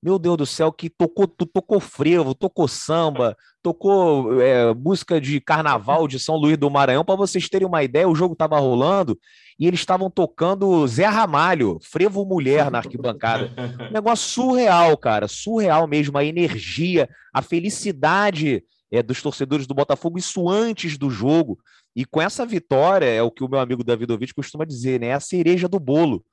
meu 0.02 0.20
Deus 0.20 0.38
do 0.38 0.46
céu, 0.46 0.72
que 0.72 0.90
tocou, 0.90 1.28
tocou 1.28 1.80
frevo, 1.80 2.36
tocou 2.36 2.68
samba, 2.68 3.36
tocou 3.62 4.42
é, 4.42 4.74
música 4.74 5.20
de 5.20 5.42
carnaval 5.42 6.08
de 6.08 6.20
São 6.20 6.36
Luís 6.36 6.58
do 6.58 6.70
Maranhão. 6.70 7.04
Para 7.04 7.16
vocês 7.16 7.50
terem 7.50 7.68
uma 7.68 7.84
ideia, 7.84 8.08
o 8.08 8.16
jogo 8.16 8.34
estava 8.34 8.60
rolando 8.60 9.18
e 9.60 9.66
eles 9.66 9.80
estavam 9.80 10.10
tocando 10.10 10.86
Zé 10.88 11.06
Ramalho, 11.06 11.80
frevo 11.82 12.26
mulher 12.26 12.70
na 12.70 12.80
arquibancada. 12.80 13.52
Um 13.90 13.92
negócio 13.94 14.30
surreal, 14.30 14.96
cara, 14.98 15.28
surreal 15.28 15.88
mesmo. 15.88 16.18
A 16.18 16.24
energia, 16.24 17.10
a 17.34 17.42
felicidade 17.42 18.64
é, 18.92 19.02
dos 19.02 19.22
torcedores 19.22 19.66
do 19.66 19.74
Botafogo, 19.74 20.20
isso 20.20 20.48
antes 20.50 20.98
do 20.98 21.10
jogo. 21.10 21.58
E 21.96 22.06
com 22.06 22.22
essa 22.22 22.46
vitória, 22.46 23.06
é 23.06 23.24
o 23.24 23.32
que 23.32 23.44
o 23.44 23.50
meu 23.50 23.60
amigo 23.60 23.84
Davidovich 23.84 24.34
costuma 24.34 24.66
dizer, 24.66 25.00
né? 25.00 25.08
É 25.08 25.14
a 25.14 25.20
cereja 25.20 25.68
do 25.68 25.80
bolo. 25.80 26.24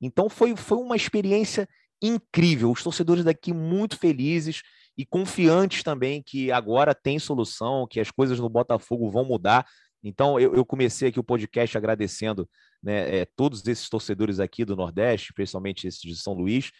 Então 0.00 0.28
foi, 0.28 0.56
foi 0.56 0.78
uma 0.78 0.96
experiência 0.96 1.68
incrível. 2.02 2.70
Os 2.70 2.82
torcedores 2.82 3.24
daqui 3.24 3.52
muito 3.52 3.98
felizes 3.98 4.62
e 4.96 5.06
confiantes 5.06 5.82
também 5.82 6.22
que 6.22 6.50
agora 6.52 6.94
tem 6.94 7.18
solução, 7.18 7.86
que 7.88 8.00
as 8.00 8.10
coisas 8.10 8.38
no 8.38 8.48
Botafogo 8.48 9.10
vão 9.10 9.24
mudar. 9.24 9.66
Então, 10.02 10.40
eu, 10.40 10.54
eu 10.54 10.64
comecei 10.64 11.08
aqui 11.08 11.20
o 11.20 11.24
podcast 11.24 11.76
agradecendo 11.76 12.48
né, 12.82 13.20
é, 13.20 13.26
todos 13.36 13.66
esses 13.66 13.88
torcedores 13.88 14.40
aqui 14.40 14.64
do 14.64 14.76
Nordeste, 14.76 15.32
principalmente 15.34 15.86
esses 15.86 16.00
de 16.00 16.16
São 16.16 16.32
Luís, 16.32 16.70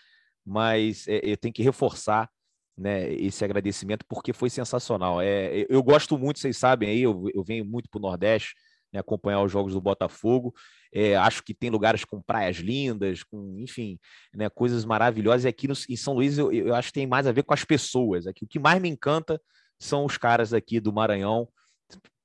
mas 0.45 1.07
é, 1.07 1.21
eu 1.23 1.37
tenho 1.37 1.53
que 1.53 1.63
reforçar 1.63 2.29
né, 2.77 3.13
esse 3.13 3.45
agradecimento 3.45 4.05
porque 4.09 4.33
foi 4.33 4.49
sensacional. 4.49 5.21
É, 5.21 5.67
eu 5.69 5.83
gosto 5.83 6.19
muito, 6.19 6.41
vocês 6.41 6.57
sabem 6.57 6.89
aí, 6.89 7.03
eu, 7.03 7.27
eu 7.35 7.45
venho 7.45 7.65
muito 7.65 7.89
para 7.91 7.99
o 7.99 8.03
Nordeste, 8.03 8.55
né, 8.93 9.01
acompanhar 9.01 9.43
os 9.43 9.51
jogos 9.51 9.73
do 9.73 9.81
Botafogo. 9.81 10.55
É, 10.93 11.17
acho 11.17 11.43
que 11.43 11.55
tem 11.55 11.71
lugares 11.71 12.05
com 12.05 12.21
praias 12.21 12.57
lindas, 12.57 13.23
com, 13.23 13.57
enfim, 13.59 13.99
né, 14.35 14.49
coisas 14.49 14.85
maravilhosas. 14.85 15.45
E 15.45 15.49
aqui 15.49 15.69
no, 15.69 15.75
em 15.89 15.97
São 15.97 16.15
Luís 16.15 16.39
eu, 16.39 16.53
eu, 16.53 16.75
acho 16.75 16.89
que 16.89 16.95
tem 16.95 17.07
mais 17.07 17.27
a 17.27 17.33
ver 17.33 17.45
com 17.45 17.55
as 17.55 17.65
pessoas. 17.65 18.27
Aqui 18.27 18.45
o 18.45 18.49
que 18.49 18.59
mais 18.59 18.81
me 18.81 18.89
encanta 18.89 19.41
são 19.79 20.05
os 20.05 20.19
caras 20.19 20.53
aqui 20.53 20.81
do 20.81 20.93
Maranhão, 20.93 21.49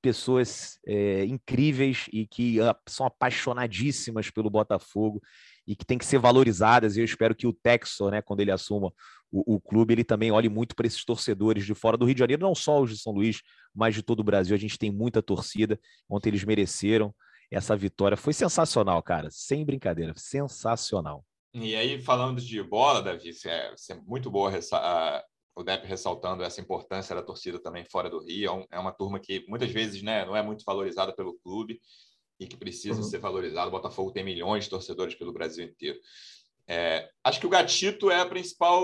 pessoas 0.02 0.78
é, 0.86 1.24
incríveis 1.24 2.06
e 2.12 2.26
que 2.26 2.58
são 2.86 3.06
apaixonadíssimas 3.06 4.30
pelo 4.30 4.50
Botafogo 4.50 5.20
e 5.66 5.74
que 5.74 5.84
tem 5.84 5.98
que 5.98 6.06
ser 6.06 6.18
valorizadas. 6.18 6.96
E 6.96 7.00
eu 7.00 7.04
espero 7.04 7.34
que 7.34 7.46
o 7.46 7.52
Texo, 7.52 8.08
né, 8.10 8.22
quando 8.22 8.40
ele 8.40 8.52
assuma 8.52 8.92
o, 9.30 9.56
o 9.56 9.60
clube, 9.60 9.94
ele 9.94 10.04
também 10.04 10.30
olhe 10.30 10.48
muito 10.48 10.74
para 10.74 10.86
esses 10.86 11.04
torcedores 11.04 11.64
de 11.64 11.74
fora 11.74 11.96
do 11.96 12.04
Rio 12.04 12.14
de 12.14 12.20
Janeiro, 12.20 12.42
não 12.42 12.54
só 12.54 12.80
os 12.80 12.90
de 12.90 12.98
São 12.98 13.12
Luís, 13.12 13.42
mas 13.74 13.94
de 13.94 14.02
todo 14.02 14.20
o 14.20 14.24
Brasil. 14.24 14.54
A 14.54 14.58
gente 14.58 14.78
tem 14.78 14.90
muita 14.90 15.22
torcida, 15.22 15.78
ontem 16.08 16.30
eles 16.30 16.44
mereceram 16.44 17.14
essa 17.50 17.76
vitória. 17.76 18.16
Foi 18.16 18.32
sensacional, 18.32 19.02
cara, 19.02 19.28
sem 19.30 19.64
brincadeira, 19.64 20.12
sensacional. 20.16 21.24
E 21.54 21.74
aí, 21.74 22.02
falando 22.02 22.40
de 22.40 22.62
bola, 22.62 23.02
Davi, 23.02 23.30
é, 23.46 23.74
é 23.90 23.94
muito 24.06 24.30
boa 24.30 24.52
o 25.56 25.62
Depp 25.62 25.86
ressaltando 25.86 26.42
essa 26.42 26.60
importância 26.60 27.16
da 27.16 27.22
torcida 27.22 27.58
também 27.58 27.84
fora 27.90 28.10
do 28.10 28.22
Rio. 28.22 28.66
É, 28.70 28.76
é 28.76 28.78
uma 28.78 28.92
turma 28.92 29.18
que 29.18 29.44
muitas 29.48 29.70
vezes 29.70 30.02
né, 30.02 30.24
não 30.26 30.36
é 30.36 30.42
muito 30.42 30.62
valorizada 30.64 31.14
pelo 31.14 31.38
clube 31.38 31.80
e 32.38 32.46
que 32.46 32.56
precisa 32.56 32.98
uhum. 32.98 33.02
ser 33.02 33.18
valorizado. 33.18 33.68
O 33.68 33.70
Botafogo 33.70 34.12
tem 34.12 34.22
milhões 34.22 34.64
de 34.64 34.70
torcedores 34.70 35.14
pelo 35.14 35.32
Brasil 35.32 35.64
inteiro. 35.64 35.98
É, 36.68 37.08
acho 37.22 37.40
que 37.40 37.46
o 37.46 37.50
Gatito 37.50 38.10
é 38.10 38.20
a 38.20 38.26
principal 38.26 38.82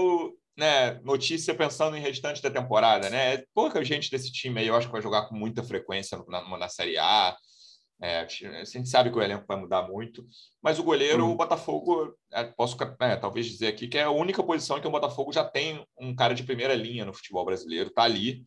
né, 0.56 1.00
notícia 1.02 1.54
pensando 1.54 1.96
em 1.96 2.00
restante 2.00 2.42
da 2.42 2.50
temporada. 2.50 3.08
Né? 3.10 3.34
É 3.34 3.44
pouca 3.54 3.84
gente 3.84 4.10
desse 4.10 4.30
time 4.30 4.60
aí, 4.60 4.66
eu 4.66 4.76
acho 4.76 4.86
que 4.86 4.92
vai 4.92 5.02
jogar 5.02 5.28
com 5.28 5.34
muita 5.34 5.62
frequência 5.62 6.22
na, 6.28 6.58
na 6.58 6.68
Série 6.68 6.98
A. 6.98 7.36
É, 8.00 8.20
a 8.20 8.64
gente 8.64 8.88
sabe 8.88 9.12
que 9.12 9.16
o 9.16 9.22
elenco 9.22 9.44
vai 9.46 9.56
mudar 9.56 9.86
muito, 9.86 10.26
mas 10.60 10.76
o 10.80 10.82
goleiro, 10.82 11.24
uhum. 11.24 11.32
o 11.32 11.36
Botafogo, 11.36 12.12
é, 12.32 12.42
posso 12.42 12.76
é, 13.00 13.14
talvez 13.14 13.46
dizer 13.46 13.68
aqui 13.68 13.86
que 13.86 13.96
é 13.96 14.02
a 14.02 14.10
única 14.10 14.42
posição 14.42 14.80
que 14.80 14.88
o 14.88 14.90
Botafogo 14.90 15.32
já 15.32 15.44
tem 15.44 15.86
um 15.96 16.12
cara 16.12 16.34
de 16.34 16.42
primeira 16.42 16.74
linha 16.74 17.04
no 17.04 17.14
futebol 17.14 17.44
brasileiro, 17.44 17.90
tá 17.90 18.02
ali. 18.02 18.44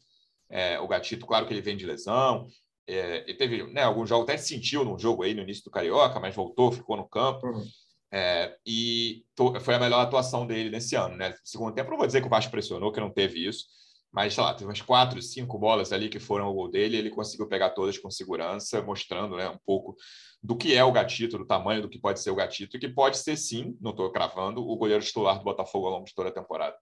É, 0.50 0.78
o 0.80 0.88
Gatito, 0.88 1.26
claro 1.26 1.48
que 1.48 1.54
ele 1.54 1.62
vem 1.62 1.78
de 1.78 1.86
lesão, 1.86 2.46
ele 2.86 3.34
teve 3.34 3.64
né, 3.72 3.82
alguns 3.82 4.10
jogos, 4.10 4.26
até 4.26 4.38
sentiu 4.38 4.84
num 4.84 5.00
jogo 5.00 5.24
aí 5.24 5.34
no 5.34 5.42
início 5.42 5.64
do 5.64 5.72
Carioca, 5.72 6.20
mas 6.20 6.36
voltou, 6.36 6.72
ficou 6.72 6.98
no 6.98 7.08
campo. 7.08 7.48
Uhum. 7.48 7.66
É, 8.12 8.56
e 8.66 9.26
to, 9.36 9.60
foi 9.60 9.76
a 9.76 9.80
melhor 9.80 10.00
atuação 10.00 10.46
dele 10.46 10.70
nesse 10.70 10.96
ano. 10.96 11.18
Né? 11.18 11.34
Segundo 11.44 11.74
tempo, 11.74 11.90
não 11.90 11.98
vou 11.98 12.08
dizer 12.08 12.22
que 12.22 12.28
o 12.28 12.30
Vasco 12.30 12.52
pressionou, 12.52 12.92
que 12.92 13.00
não 13.00 13.10
teve 13.10 13.48
isso, 13.48 13.66
mas 14.12 14.34
sei 14.34 14.44
lá, 14.44 14.54
teve 14.54 14.66
umas 14.66 14.82
quatro, 14.82 15.22
cinco 15.22 15.60
bolas 15.60 15.92
ali 15.92 16.08
que 16.08 16.20
foram 16.20 16.48
o 16.48 16.54
gol 16.54 16.72
dele, 16.72 16.96
ele 16.96 17.10
conseguiu 17.10 17.48
pegar 17.48 17.72
todas 17.72 17.98
com 17.98 18.10
segurança, 18.10 18.82
mostrando 18.82 19.36
né, 19.36 19.50
um 19.50 19.58
pouco 19.66 19.96
do 20.42 20.56
que 20.56 20.74
é 20.74 20.84
o 20.84 20.92
gatito, 20.92 21.38
do 21.38 21.46
tamanho 21.46 21.82
do 21.82 21.90
que 21.90 22.00
pode 22.00 22.22
ser 22.22 22.30
o 22.30 22.36
gatito, 22.36 22.78
e 22.78 22.80
que 22.80 22.88
pode 22.88 23.18
ser 23.18 23.36
sim, 23.36 23.78
não 23.82 23.92
estou 23.92 24.10
cravando, 24.12 24.62
o 24.62 24.78
goleiro 24.78 25.04
titular 25.04 25.38
do 25.38 25.44
Botafogo 25.44 25.88
ao 25.88 25.94
longo 25.94 26.06
de 26.06 26.16
toda 26.16 26.30
a 26.30 26.32
temporada. 26.32 26.78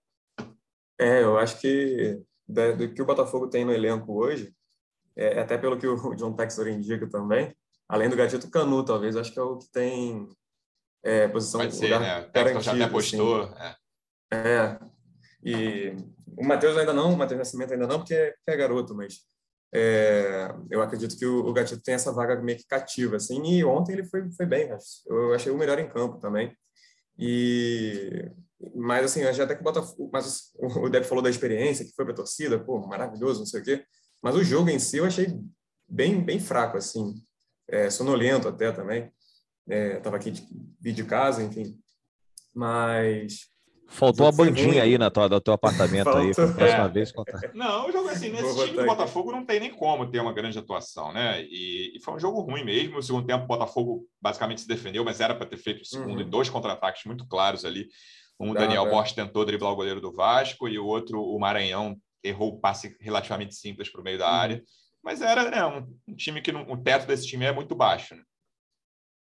É, 0.96 1.22
eu 1.22 1.36
acho 1.36 1.60
que 1.60 2.20
do 2.46 2.92
que 2.94 3.02
o 3.02 3.06
Botafogo 3.06 3.48
tem 3.48 3.64
no 3.64 3.72
elenco 3.72 4.12
hoje, 4.12 4.54
é, 5.16 5.40
até 5.40 5.58
pelo 5.58 5.78
que 5.78 5.86
o 5.86 6.14
John 6.14 6.34
Textor 6.34 6.68
indica 6.68 7.08
também, 7.08 7.52
além 7.88 8.08
do 8.08 8.16
gatito 8.16 8.50
Canu, 8.50 8.84
talvez, 8.84 9.16
acho 9.16 9.32
que 9.32 9.38
é 9.38 9.42
o 9.42 9.56
que 9.56 9.70
tem 9.72 10.28
é, 11.04 11.28
posição 11.28 11.60
Pode 11.60 11.76
ser, 11.76 12.00
né? 12.00 12.28
Já 12.60 12.72
até 12.72 12.88
postou. 12.88 13.42
Assim. 13.42 13.74
É. 14.30 14.36
é. 14.36 14.78
E 15.44 15.96
o 16.36 16.44
Matheus 16.44 16.76
ainda 16.76 16.92
não, 16.92 17.12
o 17.12 17.16
Matheus 17.16 17.38
Nascimento 17.38 17.72
ainda 17.72 17.86
não, 17.86 17.98
porque 17.98 18.14
é, 18.14 18.34
é 18.46 18.56
garoto, 18.56 18.94
mas 18.94 19.18
é, 19.72 20.48
eu 20.70 20.80
acredito 20.80 21.16
que 21.16 21.26
o, 21.26 21.46
o 21.46 21.52
Gatito 21.52 21.82
tem 21.82 21.94
essa 21.94 22.12
vaga 22.12 22.40
meio 22.40 22.58
que 22.58 22.66
cativa, 22.66 23.16
assim, 23.16 23.42
e 23.44 23.64
ontem 23.64 23.92
ele 23.92 24.04
foi, 24.04 24.30
foi 24.32 24.46
bem, 24.46 24.70
eu 25.06 25.34
achei 25.34 25.52
o 25.52 25.58
melhor 25.58 25.78
em 25.78 25.88
campo 25.88 26.18
também. 26.18 26.56
E 27.18 28.30
mas 28.74 29.04
assim, 29.04 29.20
já 29.32 29.44
até 29.44 29.54
que 29.54 29.60
o 29.60 29.64
Botafogo, 29.64 30.08
mas 30.12 30.50
o 30.54 30.88
Deb 30.88 31.04
falou 31.04 31.22
da 31.22 31.28
experiência 31.28 31.84
que 31.84 31.92
foi 31.94 32.04
para 32.04 32.14
torcida, 32.14 32.58
pô, 32.58 32.78
maravilhoso, 32.86 33.40
não 33.40 33.46
sei 33.46 33.60
o 33.60 33.64
quê. 33.64 33.84
Mas 34.22 34.34
o 34.36 34.44
jogo 34.44 34.70
em 34.70 34.78
si 34.78 34.98
eu 34.98 35.04
achei 35.04 35.38
bem 35.86 36.24
bem 36.24 36.40
fraco 36.40 36.78
assim, 36.78 37.14
é, 37.68 37.90
sonolento 37.90 38.48
até 38.48 38.72
também. 38.72 39.12
É, 39.68 40.00
tava 40.00 40.16
aqui 40.16 40.30
de, 40.30 40.92
de 40.92 41.04
casa, 41.04 41.42
enfim. 41.42 41.78
Mas 42.54 43.48
Faltou 43.86 44.26
a 44.26 44.32
bandinha 44.32 44.82
aí 44.82 44.98
na 44.98 45.10
tua, 45.10 45.28
do 45.28 45.40
teu 45.40 45.54
apartamento 45.54 46.08
aí. 46.08 46.34
Próxima 46.34 46.84
é. 46.84 46.88
vez 46.88 47.12
contar. 47.12 47.40
Não, 47.54 47.88
o 47.88 47.92
jogo 47.92 48.08
assim, 48.08 48.30
nesse 48.30 48.66
time 48.66 48.78
do 48.78 48.86
Botafogo 48.86 49.30
não 49.30 49.44
tem 49.44 49.60
nem 49.60 49.70
como 49.70 50.10
ter 50.10 50.20
uma 50.20 50.32
grande 50.32 50.58
atuação, 50.58 51.12
né? 51.12 51.42
E, 51.42 51.96
e, 51.96 52.00
foi 52.02 52.14
um 52.14 52.18
jogo 52.18 52.40
ruim 52.40 52.64
mesmo. 52.64 52.96
No 52.96 53.02
segundo 53.02 53.26
tempo, 53.26 53.44
o 53.44 53.46
Botafogo 53.46 54.06
basicamente 54.20 54.62
se 54.62 54.68
defendeu, 54.68 55.04
mas 55.04 55.20
era 55.20 55.34
para 55.34 55.46
ter 55.46 55.58
feito 55.58 55.82
o 55.82 55.84
segundo 55.84 56.16
uhum. 56.16 56.26
e 56.26 56.30
dois 56.30 56.48
contra-ataques 56.50 57.04
muito 57.04 57.26
claros 57.28 57.64
ali. 57.64 57.86
Um, 58.40 58.50
o 58.50 58.54
Daniel 58.54 58.88
Borges 58.90 59.14
tentou 59.14 59.44
driblar 59.44 59.72
o 59.72 59.76
goleiro 59.76 60.00
do 60.00 60.12
Vasco 60.12 60.68
e 60.68 60.78
o 60.78 60.86
outro, 60.86 61.22
o 61.22 61.38
Maranhão, 61.38 61.96
errou 62.22 62.54
o 62.54 62.60
passe 62.60 62.96
relativamente 63.00 63.54
simples 63.54 63.90
para 63.90 64.00
o 64.00 64.04
meio 64.04 64.18
da 64.18 64.28
uhum. 64.28 64.34
área. 64.34 64.64
Mas 65.04 65.20
era 65.20 65.50
né, 65.50 65.64
um, 65.64 65.86
um, 66.08 66.16
time 66.16 66.40
que 66.40 66.50
não, 66.50 66.68
o 66.68 66.76
teto 66.76 67.06
desse 67.06 67.26
time 67.26 67.44
é 67.44 67.52
muito 67.52 67.76
baixo. 67.76 68.16
Né? 68.16 68.22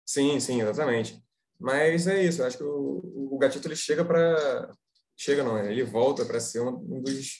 Sim, 0.08 0.40
sim, 0.40 0.62
exatamente. 0.62 1.22
Mas 1.60 2.08
é 2.08 2.24
isso, 2.24 2.42
acho 2.44 2.58
que 2.58 2.64
o, 2.64 3.30
o 3.32 3.38
Gatito 3.38 3.68
ele 3.68 3.76
chega 3.76 4.06
para 4.06 4.72
chega 5.18 5.44
não, 5.44 5.58
ele 5.58 5.84
volta 5.84 6.24
para 6.24 6.40
ser 6.40 6.62
um, 6.62 7.02
dos, 7.02 7.40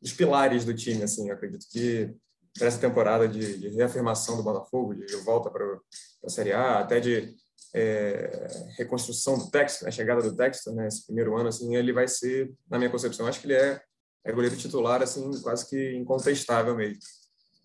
dos, 0.00 0.12
pilares 0.14 0.64
do 0.64 0.74
time, 0.74 1.02
assim, 1.02 1.28
eu 1.28 1.34
acredito 1.34 1.66
que 1.70 2.10
para 2.58 2.66
essa 2.66 2.80
temporada 2.80 3.28
de, 3.28 3.58
de, 3.58 3.68
reafirmação 3.68 4.36
do 4.36 4.42
Botafogo, 4.42 4.94
de, 4.94 5.04
de 5.04 5.16
volta 5.16 5.50
para 5.50 5.78
a 6.24 6.30
Série 6.30 6.52
A, 6.52 6.80
até 6.80 7.00
de 7.00 7.34
é, 7.74 8.48
reconstrução 8.78 9.38
do 9.38 9.50
texto, 9.50 9.86
a 9.86 9.90
chegada 9.90 10.22
do 10.22 10.34
texto, 10.34 10.72
né, 10.72 10.88
esse 10.88 11.04
primeiro 11.04 11.36
ano, 11.36 11.50
assim, 11.50 11.76
ele 11.76 11.92
vai 11.92 12.08
ser, 12.08 12.50
na 12.70 12.78
minha 12.78 12.90
concepção, 12.90 13.26
acho 13.26 13.40
que 13.40 13.46
ele 13.46 13.54
é, 13.54 13.80
é 14.24 14.32
goleiro 14.32 14.56
titular, 14.56 15.02
assim, 15.02 15.30
quase 15.42 15.68
que 15.68 15.94
incontestável 15.94 16.74
mesmo. 16.74 16.98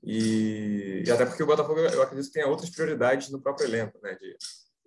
E, 0.04 1.04
e 1.06 1.12
até 1.12 1.26
porque 1.26 1.44
o 1.44 1.48
Botafogo, 1.48 1.80
eu 1.80 2.02
acredito 2.02 2.28
que 2.28 2.34
tem 2.34 2.46
outras 2.46 2.70
prioridades 2.70 3.30
no 3.30 3.42
próprio 3.42 3.68
elenco, 3.68 4.00
né, 4.02 4.16
de 4.16 4.38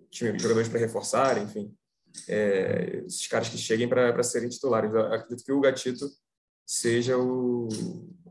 time, 0.09 0.39
jogadores 0.39 0.69
para 0.69 0.79
reforçar, 0.79 1.37
enfim, 1.37 1.73
é, 2.27 3.03
esses 3.05 3.27
caras 3.27 3.49
que 3.49 3.57
cheguem 3.57 3.87
para 3.87 4.23
serem 4.23 4.49
titulares. 4.49 4.93
Eu 4.93 5.13
acredito 5.13 5.43
que 5.43 5.51
o 5.51 5.61
Gatito 5.61 6.09
seja 6.65 7.17
o, 7.17 7.67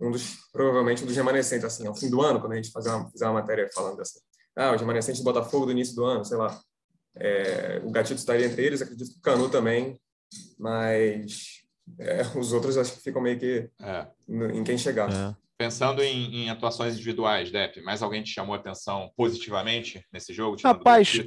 um 0.01 0.11
dos, 0.11 0.37
provavelmente 0.53 1.03
um 1.03 1.07
dos 1.07 1.17
remanescentes, 1.17 1.65
assim, 1.65 1.87
ao 1.87 1.95
fim 1.95 2.09
do 2.09 2.23
ano, 2.23 2.41
quando 2.41 2.53
a 2.53 2.57
gente 2.57 2.71
fazer 2.71 2.91
uma, 2.91 3.11
fizer 3.11 3.27
uma 3.27 3.41
matéria 3.41 3.69
falando 3.73 3.97
dessa, 3.97 4.21
ah, 4.57 4.75
os 4.75 4.81
remanescentes 4.81 5.21
do 5.21 5.25
Botafogo 5.25 5.67
do 5.67 5.73
início 5.73 5.95
do 5.95 6.05
ano, 6.05 6.25
sei 6.25 6.37
lá, 6.37 6.61
é, 7.17 7.81
o 7.85 7.91
Gatito 7.91 8.19
estaria 8.19 8.47
entre 8.47 8.65
eles, 8.65 8.83
acredito 8.83 9.13
que 9.13 9.19
o 9.19 9.23
Canu 9.23 9.49
também, 9.49 10.01
mas 10.59 11.61
é, 11.99 12.23
os 12.37 12.53
outros 12.53 12.77
acho 12.77 12.93
que 12.95 13.01
ficam 13.01 13.21
meio 13.21 13.39
que 13.39 13.71
é. 13.81 14.07
em 14.29 14.65
quem 14.65 14.79
chegar. 14.79 15.11
É. 15.11 15.37
Pensando 15.61 16.03
em, 16.03 16.37
em, 16.37 16.49
atuações 16.49 16.95
individuais, 16.95 17.51
Dep, 17.51 17.83
mais 17.83 18.03
alguém 18.03 18.23
te 18.23 18.31
chamou 18.31 18.55
a 18.55 18.59
atenção 18.59 19.13
positivamente 19.15 20.03
nesse 20.11 20.33
jogo? 20.33 20.57
Rapaz, 20.65 21.23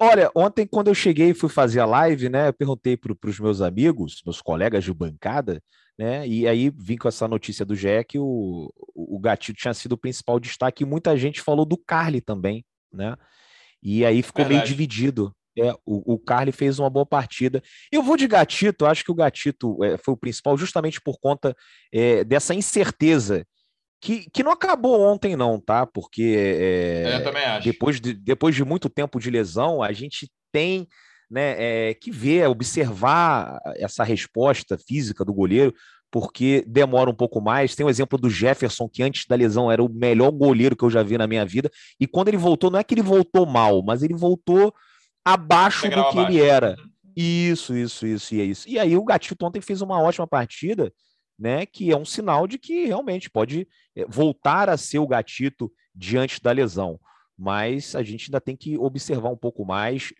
olha, 0.00 0.32
ontem 0.34 0.66
quando 0.66 0.88
eu 0.88 0.94
cheguei 0.96 1.30
e 1.30 1.34
fui 1.34 1.48
fazer 1.48 1.78
a 1.78 1.86
live, 1.86 2.28
né, 2.28 2.48
eu 2.48 2.52
perguntei 2.52 2.96
para 2.96 3.14
os 3.24 3.38
meus 3.38 3.60
amigos, 3.60 4.20
meus 4.26 4.42
colegas 4.42 4.82
de 4.82 4.92
bancada, 4.92 5.62
né, 5.96 6.26
e 6.26 6.48
aí 6.48 6.72
vim 6.76 6.96
com 6.96 7.06
essa 7.06 7.28
notícia 7.28 7.64
do 7.64 7.76
GE 7.76 8.02
que 8.08 8.18
o, 8.18 8.68
o 8.96 9.16
Gatito 9.20 9.60
tinha 9.60 9.72
sido 9.72 9.92
o 9.92 9.98
principal 9.98 10.40
destaque 10.40 10.82
e 10.82 10.86
muita 10.86 11.16
gente 11.16 11.40
falou 11.40 11.64
do 11.64 11.78
Carly 11.78 12.20
também, 12.20 12.64
né, 12.92 13.14
e 13.80 14.04
aí 14.04 14.24
ficou 14.24 14.44
Verdade. 14.44 14.56
meio 14.56 14.66
dividido. 14.66 15.32
É, 15.56 15.72
o, 15.86 16.14
o 16.14 16.18
Carly 16.18 16.52
fez 16.52 16.78
uma 16.78 16.88
boa 16.88 17.04
partida. 17.04 17.60
Eu 17.90 18.00
vou 18.00 18.16
de 18.16 18.28
Gatito, 18.28 18.86
acho 18.86 19.04
que 19.04 19.10
o 19.10 19.14
Gatito 19.14 19.82
é, 19.82 19.96
foi 19.96 20.14
o 20.14 20.16
principal 20.16 20.56
justamente 20.56 21.00
por 21.00 21.18
conta 21.18 21.56
é, 21.92 22.22
dessa 22.22 22.54
incerteza 22.54 23.44
que, 24.00 24.30
que 24.32 24.42
não 24.42 24.52
acabou 24.52 25.00
ontem, 25.00 25.36
não, 25.36 25.60
tá? 25.60 25.86
Porque 25.86 26.34
é, 26.36 27.02
Depois, 27.64 28.00
de, 28.00 28.14
depois 28.14 28.54
de 28.54 28.64
muito 28.64 28.88
tempo 28.88 29.18
de 29.18 29.30
lesão, 29.30 29.82
a 29.82 29.92
gente 29.92 30.30
tem 30.52 30.86
né, 31.30 31.56
é, 31.90 31.94
que 31.94 32.10
ver, 32.10 32.48
observar 32.48 33.60
essa 33.76 34.04
resposta 34.04 34.78
física 34.78 35.24
do 35.24 35.34
goleiro, 35.34 35.74
porque 36.10 36.64
demora 36.66 37.10
um 37.10 37.14
pouco 37.14 37.40
mais. 37.40 37.74
Tem 37.74 37.84
o 37.84 37.90
exemplo 37.90 38.18
do 38.18 38.30
Jefferson, 38.30 38.88
que 38.88 39.02
antes 39.02 39.26
da 39.26 39.36
lesão 39.36 39.70
era 39.70 39.82
o 39.82 39.92
melhor 39.92 40.30
goleiro 40.30 40.76
que 40.76 40.84
eu 40.84 40.90
já 40.90 41.02
vi 41.02 41.18
na 41.18 41.26
minha 41.26 41.44
vida, 41.44 41.70
e 42.00 42.06
quando 42.06 42.28
ele 42.28 42.36
voltou, 42.36 42.70
não 42.70 42.78
é 42.78 42.84
que 42.84 42.94
ele 42.94 43.02
voltou 43.02 43.44
mal, 43.44 43.82
mas 43.82 44.02
ele 44.02 44.14
voltou 44.14 44.72
abaixo 45.24 45.82
do 45.82 45.90
que 45.90 45.98
abaixo. 45.98 46.20
ele 46.20 46.40
era. 46.40 46.76
Uhum. 46.78 46.88
Isso, 47.16 47.76
isso, 47.76 48.06
isso, 48.06 48.34
e 48.34 48.40
é 48.40 48.44
isso. 48.44 48.68
E 48.68 48.78
aí 48.78 48.96
o 48.96 49.04
Gatito 49.04 49.44
ontem 49.44 49.60
fez 49.60 49.82
uma 49.82 50.00
ótima 50.00 50.26
partida, 50.26 50.92
né? 51.38 51.64
Que 51.64 51.92
é 51.92 51.96
um 51.96 52.04
sinal 52.04 52.46
de 52.46 52.58
que 52.58 52.86
realmente 52.86 53.30
pode 53.30 53.68
eh, 53.94 54.04
voltar 54.08 54.68
a 54.68 54.76
ser 54.76 54.98
o 54.98 55.06
Gatito 55.06 55.70
diante 55.94 56.42
da 56.42 56.50
lesão. 56.50 56.98
Mas 57.36 57.94
a 57.94 58.02
gente 58.02 58.26
ainda 58.26 58.40
tem 58.40 58.56
que 58.56 58.76
observar 58.76 59.28
um 59.30 59.36
pouco 59.36 59.64
mais. 59.64 60.12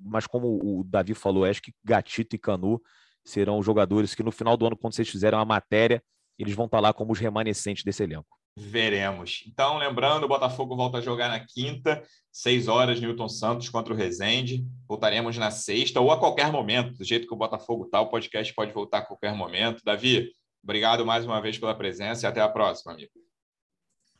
Mas 0.00 0.26
como 0.26 0.58
o 0.62 0.82
Davi 0.82 1.14
falou, 1.14 1.44
acho 1.44 1.62
que 1.62 1.72
Gatito 1.84 2.34
e 2.34 2.38
Canu 2.38 2.80
serão 3.24 3.62
jogadores 3.62 4.14
que 4.14 4.22
no 4.22 4.32
final 4.32 4.56
do 4.56 4.66
ano, 4.66 4.76
quando 4.76 4.94
vocês 4.94 5.08
fizerem 5.08 5.38
a 5.38 5.44
matéria, 5.44 6.02
eles 6.38 6.54
vão 6.54 6.66
estar 6.66 6.80
lá 6.80 6.92
como 6.92 7.12
os 7.12 7.18
remanescentes 7.18 7.84
desse 7.84 8.02
elenco. 8.02 8.36
Veremos. 8.56 9.42
Então, 9.48 9.78
lembrando, 9.78 10.24
o 10.24 10.28
Botafogo 10.28 10.76
volta 10.76 10.98
a 10.98 11.00
jogar 11.00 11.28
na 11.28 11.40
quinta, 11.40 12.02
seis 12.32 12.68
horas, 12.68 13.00
Newton 13.00 13.28
Santos 13.28 13.68
contra 13.68 13.92
o 13.92 13.96
Rezende. 13.96 14.64
Voltaremos 14.88 15.36
na 15.36 15.50
sexta 15.50 16.00
ou 16.00 16.12
a 16.12 16.18
qualquer 16.18 16.52
momento, 16.52 16.96
do 16.96 17.04
jeito 17.04 17.26
que 17.26 17.34
o 17.34 17.36
Botafogo 17.36 17.84
está, 17.86 18.00
o 18.00 18.08
podcast 18.08 18.54
pode 18.54 18.72
voltar 18.72 18.98
a 18.98 19.02
qualquer 19.06 19.34
momento. 19.34 19.82
Davi, 19.84 20.30
obrigado 20.64 21.06
mais 21.06 21.24
uma 21.24 21.40
vez 21.40 21.56
pela 21.56 21.76
presença 21.76 22.26
e 22.26 22.28
até 22.28 22.40
a 22.40 22.48
próxima, 22.48 22.92
amigo. 22.92 23.12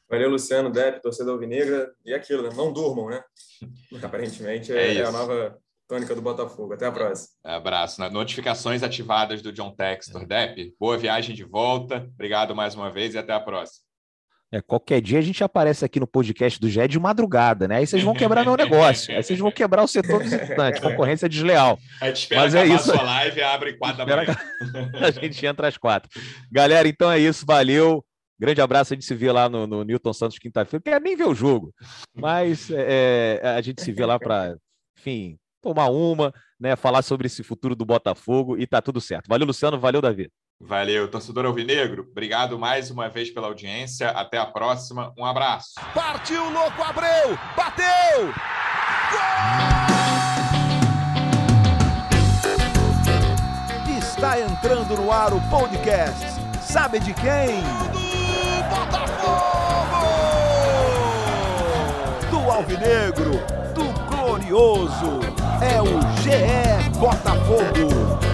Valeu, 0.09 0.31
Luciano, 0.31 0.71
Depp, 0.71 1.03
torcedor 1.03 1.35
alvinegra. 1.35 1.93
E 2.05 2.15
aquilo, 2.15 2.43
né? 2.43 2.51
Não 2.55 2.73
durmam, 2.73 3.09
né? 3.09 3.25
Aparentemente 4.03 4.73
é, 4.73 4.95
é, 4.95 4.97
é 4.99 5.05
a 5.05 5.11
nova 5.11 5.59
tônica 5.89 6.15
do 6.15 6.23
Botafogo. 6.23 6.75
Até 6.75 6.87
a 6.87 6.93
próxima. 6.93 7.35
Abraço. 7.43 8.09
Notificações 8.11 8.83
ativadas 8.83 9.43
do 9.43 9.53
John 9.53 9.75
Textor. 9.75 10.27
Depp, 10.27 10.75
boa 10.79 10.97
viagem 10.97 11.35
de 11.35 11.45
volta. 11.45 12.09
Obrigado 12.15 12.55
mais 12.55 12.75
uma 12.75 12.91
vez 12.91 13.15
e 13.15 13.19
até 13.19 13.33
a 13.33 13.41
próxima. 13.41 13.85
É, 14.53 14.61
qualquer 14.61 15.01
dia 15.01 15.19
a 15.19 15.23
gente 15.23 15.43
aparece 15.43 15.85
aqui 15.85 15.99
no 15.99 16.07
podcast 16.07 16.61
do 16.61 16.69
GE 16.69 16.87
de 16.87 16.99
madrugada, 16.99 17.67
né? 17.67 17.79
Aí 17.79 17.87
vocês 17.87 18.03
vão 18.03 18.15
quebrar 18.15 18.45
meu 18.45 18.57
negócio. 18.57 19.15
Aí 19.15 19.23
vocês 19.23 19.39
vão 19.39 19.51
quebrar 19.53 19.83
o 19.83 19.89
setor 19.89 20.23
visitante. 20.23 20.81
Concorrência 20.81 21.29
desleal. 21.29 21.79
A 22.01 22.07
gente 22.07 22.19
espera 22.19 22.43
Mas 22.43 22.55
é 22.55 22.67
isso. 22.67 22.93
a 22.93 22.95
sua 22.95 23.03
live 23.03 23.43
abre 23.43 23.73
quatro 23.75 24.05
da 24.05 24.17
manhã. 24.17 24.37
A 25.01 25.11
gente 25.11 25.45
entra 25.45 25.67
às 25.67 25.77
quatro. 25.77 26.09
Galera, 26.53 26.87
então 26.87 27.11
é 27.11 27.19
isso. 27.19 27.45
Valeu. 27.45 28.05
Grande 28.39 28.61
abraço. 28.61 28.93
A 28.93 28.97
gente 28.97 29.07
se 29.07 29.15
vê 29.15 29.33
lá 29.33 29.49
no, 29.49 29.67
no 29.67 29.83
Newton 29.83 30.13
Santos 30.13 30.39
quinta-feira. 30.39 30.83
Quer 30.83 31.01
nem 31.01 31.17
ver 31.17 31.27
o 31.27 31.35
jogo. 31.35 31.75
Mas 32.15 32.71
é, 32.71 33.41
é, 33.43 33.49
a 33.49 33.61
gente 33.61 33.83
se 33.83 33.91
vê 33.91 34.07
lá 34.07 34.19
para, 34.19 34.57
enfim, 34.99 35.37
tomar 35.61 35.89
uma, 35.89 36.33
né? 36.61 36.77
Falar 36.77 37.03
sobre 37.03 37.27
esse 37.27 37.43
futuro 37.43 37.75
do 37.75 37.85
Botafogo 37.85 38.57
e 38.57 38.67
tá 38.67 38.81
tudo 38.81 39.01
certo. 39.01 39.27
Valeu, 39.27 39.47
Luciano. 39.47 39.81
Valeu, 39.81 40.01
Davi. 40.01 40.31
Valeu, 40.67 41.07
torcedor 41.09 41.45
Alvinegro. 41.45 42.09
Obrigado 42.11 42.59
mais 42.59 42.91
uma 42.91 43.07
vez 43.09 43.31
pela 43.31 43.49
audiência. 43.49 44.09
Até 44.11 44.39
a 44.39 44.47
próxima. 44.47 45.13
Um 45.19 45.25
abraço. 45.25 45.75
Partiu, 45.93 46.51
louco, 46.51 46.83
Abreu! 46.83 47.39
Bateu! 47.55 48.33
Gol! 49.11 49.95
Está 53.99 54.41
entrando 54.41 54.97
no 54.97 55.13
ar 55.13 55.35
o 55.35 55.41
podcast. 55.51 56.25
Sabe 56.63 56.99
de 56.99 57.13
quem? 57.13 57.61
Do 57.93 58.65
Botafogo! 58.71 60.15
Do 62.31 62.51
Alvinegro, 62.51 63.33
do 63.75 63.85
Glorioso. 64.09 65.21
É 65.61 65.83
o 65.83 66.01
GE 66.23 66.99
Botafogo. 66.99 68.25